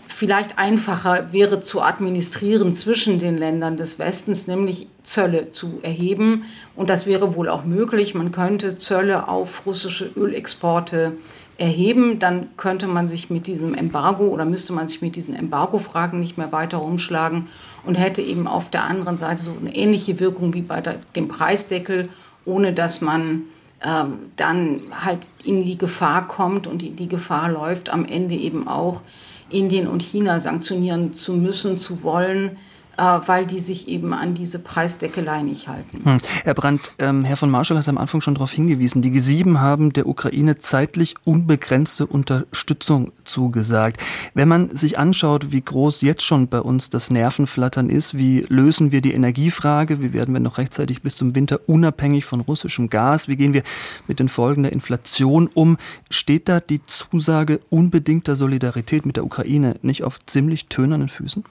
vielleicht 0.07 0.57
einfacher 0.57 1.31
wäre 1.33 1.59
zu 1.59 1.83
administrieren 1.83 2.71
zwischen 2.71 3.19
den 3.19 3.37
Ländern 3.37 3.77
des 3.77 3.99
Westens, 3.99 4.47
nämlich 4.47 4.87
Zölle 5.03 5.51
zu 5.51 5.77
erheben. 5.83 6.45
Und 6.75 6.89
das 6.89 7.05
wäre 7.05 7.35
wohl 7.35 7.47
auch 7.47 7.63
möglich. 7.63 8.15
Man 8.15 8.31
könnte 8.31 8.79
Zölle 8.79 9.27
auf 9.27 9.67
russische 9.67 10.09
Ölexporte 10.15 11.11
erheben. 11.57 12.19
Dann 12.19 12.49
könnte 12.57 12.87
man 12.87 13.07
sich 13.07 13.29
mit 13.29 13.47
diesem 13.47 13.73
Embargo 13.73 14.25
oder 14.27 14.45
müsste 14.45 14.73
man 14.73 14.87
sich 14.87 15.01
mit 15.01 15.15
diesen 15.15 15.35
Embargo-Fragen 15.35 16.19
nicht 16.19 16.37
mehr 16.37 16.51
weiter 16.51 16.81
umschlagen 16.81 17.47
und 17.85 17.95
hätte 17.95 18.21
eben 18.21 18.47
auf 18.47 18.69
der 18.69 18.83
anderen 18.83 19.17
Seite 19.17 19.43
so 19.43 19.51
eine 19.59 19.75
ähnliche 19.75 20.19
Wirkung 20.19 20.53
wie 20.53 20.61
bei 20.61 20.81
der, 20.81 20.95
dem 21.15 21.27
Preisdeckel, 21.27 22.09
ohne 22.45 22.73
dass 22.73 23.01
man 23.01 23.43
ähm, 23.83 24.19
dann 24.35 24.81
halt 25.03 25.29
in 25.43 25.63
die 25.63 25.77
Gefahr 25.77 26.27
kommt 26.27 26.67
und 26.67 26.83
in 26.83 26.95
die 26.95 27.07
Gefahr 27.09 27.49
läuft, 27.49 27.89
am 27.89 28.05
Ende 28.05 28.35
eben 28.35 28.67
auch 28.67 29.01
Indien 29.49 29.87
und 29.87 30.01
China 30.01 30.39
sanktionieren 30.39 31.13
zu 31.13 31.33
müssen, 31.33 31.77
zu 31.77 32.03
wollen, 32.03 32.57
weil 32.97 33.45
die 33.45 33.59
sich 33.59 33.87
eben 33.87 34.13
an 34.13 34.33
diese 34.33 34.59
Preisdeckelei 34.59 35.41
nicht 35.41 35.67
halten. 35.67 36.01
Hm. 36.03 36.17
Herr 36.43 36.53
Brandt, 36.53 36.93
ähm, 36.99 37.23
Herr 37.25 37.37
von 37.37 37.49
Marschall 37.49 37.77
hat 37.77 37.87
am 37.89 37.97
Anfang 37.97 38.21
schon 38.21 38.35
darauf 38.35 38.51
hingewiesen, 38.51 39.01
die 39.01 39.11
G7 39.11 39.59
haben 39.59 39.93
der 39.93 40.07
Ukraine 40.07 40.57
zeitlich 40.57 41.15
unbegrenzte 41.23 42.05
Unterstützung 42.05 43.11
zugesagt. 43.23 44.01
Wenn 44.33 44.47
man 44.47 44.75
sich 44.75 44.97
anschaut, 44.97 45.51
wie 45.51 45.61
groß 45.61 46.01
jetzt 46.01 46.23
schon 46.23 46.47
bei 46.47 46.61
uns 46.61 46.89
das 46.89 47.09
Nervenflattern 47.09 47.89
ist, 47.89 48.17
wie 48.17 48.45
lösen 48.49 48.91
wir 48.91 49.01
die 49.01 49.13
Energiefrage, 49.13 50.01
wie 50.01 50.13
werden 50.13 50.33
wir 50.33 50.41
noch 50.41 50.57
rechtzeitig 50.57 51.01
bis 51.01 51.15
zum 51.15 51.35
Winter 51.35 51.59
unabhängig 51.67 52.25
von 52.25 52.41
russischem 52.41 52.89
Gas, 52.89 53.27
wie 53.27 53.35
gehen 53.35 53.53
wir 53.53 53.63
mit 54.07 54.19
den 54.19 54.29
Folgen 54.29 54.63
der 54.63 54.73
Inflation 54.73 55.49
um, 55.53 55.77
steht 56.09 56.49
da 56.49 56.59
die 56.59 56.83
Zusage 56.83 57.59
unbedingter 57.69 58.35
Solidarität 58.35 59.05
mit 59.05 59.17
der 59.17 59.25
Ukraine 59.25 59.75
nicht 59.81 60.03
auf 60.03 60.19
ziemlich 60.25 60.67
tönernen 60.67 61.09
Füßen? 61.09 61.43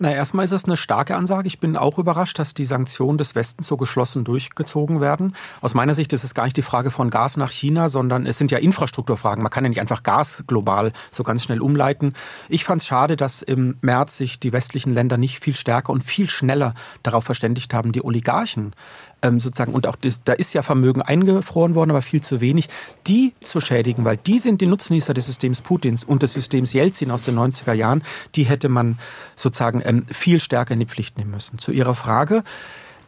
Na, 0.00 0.12
erstmal 0.12 0.44
ist 0.44 0.52
es 0.52 0.64
eine 0.64 0.76
starke 0.76 1.16
Ansage. 1.16 1.48
Ich 1.48 1.58
bin 1.58 1.76
auch 1.76 1.98
überrascht, 1.98 2.38
dass 2.38 2.54
die 2.54 2.64
Sanktionen 2.64 3.18
des 3.18 3.34
Westens 3.34 3.66
so 3.66 3.76
geschlossen 3.76 4.22
durchgezogen 4.22 5.00
werden. 5.00 5.34
Aus 5.60 5.74
meiner 5.74 5.92
Sicht 5.92 6.12
ist 6.12 6.22
es 6.22 6.34
gar 6.34 6.44
nicht 6.44 6.56
die 6.56 6.62
Frage 6.62 6.92
von 6.92 7.10
Gas 7.10 7.36
nach 7.36 7.50
China, 7.50 7.88
sondern 7.88 8.24
es 8.24 8.38
sind 8.38 8.52
ja 8.52 8.58
Infrastrukturfragen. 8.58 9.42
Man 9.42 9.50
kann 9.50 9.64
ja 9.64 9.70
nicht 9.70 9.80
einfach 9.80 10.04
Gas 10.04 10.44
global 10.46 10.92
so 11.10 11.24
ganz 11.24 11.42
schnell 11.42 11.60
umleiten. 11.60 12.12
Ich 12.48 12.64
fand 12.64 12.82
es 12.82 12.86
schade, 12.86 13.16
dass 13.16 13.42
im 13.42 13.76
März 13.80 14.16
sich 14.16 14.38
die 14.38 14.52
westlichen 14.52 14.94
Länder 14.94 15.16
nicht 15.16 15.42
viel 15.42 15.56
stärker 15.56 15.92
und 15.92 16.04
viel 16.04 16.30
schneller 16.30 16.74
darauf 17.02 17.24
verständigt 17.24 17.74
haben, 17.74 17.90
die 17.90 18.04
Oligarchen 18.04 18.74
ähm, 19.22 19.40
sozusagen, 19.40 19.72
und 19.72 19.86
auch 19.86 19.96
das, 19.96 20.22
da 20.24 20.32
ist 20.32 20.52
ja 20.54 20.62
Vermögen 20.62 21.02
eingefroren 21.02 21.74
worden, 21.74 21.90
aber 21.90 22.02
viel 22.02 22.20
zu 22.20 22.40
wenig, 22.40 22.68
die 23.06 23.34
zu 23.42 23.60
schädigen, 23.60 24.04
weil 24.04 24.16
die 24.16 24.38
sind 24.38 24.60
die 24.60 24.66
Nutznießer 24.66 25.14
des 25.14 25.26
Systems 25.26 25.60
Putins 25.60 26.04
und 26.04 26.22
des 26.22 26.32
Systems 26.32 26.72
Jelzin 26.72 27.10
aus 27.10 27.24
den 27.24 27.38
90er 27.38 27.72
Jahren, 27.72 28.02
die 28.34 28.44
hätte 28.44 28.68
man 28.68 28.98
sozusagen 29.36 29.82
ähm, 29.84 30.06
viel 30.10 30.40
stärker 30.40 30.74
in 30.74 30.80
die 30.80 30.86
Pflicht 30.86 31.18
nehmen 31.18 31.30
müssen. 31.30 31.58
Zu 31.58 31.72
Ihrer 31.72 31.94
Frage, 31.94 32.42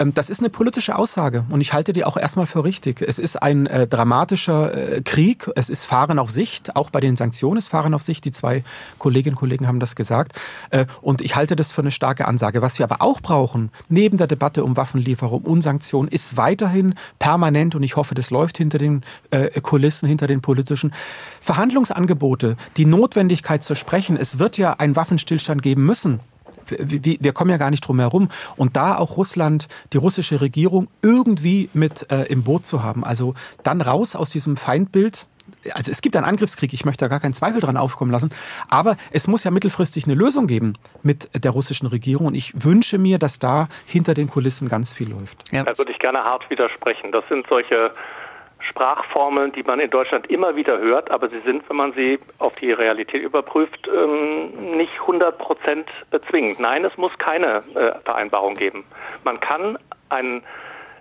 das 0.06 0.30
ist 0.30 0.40
eine 0.40 0.48
politische 0.48 0.96
Aussage 0.96 1.44
und 1.50 1.60
ich 1.60 1.74
halte 1.74 1.92
die 1.92 2.04
auch 2.04 2.16
erstmal 2.16 2.46
für 2.46 2.64
richtig. 2.64 3.02
Es 3.02 3.18
ist 3.18 3.42
ein 3.42 3.66
äh, 3.66 3.86
dramatischer 3.86 4.96
äh, 4.96 5.02
Krieg. 5.02 5.50
Es 5.56 5.68
ist 5.68 5.84
Fahren 5.84 6.18
auf 6.18 6.30
Sicht. 6.30 6.74
Auch 6.74 6.88
bei 6.88 7.00
den 7.00 7.16
Sanktionen 7.16 7.58
ist 7.58 7.68
Fahren 7.68 7.92
auf 7.92 8.00
Sicht. 8.00 8.24
Die 8.24 8.32
zwei 8.32 8.64
Kolleginnen 8.98 9.34
und 9.34 9.40
Kollegen 9.40 9.66
haben 9.66 9.78
das 9.78 9.94
gesagt. 9.96 10.32
Äh, 10.70 10.86
und 11.02 11.20
ich 11.20 11.36
halte 11.36 11.54
das 11.54 11.70
für 11.70 11.82
eine 11.82 11.90
starke 11.90 12.26
Ansage. 12.26 12.62
Was 12.62 12.78
wir 12.78 12.90
aber 12.90 13.02
auch 13.02 13.20
brauchen, 13.20 13.70
neben 13.90 14.16
der 14.16 14.26
Debatte 14.26 14.64
um 14.64 14.74
Waffenlieferung 14.76 15.42
und 15.42 15.60
Sanktionen, 15.60 16.08
ist 16.08 16.38
weiterhin 16.38 16.94
permanent, 17.18 17.74
und 17.74 17.82
ich 17.82 17.96
hoffe, 17.96 18.14
das 18.14 18.30
läuft 18.30 18.56
hinter 18.56 18.78
den 18.78 19.02
äh, 19.30 19.60
Kulissen, 19.60 20.08
hinter 20.08 20.26
den 20.26 20.40
politischen, 20.40 20.94
Verhandlungsangebote, 21.42 22.56
die 22.78 22.86
Notwendigkeit 22.86 23.62
zu 23.62 23.74
sprechen. 23.74 24.16
Es 24.16 24.38
wird 24.38 24.56
ja 24.56 24.72
einen 24.72 24.96
Waffenstillstand 24.96 25.62
geben 25.62 25.84
müssen 25.84 26.20
wir 26.70 27.32
kommen 27.32 27.50
ja 27.50 27.56
gar 27.56 27.70
nicht 27.70 27.86
drum 27.86 27.98
herum. 27.98 28.28
Und 28.56 28.76
da 28.76 28.96
auch 28.96 29.16
Russland, 29.16 29.68
die 29.92 29.98
russische 29.98 30.40
Regierung 30.40 30.88
irgendwie 31.02 31.68
mit 31.72 32.10
äh, 32.10 32.24
im 32.24 32.44
Boot 32.44 32.66
zu 32.66 32.82
haben. 32.82 33.04
Also 33.04 33.34
dann 33.62 33.80
raus 33.80 34.16
aus 34.16 34.30
diesem 34.30 34.56
Feindbild. 34.56 35.26
Also 35.74 35.90
es 35.90 36.00
gibt 36.00 36.16
einen 36.16 36.24
Angriffskrieg, 36.24 36.72
ich 36.72 36.84
möchte 36.84 37.04
da 37.04 37.08
gar 37.08 37.18
keinen 37.18 37.34
Zweifel 37.34 37.60
dran 37.60 37.76
aufkommen 37.76 38.12
lassen, 38.12 38.30
aber 38.68 38.96
es 39.10 39.26
muss 39.26 39.42
ja 39.42 39.50
mittelfristig 39.50 40.04
eine 40.04 40.14
Lösung 40.14 40.46
geben 40.46 40.74
mit 41.02 41.28
der 41.42 41.50
russischen 41.50 41.88
Regierung 41.88 42.28
und 42.28 42.34
ich 42.34 42.64
wünsche 42.64 42.98
mir, 42.98 43.18
dass 43.18 43.40
da 43.40 43.68
hinter 43.84 44.14
den 44.14 44.30
Kulissen 44.30 44.68
ganz 44.68 44.94
viel 44.94 45.10
läuft. 45.10 45.52
Ja. 45.52 45.64
Da 45.64 45.76
würde 45.76 45.90
ich 45.90 45.98
gerne 45.98 46.20
hart 46.20 46.48
widersprechen. 46.50 47.10
Das 47.10 47.24
sind 47.28 47.46
solche 47.48 47.90
Sprachformeln, 48.60 49.52
die 49.52 49.62
man 49.62 49.80
in 49.80 49.90
Deutschland 49.90 50.30
immer 50.30 50.56
wieder 50.56 50.78
hört, 50.78 51.10
aber 51.10 51.28
sie 51.28 51.40
sind, 51.40 51.68
wenn 51.68 51.76
man 51.76 51.92
sie 51.92 52.18
auf 52.38 52.54
die 52.56 52.72
Realität 52.72 53.22
überprüft, 53.22 53.88
ähm, 53.88 54.76
nicht 54.76 55.00
100 55.00 55.38
Prozent 55.38 55.88
zwingend. 56.28 56.60
Nein, 56.60 56.84
es 56.84 56.96
muss 56.96 57.16
keine 57.18 57.62
äh, 57.74 57.98
Vereinbarung 58.04 58.54
geben. 58.54 58.84
Man 59.24 59.40
kann 59.40 59.78
einen 60.08 60.42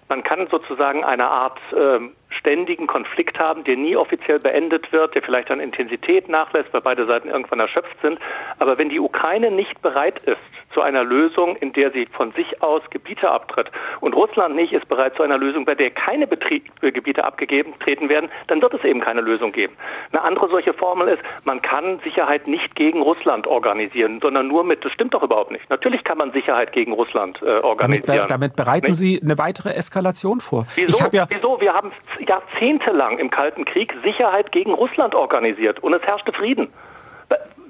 man 0.09 0.23
kann 0.23 0.47
sozusagen 0.47 1.03
eine 1.03 1.27
Art 1.29 1.59
ähm, 1.71 2.15
ständigen 2.29 2.87
Konflikt 2.87 3.39
haben, 3.39 3.63
der 3.63 3.75
nie 3.75 3.95
offiziell 3.95 4.39
beendet 4.39 4.91
wird, 4.91 5.15
der 5.15 5.21
vielleicht 5.21 5.49
an 5.51 5.59
Intensität 5.59 6.29
nachlässt, 6.29 6.71
weil 6.73 6.81
beide 6.81 7.05
Seiten 7.05 7.29
irgendwann 7.29 7.59
erschöpft 7.59 7.99
sind. 8.01 8.19
Aber 8.59 8.77
wenn 8.77 8.89
die 8.89 8.99
Ukraine 8.99 9.51
nicht 9.51 9.81
bereit 9.81 10.17
ist 10.23 10.37
zu 10.73 10.81
einer 10.81 11.03
Lösung, 11.03 11.55
in 11.57 11.73
der 11.73 11.91
sie 11.91 12.05
von 12.05 12.31
sich 12.33 12.61
aus 12.61 12.81
Gebiete 12.91 13.29
abtritt 13.29 13.71
und 13.99 14.15
Russland 14.15 14.55
nicht 14.55 14.73
ist 14.73 14.87
bereit 14.87 15.15
zu 15.15 15.23
einer 15.23 15.37
Lösung, 15.37 15.65
bei 15.65 15.75
der 15.75 15.89
keine 15.91 16.27
Betrieb 16.27 16.69
Gebiete 16.81 17.23
abgegeben 17.23 17.73
treten 17.79 18.09
werden, 18.09 18.29
dann 18.47 18.61
wird 18.61 18.73
es 18.73 18.83
eben 18.83 19.01
keine 19.01 19.21
Lösung 19.21 19.51
geben. 19.51 19.73
Eine 20.11 20.21
andere 20.21 20.49
solche 20.49 20.73
Formel 20.73 21.07
ist, 21.07 21.23
man 21.43 21.61
kann 21.61 21.99
Sicherheit 22.03 22.47
nicht 22.47 22.75
gegen 22.75 23.01
Russland 23.01 23.47
organisieren, 23.47 24.19
sondern 24.21 24.47
nur 24.47 24.63
mit, 24.63 24.85
das 24.85 24.91
stimmt 24.91 25.13
doch 25.13 25.23
überhaupt 25.23 25.51
nicht. 25.51 25.69
Natürlich 25.69 26.03
kann 26.03 26.17
man 26.17 26.31
Sicherheit 26.31 26.71
gegen 26.73 26.93
Russland 26.93 27.41
äh, 27.41 27.51
organisieren. 27.59 28.27
Damit, 28.27 28.31
damit 28.31 28.55
bereiten 28.55 28.87
nicht? 28.87 28.97
Sie 28.97 29.21
eine 29.21 29.37
weitere 29.37 29.73
Eskalation 29.73 30.39
vor. 30.39 30.65
Wieso? 30.75 31.05
Ja 31.11 31.25
Wieso? 31.29 31.59
Wir 31.59 31.73
haben 31.73 31.91
jahrzehntelang 32.27 33.19
im 33.19 33.29
Kalten 33.29 33.65
Krieg 33.65 33.93
Sicherheit 34.03 34.51
gegen 34.51 34.73
Russland 34.73 35.15
organisiert 35.15 35.79
und 35.79 35.93
es 35.93 36.03
herrschte 36.03 36.33
Frieden. 36.33 36.69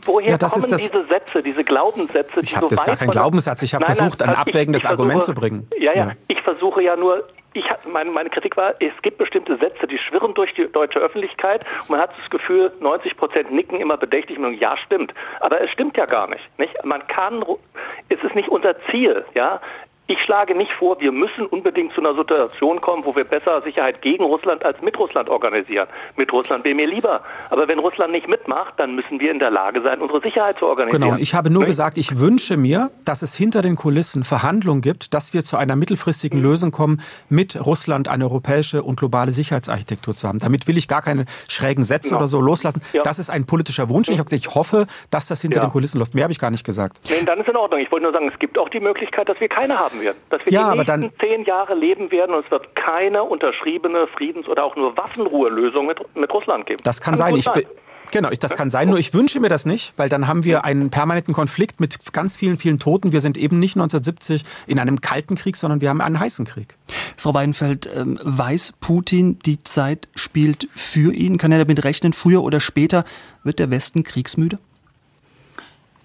Woher 0.06 0.32
ja, 0.32 0.38
kommen 0.38 0.78
diese 0.78 1.06
Sätze, 1.06 1.44
diese 1.44 1.64
Glaubenssätze? 1.64 2.40
Ich 2.42 2.56
habe 2.56 2.68
so 2.68 2.76
das 2.76 2.86
gar 2.86 2.96
keinen 2.96 3.12
Glaubenssatz. 3.12 3.62
Ich 3.64 3.76
habe 3.76 3.86
versucht, 3.86 4.22
nein, 4.22 4.30
ein 4.30 4.36
abwägendes 4.36 4.84
ich, 4.84 4.86
ich 4.86 4.90
Argument 4.90 5.24
versuche, 5.24 5.36
zu 5.36 5.42
bringen. 5.42 5.68
Ja, 5.78 5.94
ja, 5.94 6.06
ja, 6.06 6.12
ich 6.28 6.42
versuche 6.42 6.82
ja 6.82 6.96
nur. 6.96 7.28
Ich, 7.54 7.66
meine, 7.92 8.12
meine 8.12 8.30
Kritik 8.30 8.56
war, 8.58 8.76
es 8.80 8.94
gibt 9.02 9.18
bestimmte 9.18 9.58
Sätze, 9.58 9.88
die 9.88 9.98
schwirren 9.98 10.36
durch 10.36 10.54
die 10.54 10.72
deutsche 10.72 11.00
Öffentlichkeit 11.00 11.66
und 11.82 11.90
man 11.90 12.00
hat 12.00 12.12
das 12.22 12.30
Gefühl, 12.30 12.72
90 12.80 13.18
Prozent 13.18 13.52
nicken 13.52 13.80
immer 13.82 13.98
bedächtig 13.98 14.38
und 14.38 14.54
ja, 14.54 14.78
stimmt. 14.78 15.16
Aber 15.40 15.60
es 15.60 15.72
stimmt 15.72 15.98
ja 15.98 16.06
gar 16.06 16.28
nicht, 16.28 16.60
nicht. 16.60 16.74
Man 16.86 17.06
kann, 17.08 17.44
es 18.10 18.24
ist 18.24 18.36
nicht 18.36 18.50
unser 18.50 18.76
Ziel, 18.92 19.26
ja. 19.34 19.60
Ich 20.12 20.18
schlage 20.26 20.56
nicht 20.56 20.72
vor, 20.72 21.00
wir 21.00 21.12
müssen 21.12 21.46
unbedingt 21.46 21.94
zu 21.94 22.02
einer 22.02 22.16
Situation 22.16 22.82
kommen, 22.82 23.06
wo 23.06 23.16
wir 23.16 23.26
besser 23.26 23.62
Sicherheit 23.62 24.02
gegen 24.02 24.24
Russland 24.24 24.66
als 24.66 24.82
mit 24.82 24.98
Russland 24.98 25.30
organisieren. 25.30 25.88
Mit 26.16 26.34
Russland 26.34 26.66
wäre 26.66 26.74
mir 26.74 26.88
lieber. 26.88 27.22
Aber 27.52 27.68
wenn 27.68 27.78
Russland 27.78 28.12
nicht 28.12 28.28
mitmacht, 28.28 28.74
dann 28.78 28.96
müssen 28.96 29.20
wir 29.20 29.30
in 29.30 29.38
der 29.38 29.52
Lage 29.52 29.84
sein, 29.84 30.02
unsere 30.02 30.20
Sicherheit 30.22 30.58
zu 30.58 30.66
organisieren. 30.66 31.04
Genau. 31.04 31.16
Ich 31.18 31.36
habe 31.36 31.52
nur 31.52 31.64
gesagt, 31.64 32.00
ich 32.00 32.20
wünsche 32.20 32.58
mir, 32.58 32.90
dass 33.06 33.22
es 33.22 33.36
hinter 33.36 33.62
den 33.62 33.76
Kulissen 33.76 34.24
Verhandlungen 34.24 34.82
gibt, 34.82 35.14
dass 35.14 35.36
wir 35.36 35.46
zu 35.46 35.58
einer 35.58 35.76
mittelfristigen 35.76 36.42
Lösung 36.42 36.72
kommen, 36.72 37.02
mit 37.30 37.64
Russland 37.64 38.08
eine 38.08 38.24
europäische 38.24 38.82
und 38.82 38.98
globale 38.98 39.32
Sicherheitsarchitektur 39.32 40.16
zu 40.16 40.28
haben. 40.28 40.40
Damit 40.40 40.68
will 40.68 40.80
ich 40.80 40.88
gar 40.88 41.04
keine 41.04 41.26
schrägen 41.48 41.84
Sätze 41.84 42.10
genau. 42.10 42.22
oder 42.22 42.28
so 42.28 42.42
loslassen. 42.42 42.82
Ja. 42.94 43.04
Das 43.04 43.20
ist 43.20 43.30
ein 43.30 43.46
politischer 43.46 43.90
Wunsch. 43.90 44.10
Ich, 44.10 44.18
habe 44.18 44.28
gesagt, 44.28 44.44
ich 44.44 44.56
hoffe, 44.56 44.88
dass 45.12 45.28
das 45.28 45.44
hinter 45.44 45.58
ja. 45.58 45.68
den 45.68 45.72
Kulissen 45.72 46.00
läuft. 46.00 46.16
Mehr 46.16 46.24
habe 46.24 46.32
ich 46.32 46.40
gar 46.40 46.50
nicht 46.50 46.66
gesagt. 46.66 46.98
Nee, 47.08 47.24
dann 47.28 47.40
ist 47.40 47.48
in 47.48 47.56
Ordnung. 47.56 47.80
Ich 47.80 47.92
wollte 47.92 48.06
nur 48.06 48.12
sagen, 48.12 48.28
es 48.34 48.40
gibt 48.40 48.58
auch 48.58 48.70
die 48.70 48.80
Möglichkeit, 48.80 49.30
dass 49.30 49.40
wir 49.40 49.50
keine 49.50 49.78
haben 49.78 49.99
werden. 50.00 50.18
Dass 50.30 50.46
wir 50.46 50.52
ja, 50.52 50.72
die 50.72 50.78
nächsten 50.78 51.02
dann, 51.02 51.12
zehn 51.20 51.44
Jahre 51.46 51.76
leben 51.76 52.12
werden 52.12 52.36
und 52.36 52.46
es 52.46 52.52
wird 52.52 52.76
keine 52.76 53.24
unterschriebene 53.24 54.08
Friedens- 54.08 54.48
oder 54.48 54.64
auch 54.64 54.76
nur 54.76 54.96
Waffenruhelösung 54.98 55.88
mit, 55.88 56.00
mit 56.16 56.34
Russland 56.34 56.66
geben. 56.66 56.82
Das 56.84 57.02
kann, 57.02 57.16
kann 57.16 57.18
sein. 57.18 57.36
Ich. 57.36 57.50
Genau, 58.12 58.30
das 58.30 58.56
kann 58.56 58.70
sein, 58.70 58.90
nur 58.90 58.98
ich 58.98 59.14
wünsche 59.14 59.40
mir 59.40 59.50
das 59.50 59.66
nicht, 59.66 59.94
weil 59.98 60.10
dann 60.10 60.28
haben 60.28 60.44
wir 60.44 60.66
einen 60.66 60.90
permanenten 60.90 61.34
Konflikt 61.34 61.80
mit 61.80 62.12
ganz 62.12 62.36
vielen, 62.36 62.58
vielen 62.58 62.80
Toten. 62.80 63.12
Wir 63.12 63.22
sind 63.22 63.38
eben 63.38 63.60
nicht 63.60 63.76
1970 63.76 64.44
in 64.66 64.80
einem 64.80 65.02
kalten 65.02 65.36
Krieg, 65.36 65.56
sondern 65.56 65.82
wir 65.82 65.90
haben 65.90 66.02
einen 66.02 66.20
heißen 66.20 66.46
Krieg. 66.46 66.76
Frau 67.18 67.34
Weidenfeld, 67.34 67.90
ähm, 67.94 68.20
weiß 68.24 68.74
Putin, 68.80 69.40
die 69.46 69.62
Zeit 69.62 70.10
spielt 70.16 70.68
für 70.76 71.14
ihn? 71.14 71.38
Kann 71.38 71.52
er 71.52 71.60
damit 71.60 71.84
rechnen, 71.84 72.14
früher 72.14 72.44
oder 72.44 72.60
später 72.60 73.04
wird 73.44 73.60
der 73.60 73.70
Westen 73.70 74.04
kriegsmüde? 74.04 74.58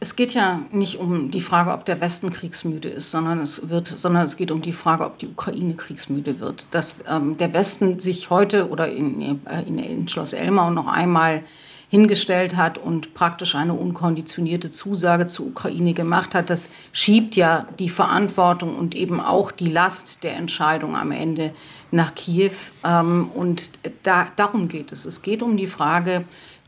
Es 0.05 0.17
geht 0.17 0.35
ja 0.35 0.61
nicht 0.71 0.99
um 0.99 1.31
die 1.31 1.41
Frage, 1.41 1.73
ob 1.73 1.87
der 1.87 1.99
Westen 1.99 2.31
kriegsmüde 2.31 2.91
ist, 2.91 3.11
sondern 3.11 3.41
es, 3.41 3.71
wird, 3.71 3.89
sondern 3.89 4.25
es 4.25 4.37
geht 4.37 4.51
um 4.51 4.61
die 4.61 4.75
Frage, 4.75 5.07
ob 5.07 5.17
die 5.19 5.27
Ukraine 5.27 5.73
kriegsmüde 5.73 6.41
wird. 6.41 6.67
Dass 6.73 7.03
ähm, 7.09 7.39
der 7.39 7.55
Westen 7.55 7.99
sich 8.01 8.29
heute 8.29 8.69
oder 8.69 8.93
in, 8.93 9.41
äh, 9.47 9.63
in, 9.67 9.79
in 9.79 10.07
Schloss 10.07 10.35
Elmau 10.35 10.69
noch 10.69 10.89
einmal 10.89 11.43
hingestellt 11.89 12.55
hat 12.55 12.77
und 12.77 13.15
praktisch 13.15 13.55
eine 13.55 13.73
unkonditionierte 13.73 14.71
Zusage 14.71 15.27
zur 15.27 15.47
Ukraine 15.47 15.95
gemacht 15.95 16.35
hat, 16.35 16.51
das 16.51 16.71
schiebt 16.93 17.35
ja 17.35 17.67
die 17.79 17.89
Verantwortung 17.89 18.77
und 18.77 18.95
eben 18.95 19.23
auch 19.23 19.53
die 19.53 19.71
Last 19.71 20.23
der 20.23 20.37
Entscheidung 20.37 20.97
am 20.97 21.13
Ende 21.13 21.53
nach 21.93 22.15
Kiew. 22.15 22.53
Ähm, 22.85 23.31
und 23.35 23.71
da, 24.03 24.27
darum 24.37 24.69
geht 24.69 24.93
es. 24.93 25.07
Es 25.07 25.23
geht 25.23 25.43
um 25.43 25.57
die 25.57 25.67
Frage, 25.67 26.27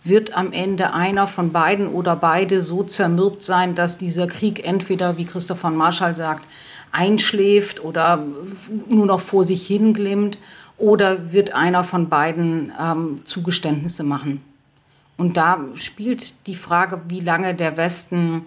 wird 0.09 0.36
am 0.36 0.52
Ende 0.52 0.92
einer 0.92 1.26
von 1.26 1.52
beiden 1.52 1.88
oder 1.88 2.16
beide 2.16 2.62
so 2.62 2.82
zermürbt 2.82 3.42
sein, 3.42 3.74
dass 3.74 3.98
dieser 3.98 4.26
Krieg 4.26 4.66
entweder, 4.66 5.16
wie 5.16 5.24
Christoph 5.24 5.61
von 5.61 5.76
Marschall 5.76 6.16
sagt, 6.16 6.48
einschläft 6.92 7.82
oder 7.84 8.22
nur 8.88 9.07
noch 9.07 9.20
vor 9.20 9.44
sich 9.44 9.66
hinglimmt 9.66 10.38
oder 10.78 11.32
wird 11.32 11.54
einer 11.54 11.84
von 11.84 12.09
beiden 12.09 12.72
ähm, 12.80 13.20
Zugeständnisse 13.24 14.04
machen. 14.04 14.42
Und 15.16 15.36
da 15.36 15.59
spielt 15.76 16.46
die 16.46 16.54
Frage, 16.54 17.00
wie 17.09 17.20
lange 17.20 17.54
der 17.54 17.76
Westen 17.76 18.42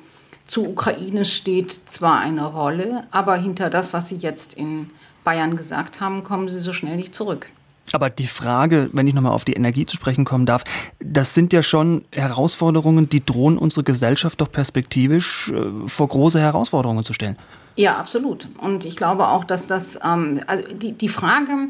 zur 0.46 0.68
Ukraine 0.68 1.26
steht, 1.26 1.72
zwar 1.72 2.20
eine 2.20 2.46
Rolle, 2.46 3.04
aber 3.12 3.36
hinter 3.36 3.70
das, 3.70 3.94
was 3.94 4.10
Sie 4.10 4.18
jetzt 4.18 4.56
in 4.56 4.90
Bayern 5.24 5.56
gesagt 5.56 6.02
haben, 6.02 6.24
kommen 6.24 6.50
Sie 6.50 6.60
so 6.60 6.74
schnell 6.74 6.96
nicht 6.96 7.14
zurück. 7.14 7.48
Aber 7.94 8.10
die 8.10 8.28
Frage, 8.28 8.90
wenn 8.94 9.08
ich 9.08 9.14
nochmal 9.14 9.32
auf 9.32 9.46
die 9.46 9.54
Energie 9.54 9.86
zu 9.86 9.96
sprechen 9.96 10.26
kommen 10.26 10.46
darf, 10.46 10.64
das 11.00 11.34
sind 11.34 11.54
ja 11.54 11.64
schon 11.64 12.04
Herausforderungen, 12.14 13.10
die 13.10 13.26
drohen 13.26 13.58
unsere 13.58 13.84
Gesellschaft 13.84 14.42
doch 14.42 14.52
perspektivisch 14.52 15.52
äh, 15.52 15.88
vor 15.88 16.08
große 16.08 16.40
Herausforderungen 16.40 17.04
zu 17.04 17.14
stellen. 17.14 17.38
Ja, 17.76 17.98
absolut. 17.98 18.48
Und 18.58 18.86
ich 18.86 18.96
glaube 18.96 19.28
auch, 19.30 19.44
dass 19.44 19.68
das, 19.68 20.00
ähm, 20.06 20.42
also 20.48 20.64
die, 20.74 20.92
die 20.92 21.10
Frage, 21.10 21.70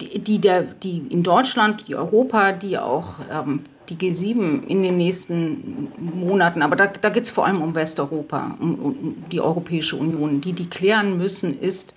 die, 0.00 0.18
die, 0.18 0.38
der, 0.40 0.62
die 0.62 0.98
in 0.98 1.22
Deutschland, 1.22 1.86
die 1.88 1.94
Europa, 1.94 2.52
die 2.52 2.78
auch 2.78 3.14
ähm, 3.30 3.60
die 3.88 3.96
G7 3.96 4.66
in 4.66 4.82
den 4.82 4.96
nächsten 4.96 5.88
Monaten, 5.98 6.62
aber 6.62 6.74
da, 6.74 6.86
da 6.88 7.10
geht 7.10 7.22
es 7.22 7.30
vor 7.30 7.46
allem 7.46 7.62
um 7.62 7.74
Westeuropa, 7.74 8.56
um, 8.58 8.74
um 8.74 9.24
die 9.30 9.40
Europäische 9.40 9.96
Union, 9.96 10.40
die 10.40 10.52
die 10.52 10.68
klären 10.68 11.16
müssen, 11.16 11.58
ist, 11.60 11.94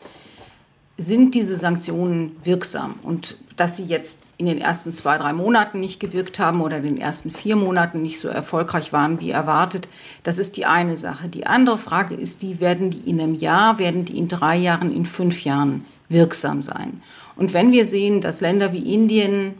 sind 0.97 1.33
diese 1.33 1.55
Sanktionen 1.55 2.35
wirksam? 2.43 2.95
Und 3.01 3.37
dass 3.59 3.75
sie 3.75 3.83
jetzt 3.83 4.23
in 4.37 4.45
den 4.45 4.61
ersten 4.61 4.93
zwei, 4.93 5.17
drei 5.17 5.33
Monaten 5.33 5.81
nicht 5.81 5.99
gewirkt 5.99 6.39
haben 6.39 6.61
oder 6.61 6.77
in 6.77 6.83
den 6.83 6.97
ersten 6.97 7.29
vier 7.29 7.57
Monaten 7.57 8.01
nicht 8.01 8.17
so 8.17 8.29
erfolgreich 8.29 8.93
waren 8.93 9.19
wie 9.19 9.31
erwartet, 9.31 9.89
das 10.23 10.39
ist 10.39 10.55
die 10.55 10.65
eine 10.65 10.95
Sache. 10.95 11.27
Die 11.27 11.45
andere 11.45 11.77
Frage 11.77 12.15
ist 12.15 12.41
die, 12.41 12.61
werden 12.61 12.89
die 12.89 13.09
in 13.09 13.19
einem 13.19 13.33
Jahr, 13.33 13.77
werden 13.77 14.05
die 14.05 14.17
in 14.17 14.29
drei 14.29 14.55
Jahren, 14.55 14.95
in 14.95 15.05
fünf 15.05 15.43
Jahren 15.43 15.83
wirksam 16.07 16.61
sein? 16.61 17.01
Und 17.35 17.53
wenn 17.53 17.73
wir 17.73 17.83
sehen, 17.83 18.21
dass 18.21 18.39
Länder 18.39 18.71
wie 18.71 18.93
Indien 18.93 19.55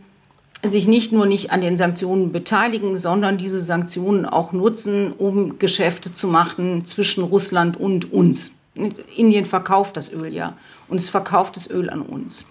sich 0.63 0.87
nicht 0.87 1.11
nur 1.11 1.25
nicht 1.25 1.51
an 1.51 1.59
den 1.59 1.75
Sanktionen 1.75 2.31
beteiligen, 2.31 2.97
sondern 2.97 3.37
diese 3.37 3.61
Sanktionen 3.61 4.25
auch 4.25 4.53
nutzen, 4.53 5.11
um 5.11 5.59
Geschäfte 5.59 6.13
zu 6.13 6.27
machen 6.27 6.85
zwischen 6.85 7.25
Russland 7.25 7.77
und 7.77 8.13
uns, 8.13 8.53
Indien 9.17 9.43
verkauft 9.43 9.97
das 9.97 10.13
Öl 10.13 10.33
ja 10.33 10.55
und 10.87 11.01
es 11.01 11.09
verkauft 11.09 11.57
das 11.57 11.69
Öl 11.69 11.89
an 11.89 12.01
uns. 12.01 12.47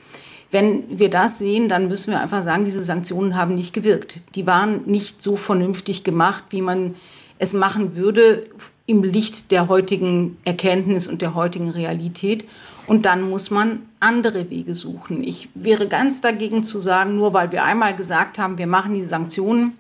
Wenn 0.51 0.99
wir 0.99 1.11
das 1.11 1.39
sehen, 1.39 1.69
dann 1.69 1.89
müssen 1.89 2.11
wir 2.11 2.21
einfach 2.21 2.43
sagen, 2.43 2.65
diese 2.65 2.83
Sanktionen 2.83 3.37
haben 3.37 3.55
nicht 3.55 3.75
gewirkt. 3.75 4.21
Die 4.35 4.47
waren 4.47 4.83
nicht 4.87 5.21
so 5.21 5.37
vernünftig 5.37 6.05
gemacht, 6.05 6.45
wie 6.51 6.63
man 6.63 6.95
es 7.39 7.53
machen 7.53 7.97
würde 7.97 8.45
im 8.87 9.03
Licht 9.03 9.51
der 9.51 9.69
heutigen 9.69 10.39
Erkenntnis 10.45 11.07
und 11.07 11.21
der 11.21 11.35
heutigen 11.35 11.69
Realität. 11.69 12.49
Und 12.87 13.05
dann 13.05 13.29
muss 13.29 13.51
man 13.51 13.83
andere 14.01 14.49
Wege 14.49 14.75
suchen. 14.75 15.23
Ich 15.23 15.51
wäre 15.55 15.89
ganz 15.89 16.23
dagegen 16.23 16.65
zu 16.65 16.79
sagen, 16.79 17.17
nur 17.17 17.35
weil 17.35 17.53
wir 17.53 17.65
einmal 17.65 17.95
gesagt 17.95 18.39
haben, 18.39 18.57
wir 18.57 18.67
machen 18.67 18.95
die 18.95 19.05
Sanktionen 19.05 19.77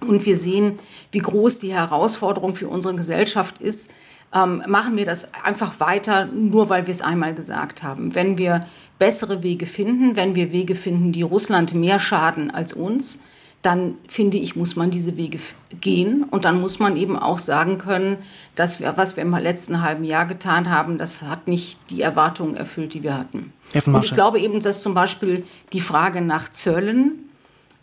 und 0.00 0.24
wir 0.24 0.36
sehen, 0.36 0.78
wie 1.10 1.18
groß 1.18 1.58
die 1.58 1.72
Herausforderung 1.72 2.54
für 2.54 2.68
unsere 2.68 2.94
Gesellschaft 2.94 3.58
ist, 3.58 3.90
ähm, 4.32 4.62
machen 4.66 4.96
wir 4.96 5.04
das 5.04 5.32
einfach 5.34 5.80
weiter, 5.80 6.26
nur 6.26 6.68
weil 6.68 6.86
wir 6.86 6.92
es 6.92 7.02
einmal 7.02 7.34
gesagt 7.34 7.82
haben. 7.82 8.14
Wenn 8.14 8.38
wir 8.38 8.66
bessere 8.98 9.42
Wege 9.42 9.66
finden, 9.66 10.16
wenn 10.16 10.34
wir 10.34 10.52
Wege 10.52 10.74
finden, 10.74 11.12
die 11.12 11.22
Russland 11.22 11.74
mehr 11.74 11.98
schaden 11.98 12.50
als 12.50 12.72
uns, 12.72 13.22
dann 13.64 13.94
finde 14.08 14.36
ich, 14.36 14.56
muss 14.56 14.76
man 14.76 14.90
diese 14.90 15.16
Wege 15.16 15.38
gehen. 15.80 16.24
Und 16.24 16.44
dann 16.44 16.60
muss 16.60 16.78
man 16.78 16.96
eben 16.96 17.18
auch 17.18 17.38
sagen 17.38 17.78
können, 17.78 18.18
dass 18.56 18.80
wir, 18.80 18.94
was 18.96 19.16
wir 19.16 19.22
im 19.22 19.34
letzten 19.34 19.80
halben 19.80 20.04
Jahr 20.04 20.26
getan 20.26 20.68
haben, 20.68 20.98
das 20.98 21.22
hat 21.22 21.48
nicht 21.48 21.78
die 21.88 22.02
Erwartungen 22.02 22.56
erfüllt, 22.56 22.92
die 22.92 23.02
wir 23.02 23.16
hatten. 23.16 23.52
Und 23.86 24.04
ich 24.04 24.12
glaube 24.12 24.38
eben, 24.38 24.60
dass 24.60 24.82
zum 24.82 24.92
Beispiel 24.92 25.44
die 25.72 25.80
Frage 25.80 26.20
nach 26.20 26.52
Zöllen 26.52 27.30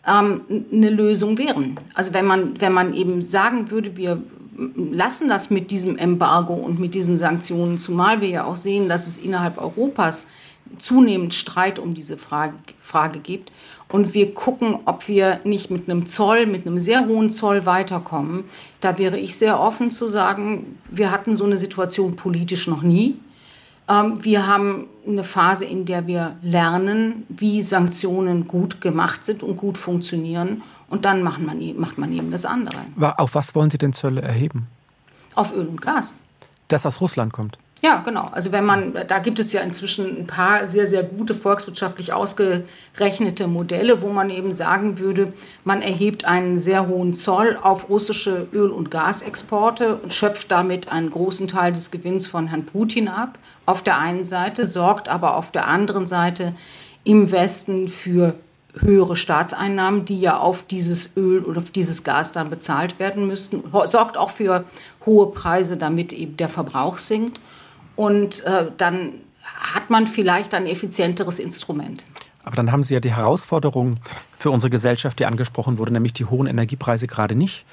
ähm, 0.06 0.42
eine 0.72 0.90
Lösung 0.90 1.36
wären. 1.36 1.76
Also 1.94 2.14
wenn 2.14 2.26
man, 2.26 2.60
wenn 2.60 2.72
man 2.72 2.94
eben 2.94 3.20
sagen 3.20 3.70
würde, 3.70 3.96
wir 3.96 4.22
lassen 4.76 5.28
das 5.28 5.50
mit 5.50 5.70
diesem 5.70 5.96
Embargo 5.96 6.54
und 6.54 6.78
mit 6.78 6.94
diesen 6.94 7.16
Sanktionen, 7.16 7.78
zumal 7.78 8.20
wir 8.20 8.28
ja 8.28 8.44
auch 8.44 8.56
sehen, 8.56 8.88
dass 8.88 9.06
es 9.06 9.18
innerhalb 9.18 9.58
Europas 9.58 10.28
zunehmend 10.78 11.34
Streit 11.34 11.78
um 11.78 11.94
diese 11.94 12.16
Frage, 12.16 12.54
Frage 12.80 13.18
gibt. 13.18 13.52
Und 13.88 14.14
wir 14.14 14.32
gucken, 14.32 14.78
ob 14.86 15.06
wir 15.06 15.40
nicht 15.44 15.70
mit 15.70 15.88
einem 15.88 16.06
Zoll, 16.06 16.46
mit 16.46 16.66
einem 16.66 16.78
sehr 16.78 17.06
hohen 17.06 17.28
Zoll 17.28 17.66
weiterkommen. 17.66 18.44
Da 18.80 18.98
wäre 18.98 19.18
ich 19.18 19.36
sehr 19.36 19.60
offen 19.60 19.90
zu 19.90 20.08
sagen, 20.08 20.78
wir 20.90 21.10
hatten 21.10 21.36
so 21.36 21.44
eine 21.44 21.58
Situation 21.58 22.16
politisch 22.16 22.66
noch 22.66 22.82
nie. 22.82 23.16
Ähm, 23.88 24.14
wir 24.24 24.46
haben 24.46 24.86
eine 25.06 25.24
Phase, 25.24 25.64
in 25.64 25.84
der 25.84 26.06
wir 26.06 26.36
lernen, 26.42 27.24
wie 27.28 27.62
Sanktionen 27.62 28.46
gut 28.46 28.80
gemacht 28.80 29.24
sind 29.24 29.42
und 29.42 29.56
gut 29.56 29.76
funktionieren. 29.76 30.62
Und 30.88 31.04
dann 31.04 31.22
macht 31.22 31.42
man, 31.42 31.58
macht 31.76 31.98
man 31.98 32.12
eben 32.12 32.30
das 32.30 32.44
andere. 32.44 32.76
Auf 33.18 33.34
was 33.34 33.54
wollen 33.54 33.70
Sie 33.70 33.78
denn 33.78 33.92
Zölle 33.92 34.22
erheben? 34.22 34.68
Auf 35.34 35.54
Öl 35.54 35.66
und 35.66 35.80
Gas. 35.80 36.14
Das 36.68 36.86
aus 36.86 37.00
Russland 37.00 37.32
kommt. 37.32 37.58
Ja, 37.84 37.96
genau. 38.04 38.28
Also 38.30 38.52
wenn 38.52 38.64
man, 38.64 38.94
da 39.08 39.18
gibt 39.18 39.40
es 39.40 39.52
ja 39.52 39.60
inzwischen 39.60 40.16
ein 40.16 40.26
paar 40.28 40.68
sehr, 40.68 40.86
sehr 40.86 41.02
gute 41.02 41.34
volkswirtschaftlich 41.34 42.12
ausgerechnete 42.12 43.48
Modelle, 43.48 44.02
wo 44.02 44.08
man 44.10 44.30
eben 44.30 44.52
sagen 44.52 45.00
würde, 45.00 45.34
man 45.64 45.82
erhebt 45.82 46.24
einen 46.24 46.60
sehr 46.60 46.86
hohen 46.86 47.12
Zoll 47.12 47.58
auf 47.60 47.88
russische 47.88 48.46
Öl- 48.52 48.70
und 48.70 48.92
Gasexporte 48.92 49.96
und 49.96 50.12
schöpft 50.12 50.52
damit 50.52 50.92
einen 50.92 51.10
großen 51.10 51.48
Teil 51.48 51.72
des 51.72 51.90
Gewinns 51.90 52.28
von 52.28 52.46
Herrn 52.46 52.66
Putin 52.66 53.08
ab. 53.08 53.36
Auf 53.66 53.82
der 53.82 53.98
einen 53.98 54.24
Seite 54.24 54.64
sorgt 54.64 55.08
aber 55.08 55.36
auf 55.36 55.50
der 55.50 55.66
anderen 55.66 56.06
Seite 56.06 56.54
im 57.02 57.32
Westen 57.32 57.88
für 57.88 58.34
höhere 58.78 59.16
Staatseinnahmen, 59.16 60.04
die 60.04 60.20
ja 60.20 60.38
auf 60.38 60.62
dieses 60.62 61.16
Öl 61.16 61.42
oder 61.42 61.58
auf 61.58 61.70
dieses 61.70 62.04
Gas 62.04 62.30
dann 62.30 62.48
bezahlt 62.48 63.00
werden 63.00 63.26
müssten, 63.26 63.64
sorgt 63.86 64.16
auch 64.16 64.30
für 64.30 64.64
hohe 65.04 65.32
Preise, 65.32 65.76
damit 65.76 66.12
eben 66.12 66.36
der 66.36 66.48
Verbrauch 66.48 66.98
sinkt. 66.98 67.40
Und 67.96 68.44
äh, 68.44 68.66
dann 68.76 69.14
hat 69.42 69.90
man 69.90 70.06
vielleicht 70.06 70.54
ein 70.54 70.66
effizienteres 70.66 71.38
Instrument. 71.38 72.04
Aber 72.44 72.56
dann 72.56 72.72
haben 72.72 72.82
Sie 72.82 72.94
ja 72.94 73.00
die 73.00 73.14
Herausforderung 73.14 73.98
für 74.36 74.50
unsere 74.50 74.70
Gesellschaft, 74.70 75.18
die 75.18 75.26
angesprochen 75.26 75.78
wurde, 75.78 75.92
nämlich 75.92 76.12
die 76.12 76.24
hohen 76.24 76.46
Energiepreise 76.46 77.06
gerade 77.06 77.34
nicht 77.34 77.64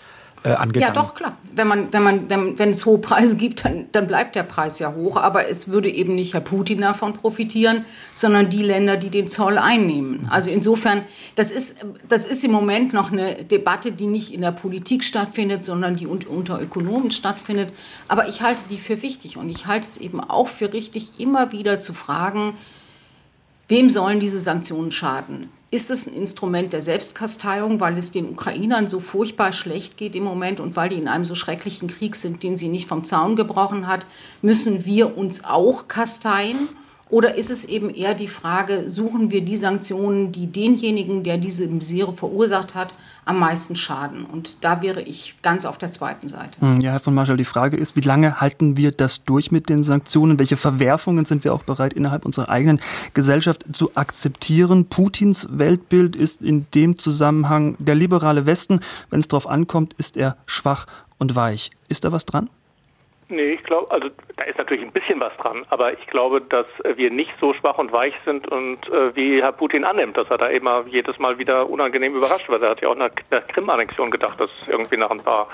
äh, 0.44 0.52
angegangen. 0.52 0.96
Ja, 0.96 1.02
doch, 1.02 1.16
klar. 1.16 1.38
Wenn, 1.54 1.68
man, 1.68 1.92
wenn, 1.92 2.04
man, 2.04 2.30
wenn, 2.30 2.58
wenn 2.58 2.70
es 2.70 2.86
hohe 2.86 3.00
Preise 3.00 3.36
gibt, 3.36 3.66
dann, 3.66 3.88
dann 3.92 4.08
bleibt 4.08 4.36
der 4.36 4.44
Preis 4.44 4.80
ja 4.80 4.94
hoch. 4.94 5.18
Aber 5.18 5.50
es 5.50 5.68
würde 5.68 5.90
eben 5.90 6.16
nicht 6.16 6.34
Herr 6.34 6.42
Putin 6.42 6.82
davon 6.82 7.14
profitieren, 7.14 7.84
sondern 8.14 8.50
die 8.50 8.64
Länder, 8.64 8.96
die 8.96 9.10
den 9.10 9.28
Zoll 9.28 9.58
einnehmen. 9.58 10.28
Also 10.30 10.50
insofern, 10.50 11.04
das 11.36 11.52
ist, 11.52 11.86
das 12.08 12.26
ist 12.26 12.44
im 12.44 12.52
Moment 12.52 12.94
noch 12.94 13.12
eine 13.12 13.36
Debatte, 13.36 13.92
die 13.92 14.08
nicht 14.08 14.34
in 14.34 14.42
der 14.42 14.52
Politik 14.52 15.04
stattfindet, 15.04 15.64
sondern 15.64 15.98
die 15.98 16.08
unter 16.08 16.62
Ökonomen 16.62 17.12
stattfindet. 17.12 17.74
Aber 18.08 18.30
ich 18.30 18.42
halte 18.42 18.62
die 18.70 18.78
für 18.78 19.02
wichtig. 19.02 19.36
Und 19.36 19.50
ich 19.50 19.66
halte 19.66 19.88
es 19.88 19.98
eben 19.98 20.22
auch 20.22 20.48
für 20.48 20.72
richtig, 20.72 21.20
immer 21.20 21.52
wieder 21.52 21.82
zu 21.82 21.94
fragen, 21.94 22.56
wem 23.68 23.90
sollen 23.90 24.20
diese 24.20 24.40
Sanktionen 24.40 24.92
schaden? 24.92 25.59
Ist 25.72 25.92
es 25.92 26.08
ein 26.08 26.14
Instrument 26.14 26.74
der 26.74 26.82
Selbstkasteiung, 26.82 27.80
weil 27.80 27.98
es 27.98 28.12
den 28.12 28.30
Ukrainern 28.30 28.88
so 28.88 29.00
furchtbar 29.00 29.54
schlecht 29.54 29.98
geht 29.98 30.16
im 30.16 30.24
Moment 30.24 30.60
und 30.60 30.76
weil 30.76 30.90
die 30.90 30.98
in 30.98 31.08
einem 31.08 31.26
so 31.26 31.36
schrecklichen 31.36 31.88
Krieg 31.88 32.16
sind, 32.16 32.42
den 32.42 32.58
sie 32.58 32.70
nicht 32.70 32.88
vom 32.88 33.04
Zaun 33.04 33.36
gebrochen 33.36 33.88
hat, 33.88 34.06
müssen 34.42 34.86
wir 34.86 35.18
uns 35.18 35.44
auch 35.44 35.88
kasteien. 35.88 36.70
Oder 37.10 37.36
ist 37.36 37.50
es 37.50 37.66
eben 37.66 37.90
eher 37.90 38.14
die 38.14 38.28
Frage, 38.28 38.88
suchen 38.88 39.32
wir 39.32 39.42
die 39.42 39.56
Sanktionen, 39.56 40.32
die 40.32 40.46
denjenigen, 40.46 41.24
der 41.24 41.40
diese 41.40 41.68
Misere 41.68 42.14
verursacht 42.14 42.76
hat, 42.76 42.94
am 43.26 43.40
meisten 43.40 43.76
schaden? 43.76 44.26
Und 44.26 44.58
da 44.62 44.84
wäre 44.84 45.02
ich 45.02 45.36
ganz 45.42 45.66
auf 45.66 45.80
der 45.80 45.90
zweiten 45.90 46.28
Seite. 46.28 46.62
Hm, 46.62 46.80
ja, 46.82 46.92
Herr 46.92 47.00
von 47.00 47.16
Marschall, 47.16 47.38
die 47.38 47.46
Frage 47.46 47.78
ist, 47.78 47.96
wie 47.96 48.02
lange 48.02 48.40
halten 48.40 48.78
wir 48.78 48.92
das 48.92 49.24
durch 49.24 49.52
mit 49.52 49.70
den 49.70 49.82
Sanktionen? 49.82 50.38
Welche 50.38 50.56
Verwerfungen 50.56 51.26
sind 51.26 51.44
wir 51.44 51.54
auch 51.54 51.64
bereit, 51.64 51.94
innerhalb 51.94 52.26
unserer 52.26 52.50
eigenen 52.50 52.80
Gesellschaft 53.16 53.66
zu 53.74 53.96
akzeptieren? 53.96 54.86
Putins 54.86 55.48
Weltbild 55.50 56.16
ist 56.16 56.44
in 56.44 56.68
dem 56.76 57.00
Zusammenhang 57.00 57.76
der 57.80 57.96
liberale 57.96 58.46
Westen. 58.46 58.82
Wenn 59.10 59.20
es 59.20 59.28
darauf 59.28 59.48
ankommt, 59.48 59.94
ist 59.98 60.16
er 60.16 60.38
schwach 60.46 60.86
und 61.18 61.36
weich. 61.36 61.72
Ist 61.88 62.06
da 62.06 62.12
was 62.12 62.28
dran? 62.28 62.50
Nee, 63.32 63.54
ich 63.54 63.64
glaube, 63.64 63.92
also 63.92 64.10
da 64.38 64.44
ist 64.46 64.58
natürlich 64.58 64.84
ein 64.84 64.92
bisschen 64.92 65.20
was 65.20 65.38
dran, 65.38 65.64
aber 65.70 65.94
ich 65.94 66.08
glaube, 66.08 66.42
dass 66.42 66.66
wir 66.96 67.12
nicht 67.12 67.32
so 67.40 67.54
schwach 67.54 67.78
und 67.78 67.92
weich 67.92 68.16
sind 68.26 68.48
und 68.48 68.90
äh, 68.90 69.16
wie 69.16 69.40
Herr 69.40 69.52
Putin 69.52 69.84
annimmt, 69.84 70.18
dass 70.18 70.32
er 70.32 70.40
da 70.40 70.48
immer 70.48 70.84
jedes 70.88 71.20
Mal 71.20 71.38
wieder 71.38 71.70
unangenehm 71.70 72.16
überrascht 72.16 72.50
wird. 72.50 72.64
Er 72.64 72.72
hat 72.72 72.82
ja 72.82 72.90
auch 72.90 72.96
nach 72.96 73.12
der 73.30 73.42
Krim-Annexion 73.42 74.10
gedacht, 74.10 74.40
dass 74.40 74.50
irgendwie 74.66 74.98
nach 74.98 75.12
ein 75.12 75.22
paar 75.22 75.48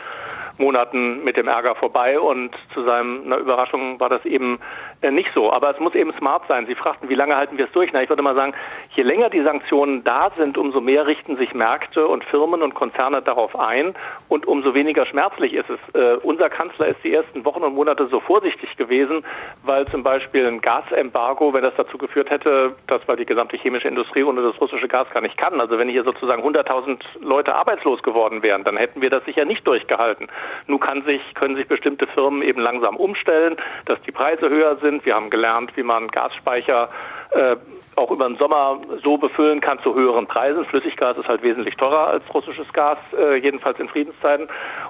Monaten 0.57 1.23
mit 1.23 1.37
dem 1.37 1.47
Ärger 1.47 1.75
vorbei 1.75 2.19
und 2.19 2.51
zu 2.73 2.83
seiner 2.83 3.37
Überraschung 3.37 3.99
war 3.99 4.09
das 4.09 4.25
eben 4.25 4.59
äh, 5.01 5.11
nicht 5.11 5.29
so. 5.33 5.51
Aber 5.51 5.71
es 5.71 5.79
muss 5.79 5.95
eben 5.95 6.13
smart 6.17 6.43
sein. 6.47 6.65
Sie 6.65 6.75
fragten, 6.75 7.09
wie 7.09 7.15
lange 7.15 7.35
halten 7.35 7.57
wir 7.57 7.65
es 7.65 7.71
durch? 7.71 7.91
Na, 7.93 8.01
ich 8.01 8.09
würde 8.09 8.23
mal 8.23 8.35
sagen, 8.35 8.53
je 8.91 9.03
länger 9.03 9.29
die 9.29 9.41
Sanktionen 9.41 10.03
da 10.03 10.29
sind, 10.29 10.57
umso 10.57 10.81
mehr 10.81 11.07
richten 11.07 11.35
sich 11.35 11.53
Märkte 11.53 12.07
und 12.07 12.23
Firmen 12.23 12.61
und 12.61 12.73
Konzerne 12.73 13.21
darauf 13.21 13.59
ein 13.59 13.93
und 14.29 14.47
umso 14.47 14.73
weniger 14.73 15.05
schmerzlich 15.05 15.53
ist 15.53 15.69
es. 15.69 15.79
Äh, 15.93 16.15
unser 16.23 16.49
Kanzler 16.49 16.87
ist 16.87 17.03
die 17.03 17.13
ersten 17.13 17.45
Wochen 17.45 17.63
und 17.63 17.75
Monate 17.75 18.07
so 18.07 18.19
vorsichtig 18.19 18.77
gewesen, 18.77 19.23
weil 19.63 19.87
zum 19.87 20.03
Beispiel 20.03 20.47
ein 20.47 20.61
Gasembargo, 20.61 21.53
wenn 21.53 21.63
das 21.63 21.75
dazu 21.75 21.97
geführt 21.97 22.29
hätte, 22.29 22.75
dass 22.87 23.07
weil 23.07 23.17
die 23.17 23.25
gesamte 23.25 23.57
chemische 23.57 23.87
Industrie 23.87 24.23
ohne 24.23 24.41
das 24.41 24.59
russische 24.59 24.87
Gas 24.87 25.09
gar 25.11 25.21
nicht 25.21 25.37
kann, 25.37 25.59
also 25.59 25.77
wenn 25.77 25.89
hier 25.89 26.03
sozusagen 26.03 26.43
100.000 26.43 26.99
Leute 27.21 27.53
arbeitslos 27.53 28.01
geworden 28.03 28.41
wären, 28.43 28.63
dann 28.63 28.77
hätten 28.77 29.01
wir 29.01 29.09
das 29.09 29.23
sicher 29.25 29.45
nicht 29.45 29.65
durchgehalten. 29.67 30.27
Nun 30.67 30.79
kann 30.79 31.03
sich, 31.03 31.21
können 31.35 31.55
sich 31.55 31.67
bestimmte 31.67 32.07
Firmen 32.07 32.41
eben 32.41 32.61
langsam 32.61 32.97
umstellen, 32.97 33.55
dass 33.85 34.01
die 34.01 34.11
Preise 34.11 34.49
höher 34.49 34.77
sind. 34.77 35.05
Wir 35.05 35.15
haben 35.15 35.29
gelernt, 35.29 35.75
wie 35.75 35.83
man 35.83 36.07
Gasspeicher 36.07 36.89
äh, 37.31 37.55
auch 37.95 38.11
über 38.11 38.27
den 38.27 38.37
Sommer 38.37 38.79
so 39.03 39.17
befüllen 39.17 39.61
kann 39.61 39.79
zu 39.79 39.93
höheren 39.93 40.27
Preisen. 40.27 40.65
Flüssiggas 40.65 41.17
ist 41.17 41.27
halt 41.27 41.43
wesentlich 41.43 41.75
teurer 41.75 42.07
als 42.07 42.23
russisches 42.33 42.71
Gas, 42.73 42.97
äh, 43.13 43.35
jedenfalls 43.37 43.79
in 43.79 43.87
Friedenszeiten. 43.87 44.47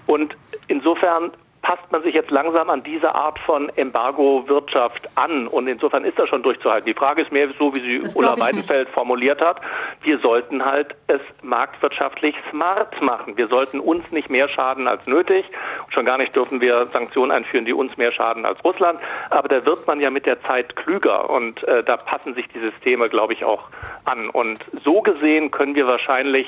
Und 0.07 0.35
insofern 0.67 1.31
passt 1.65 1.91
man 1.91 2.03
sich 2.03 2.13
jetzt 2.13 2.29
langsam 2.29 2.69
an 2.69 2.83
diese 2.83 3.15
Art 3.15 3.39
von 3.39 3.69
Embargo-Wirtschaft 3.75 5.09
an. 5.17 5.47
Und 5.47 5.67
insofern 5.67 6.05
ist 6.05 6.19
das 6.19 6.29
schon 6.29 6.43
durchzuhalten. 6.43 6.85
Die 6.85 6.93
Frage 6.93 7.23
ist 7.23 7.31
mehr 7.31 7.49
so, 7.57 7.73
wie 7.73 7.79
sie 7.79 8.01
Ulla 8.15 8.39
Weidenfeld 8.39 8.87
formuliert 8.89 9.41
hat. 9.41 9.61
Wir 10.03 10.19
sollten 10.19 10.63
halt 10.63 10.95
es 11.07 11.23
marktwirtschaftlich 11.41 12.35
smart 12.51 13.01
machen. 13.01 13.35
Wir 13.35 13.47
sollten 13.47 13.79
uns 13.79 14.11
nicht 14.11 14.29
mehr 14.29 14.47
schaden 14.47 14.87
als 14.87 15.07
nötig. 15.07 15.43
Und 15.83 15.91
schon 15.91 16.05
gar 16.05 16.19
nicht 16.19 16.35
dürfen 16.35 16.61
wir 16.61 16.85
Sanktionen 16.93 17.31
einführen, 17.31 17.65
die 17.65 17.73
uns 17.73 17.97
mehr 17.97 18.11
schaden 18.11 18.45
als 18.45 18.63
Russland. 18.63 18.99
Aber 19.31 19.47
da 19.47 19.65
wird 19.65 19.87
man 19.87 19.99
ja 19.99 20.11
mit 20.11 20.27
der 20.27 20.39
Zeit 20.43 20.75
klüger. 20.75 21.31
Und 21.31 21.67
äh, 21.67 21.83
da 21.83 21.97
passen 21.97 22.35
sich 22.35 22.47
die 22.49 22.59
Systeme, 22.59 23.09
glaube 23.09 23.33
ich, 23.33 23.43
auch 23.43 23.63
an. 24.03 24.29
Und 24.29 24.63
so 24.83 25.01
gesehen 25.01 25.49
können 25.49 25.73
wir 25.73 25.87
wahrscheinlich 25.87 26.45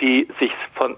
die 0.00 0.26
sich 0.40 0.50
von 0.74 0.96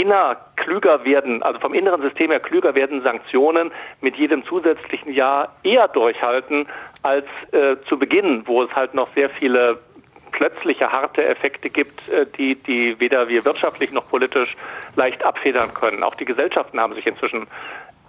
inner 0.00 0.36
klüger 0.56 1.04
werden, 1.04 1.42
also 1.42 1.58
vom 1.60 1.74
inneren 1.74 2.02
System 2.02 2.30
her 2.30 2.40
klüger 2.40 2.74
werden 2.74 3.02
Sanktionen 3.02 3.70
mit 4.00 4.16
jedem 4.16 4.44
zusätzlichen 4.44 5.12
Jahr 5.12 5.54
eher 5.62 5.88
durchhalten 5.88 6.66
als 7.02 7.26
äh, 7.52 7.76
zu 7.88 7.98
Beginn, 7.98 8.46
wo 8.46 8.62
es 8.62 8.74
halt 8.74 8.94
noch 8.94 9.08
sehr 9.14 9.30
viele 9.30 9.78
plötzliche 10.32 10.90
harte 10.90 11.24
Effekte 11.24 11.70
gibt, 11.70 12.08
äh, 12.08 12.26
die, 12.38 12.54
die 12.54 12.98
weder 13.00 13.28
wir 13.28 13.44
wirtschaftlich 13.44 13.92
noch 13.92 14.08
politisch 14.08 14.50
leicht 14.96 15.24
abfedern 15.24 15.74
können. 15.74 16.02
Auch 16.02 16.14
die 16.14 16.24
Gesellschaften 16.24 16.80
haben 16.80 16.94
sich 16.94 17.06
inzwischen 17.06 17.46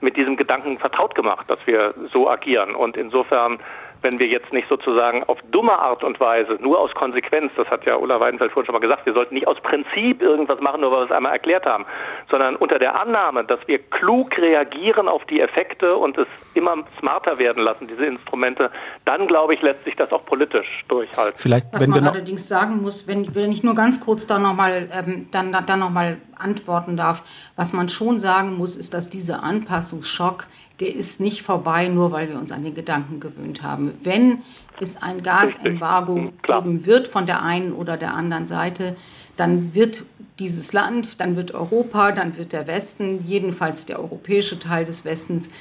mit 0.02 0.18
diesem 0.18 0.36
Gedanken 0.36 0.80
vertraut 0.80 1.16
gemacht, 1.16 1.50
dass 1.50 1.60
wir 1.66 1.94
so 2.12 2.30
agieren. 2.30 2.76
Und 2.76 2.98
insofern 2.98 3.60
wenn 4.02 4.18
wir 4.20 4.28
jetzt 4.28 4.52
nicht 4.52 4.68
sozusagen 4.68 5.24
auf 5.26 5.38
dumme 5.52 5.78
Art 5.78 6.04
und 6.04 6.20
Weise, 6.20 6.58
nur 6.60 6.80
aus 6.80 6.92
Konsequenz, 6.94 7.52
das 7.56 7.68
hat 7.68 7.86
ja 7.86 7.98
Ulla 7.98 8.20
Weidenfeld 8.20 8.52
vorhin 8.52 8.66
schon 8.66 8.74
mal 8.74 8.80
gesagt, 8.80 9.06
wir 9.06 9.14
sollten 9.14 9.36
nicht 9.36 9.48
aus 9.48 9.60
Prinzip 9.62 10.22
irgendwas 10.22 10.60
machen, 10.60 10.82
nur 10.82 10.92
weil 10.92 11.02
wir 11.02 11.06
es 11.06 11.12
einmal 11.12 11.34
erklärt 11.34 11.66
haben, 11.66 11.86
sondern 12.30 12.56
unter 12.56 12.80
der 12.80 13.00
Annahme, 13.00 13.44
dass 13.44 13.60
wir 13.68 13.80
klug 13.80 14.38
reagieren 14.38 15.08
auf 15.08 15.24
die 15.26 15.40
Effekte 15.40 15.96
und 15.96 16.18
es 16.18 16.28
immer 16.54 16.78
smarter 17.00 17.38
werden 17.38 17.64
lassen, 17.64 17.88
diese 17.88 18.06
Instrumente, 18.06 18.72
dann 19.06 19.28
glaube 19.28 19.54
ich, 19.54 19.62
lässt 19.62 19.84
sich 19.84 19.96
das 19.96 20.12
auch 20.12 20.26
politisch 20.26 20.84
durchhalten. 20.88 21.38
Vielleicht, 21.38 21.68
Was 21.72 21.86
man 21.88 22.08
allerdings 22.08 22.48
sagen 22.48 22.82
muss, 22.82 23.08
wenn, 23.08 23.34
wenn 23.36 23.52
ich 23.52 23.64
nur 23.64 23.76
ganz 23.76 24.04
kurz 24.04 24.26
da 24.26 24.40
nochmal 24.40 24.90
ähm, 24.94 25.28
dann, 25.32 25.52
dann 25.52 25.80
noch 25.80 25.92
antworten 26.38 26.98
darf, 26.98 27.24
was 27.56 27.74
man 27.74 27.90
schon 27.90 28.20
sagen 28.20 28.58
muss, 28.58 28.76
ist, 28.76 28.94
dass 28.94 29.10
dieser 29.10 29.44
Anpassungsschock 29.44 30.46
der 30.82 30.94
ist 30.94 31.22
nicht 31.22 31.44
vorbei, 31.44 31.88
nur 31.88 32.12
weil 32.12 32.30
wir 32.30 32.38
uns 32.38 32.52
an 32.52 32.64
den 32.64 32.76
Gedanken 32.76 33.20
gewöhnt 33.20 33.62
haben. 33.62 33.94
Wenn 34.04 34.42
es 34.80 35.02
ein 35.02 35.22
Gasembargo 35.22 36.34
geben 36.42 36.86
wird 36.86 37.08
von 37.08 37.28
der 37.28 37.44
einen 37.44 37.72
oder 37.72 37.98
der 37.98 38.16
anderen 38.16 38.48
Seite, 38.48 38.96
dann 39.38 39.76
wird 39.76 40.04
dieses 40.40 40.74
Land, 40.74 41.22
dann 41.22 41.36
wird 41.36 41.54
Europa, 41.54 42.12
dann 42.12 42.36
wird 42.36 42.52
der 42.52 42.66
Westen, 42.66 43.24
jedenfalls 43.26 43.86
der 43.86 44.00
europäische 44.00 44.60
Teil 44.60 44.84
des 44.84 45.06
Westens, 45.06 45.52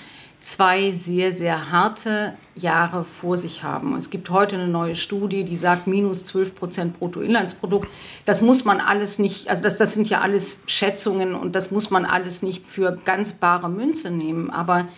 zwei 0.41 0.91
sehr, 0.91 1.33
sehr 1.33 1.71
harte 1.71 2.33
Jahre 2.55 3.05
vor 3.05 3.37
sich 3.37 3.62
haben. 3.62 3.95
Es 3.97 4.09
gibt 4.09 4.31
heute 4.31 4.57
eine 4.57 4.68
neue 4.68 4.97
Studie, 4.97 5.45
die 5.45 5.59
sagt 5.59 5.87
minus 5.87 6.25
12 6.25 6.55
Prozent 6.55 6.99
Bruttoinlandsprodukt. 6.99 7.89
Das 8.25 8.41
muss 8.41 8.64
man 8.64 8.81
alles 8.81 9.18
nicht, 9.18 9.51
also 9.51 9.62
das, 9.62 9.77
das 9.77 9.93
sind 9.93 10.09
ja 10.09 10.23
alles 10.23 10.62
Schätzungen 10.64 11.35
und 11.35 11.57
das 11.57 11.71
muss 11.71 11.91
man 11.91 12.07
alles 12.07 12.43
nicht 12.43 12.66
für 12.66 12.99
ganz 13.05 13.33
bare 13.33 13.68
Münze 13.71 14.11
nehmen. 14.11 14.49
Aber 14.49 14.89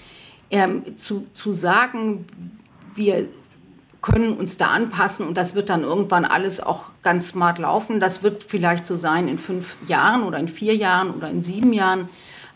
ähm, 0.52 0.96
zu, 0.96 1.26
zu 1.32 1.52
sagen, 1.52 2.24
wir 2.94 3.26
können 4.02 4.36
uns 4.36 4.56
da 4.56 4.66
anpassen 4.66 5.26
und 5.26 5.36
das 5.36 5.54
wird 5.54 5.70
dann 5.70 5.82
irgendwann 5.82 6.24
alles 6.24 6.60
auch 6.60 6.84
ganz 7.02 7.28
smart 7.28 7.58
laufen. 7.58 8.00
Das 8.00 8.22
wird 8.22 8.44
vielleicht 8.44 8.84
so 8.84 8.96
sein 8.96 9.28
in 9.28 9.38
fünf 9.38 9.76
Jahren 9.86 10.24
oder 10.24 10.38
in 10.38 10.48
vier 10.48 10.74
Jahren 10.74 11.10
oder 11.10 11.28
in 11.28 11.40
sieben 11.40 11.72
Jahren. 11.72 12.08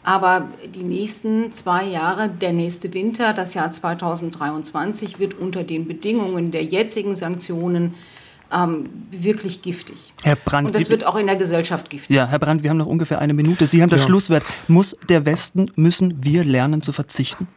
Aber 0.03 0.49
die 0.74 0.84
nächsten 0.84 1.51
zwei 1.53 1.84
Jahre, 1.84 2.28
der 2.28 2.53
nächste 2.53 2.94
Winter, 2.94 3.32
das 3.32 3.55
Jahr 3.55 3.72
2023, 3.72 5.18
wird 5.18 5.34
unter 5.34 5.64
den 5.64 5.88
Bedingungen 5.88 6.53
der 6.53 6.62
jetzigen 6.62 7.16
Sanktionen 7.16 7.94
ähm, 8.53 8.88
wirklich 9.11 9.62
giftig. 9.62 10.12
Herr 10.22 10.36
Brandt, 10.36 10.68
und 10.68 10.80
das 10.80 10.90
wird 10.90 11.05
auch 11.05 11.16
in 11.16 11.26
der 11.26 11.36
Gesellschaft 11.36 11.90
giftig. 11.90 12.14
Ja, 12.14 12.26
Herr 12.26 12.38
Brandt, 12.38 12.62
wir 12.62 12.70
haben 12.70 12.76
noch 12.76 12.86
ungefähr 12.86 13.18
eine 13.18 13.34
Minute. 13.34 13.66
Sie 13.66 13.82
haben 13.82 13.90
das 13.90 14.03
ja. 14.03 14.07
Schlusswort. 14.07 14.44
Muss 14.68 14.97
der 15.09 15.26
Westen, 15.26 15.72
müssen 15.74 16.22
wir 16.22 16.44
lernen 16.44 16.82
zu 16.82 16.92
verzichten? 16.92 17.49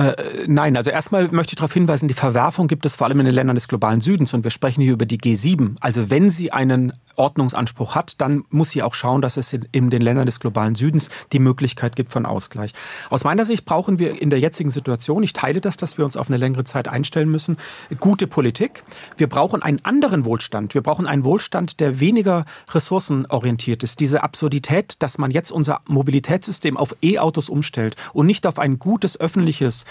Äh, 0.00 0.14
nein, 0.46 0.78
also 0.78 0.90
erstmal 0.90 1.28
möchte 1.28 1.52
ich 1.52 1.56
darauf 1.56 1.74
hinweisen, 1.74 2.08
die 2.08 2.14
Verwerfung 2.14 2.68
gibt 2.68 2.86
es 2.86 2.96
vor 2.96 3.06
allem 3.06 3.20
in 3.20 3.26
den 3.26 3.34
Ländern 3.34 3.56
des 3.56 3.68
globalen 3.68 4.00
Südens 4.00 4.32
und 4.32 4.44
wir 4.44 4.50
sprechen 4.50 4.80
hier 4.80 4.94
über 4.94 5.04
die 5.04 5.18
G7. 5.18 5.76
Also 5.80 6.08
wenn 6.08 6.30
sie 6.30 6.52
einen 6.52 6.94
Ordnungsanspruch 7.16 7.94
hat, 7.94 8.18
dann 8.20 8.44
muss 8.48 8.70
sie 8.70 8.82
auch 8.82 8.94
schauen, 8.94 9.20
dass 9.20 9.36
es 9.36 9.52
in 9.52 9.90
den 9.90 10.00
Ländern 10.00 10.24
des 10.24 10.40
globalen 10.40 10.74
Südens 10.74 11.10
die 11.32 11.38
Möglichkeit 11.38 11.94
gibt 11.94 12.12
von 12.12 12.24
Ausgleich. 12.24 12.72
Aus 13.10 13.24
meiner 13.24 13.44
Sicht 13.44 13.66
brauchen 13.66 13.98
wir 13.98 14.22
in 14.22 14.30
der 14.30 14.40
jetzigen 14.40 14.70
Situation, 14.70 15.22
ich 15.22 15.34
teile 15.34 15.60
das, 15.60 15.76
dass 15.76 15.98
wir 15.98 16.06
uns 16.06 16.16
auf 16.16 16.28
eine 16.28 16.38
längere 16.38 16.64
Zeit 16.64 16.88
einstellen 16.88 17.30
müssen, 17.30 17.58
gute 17.98 18.26
Politik. 18.26 18.84
Wir 19.18 19.28
brauchen 19.28 19.60
einen 19.62 19.84
anderen 19.84 20.24
Wohlstand. 20.24 20.72
Wir 20.72 20.82
brauchen 20.82 21.06
einen 21.06 21.24
Wohlstand, 21.24 21.80
der 21.80 22.00
weniger 22.00 22.46
ressourcenorientiert 22.70 23.82
ist. 23.82 24.00
Diese 24.00 24.22
Absurdität, 24.22 24.96
dass 25.00 25.18
man 25.18 25.30
jetzt 25.30 25.52
unser 25.52 25.82
Mobilitätssystem 25.86 26.78
auf 26.78 26.96
E-Autos 27.02 27.50
umstellt 27.50 27.96
und 28.14 28.26
nicht 28.26 28.46
auf 28.46 28.58
ein 28.58 28.78
gutes 28.78 29.20
öffentliches 29.20 29.84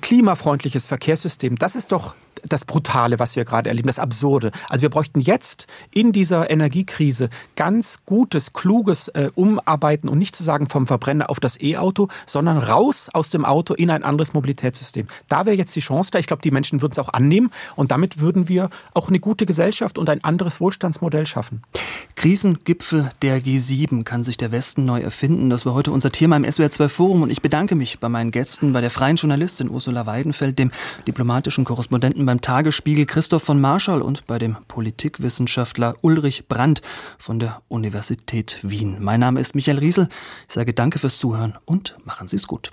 klimafreundliches 0.00 0.86
Verkehrssystem, 0.86 1.56
das 1.56 1.76
ist 1.76 1.92
doch 1.92 2.14
das 2.48 2.64
Brutale, 2.64 3.18
was 3.18 3.36
wir 3.36 3.44
gerade 3.44 3.68
erleben, 3.68 3.86
das 3.86 3.98
Absurde. 3.98 4.50
Also 4.68 4.82
wir 4.82 4.90
bräuchten 4.90 5.20
jetzt 5.20 5.66
in 5.92 6.12
dieser 6.12 6.50
Energiekrise 6.50 7.30
ganz 7.56 8.02
gutes, 8.06 8.52
kluges 8.52 9.08
äh, 9.08 9.30
Umarbeiten 9.34 10.08
und 10.08 10.18
nicht 10.18 10.34
zu 10.34 10.42
sagen 10.42 10.68
vom 10.68 10.86
Verbrenner 10.86 11.30
auf 11.30 11.40
das 11.40 11.60
E-Auto, 11.60 12.08
sondern 12.26 12.58
raus 12.58 13.08
aus 13.12 13.30
dem 13.30 13.44
Auto 13.44 13.74
in 13.74 13.90
ein 13.90 14.02
anderes 14.02 14.34
Mobilitätssystem. 14.34 15.06
Da 15.28 15.46
wäre 15.46 15.56
jetzt 15.56 15.74
die 15.76 15.80
Chance 15.80 16.10
da. 16.10 16.18
Ich 16.18 16.26
glaube, 16.26 16.42
die 16.42 16.50
Menschen 16.50 16.82
würden 16.82 16.92
es 16.92 16.98
auch 16.98 17.12
annehmen 17.12 17.50
und 17.76 17.90
damit 17.90 18.20
würden 18.20 18.48
wir 18.48 18.70
auch 18.94 19.08
eine 19.08 19.20
gute 19.20 19.46
Gesellschaft 19.46 19.98
und 19.98 20.08
ein 20.10 20.24
anderes 20.24 20.60
Wohlstandsmodell 20.60 21.26
schaffen. 21.26 21.62
Krisengipfel 22.16 23.10
der 23.22 23.42
G7 23.42 24.04
kann 24.04 24.22
sich 24.22 24.36
der 24.36 24.52
Westen 24.52 24.84
neu 24.84 25.00
erfinden. 25.00 25.50
Das 25.50 25.66
war 25.66 25.74
heute 25.74 25.90
unser 25.90 26.12
Thema 26.12 26.36
im 26.36 26.44
SWR2 26.44 26.88
Forum 26.88 27.22
und 27.22 27.30
ich 27.30 27.42
bedanke 27.42 27.74
mich 27.74 27.98
bei 27.98 28.08
meinen 28.08 28.30
Gästen, 28.30 28.72
bei 28.72 28.80
der 28.80 28.90
freien 28.90 29.16
Journalistin 29.16 29.70
Ursula 29.70 30.06
Weidenfeld, 30.06 30.58
dem 30.58 30.70
diplomatischen 31.06 31.64
Korrespondenten 31.64 32.24
beim 32.32 32.40
Tagesspiegel 32.40 33.04
Christoph 33.04 33.42
von 33.42 33.60
Marschall 33.60 34.00
und 34.00 34.24
bei 34.24 34.38
dem 34.38 34.56
Politikwissenschaftler 34.66 35.94
Ulrich 36.00 36.48
Brandt 36.48 36.80
von 37.18 37.38
der 37.38 37.60
Universität 37.68 38.58
Wien. 38.62 38.96
Mein 39.00 39.20
Name 39.20 39.38
ist 39.38 39.54
Michael 39.54 39.76
Riesel. 39.76 40.08
Ich 40.48 40.54
sage 40.54 40.72
danke 40.72 40.98
fürs 40.98 41.18
Zuhören 41.18 41.58
und 41.66 41.94
machen 42.04 42.28
Sie 42.28 42.36
es 42.36 42.46
gut. 42.46 42.70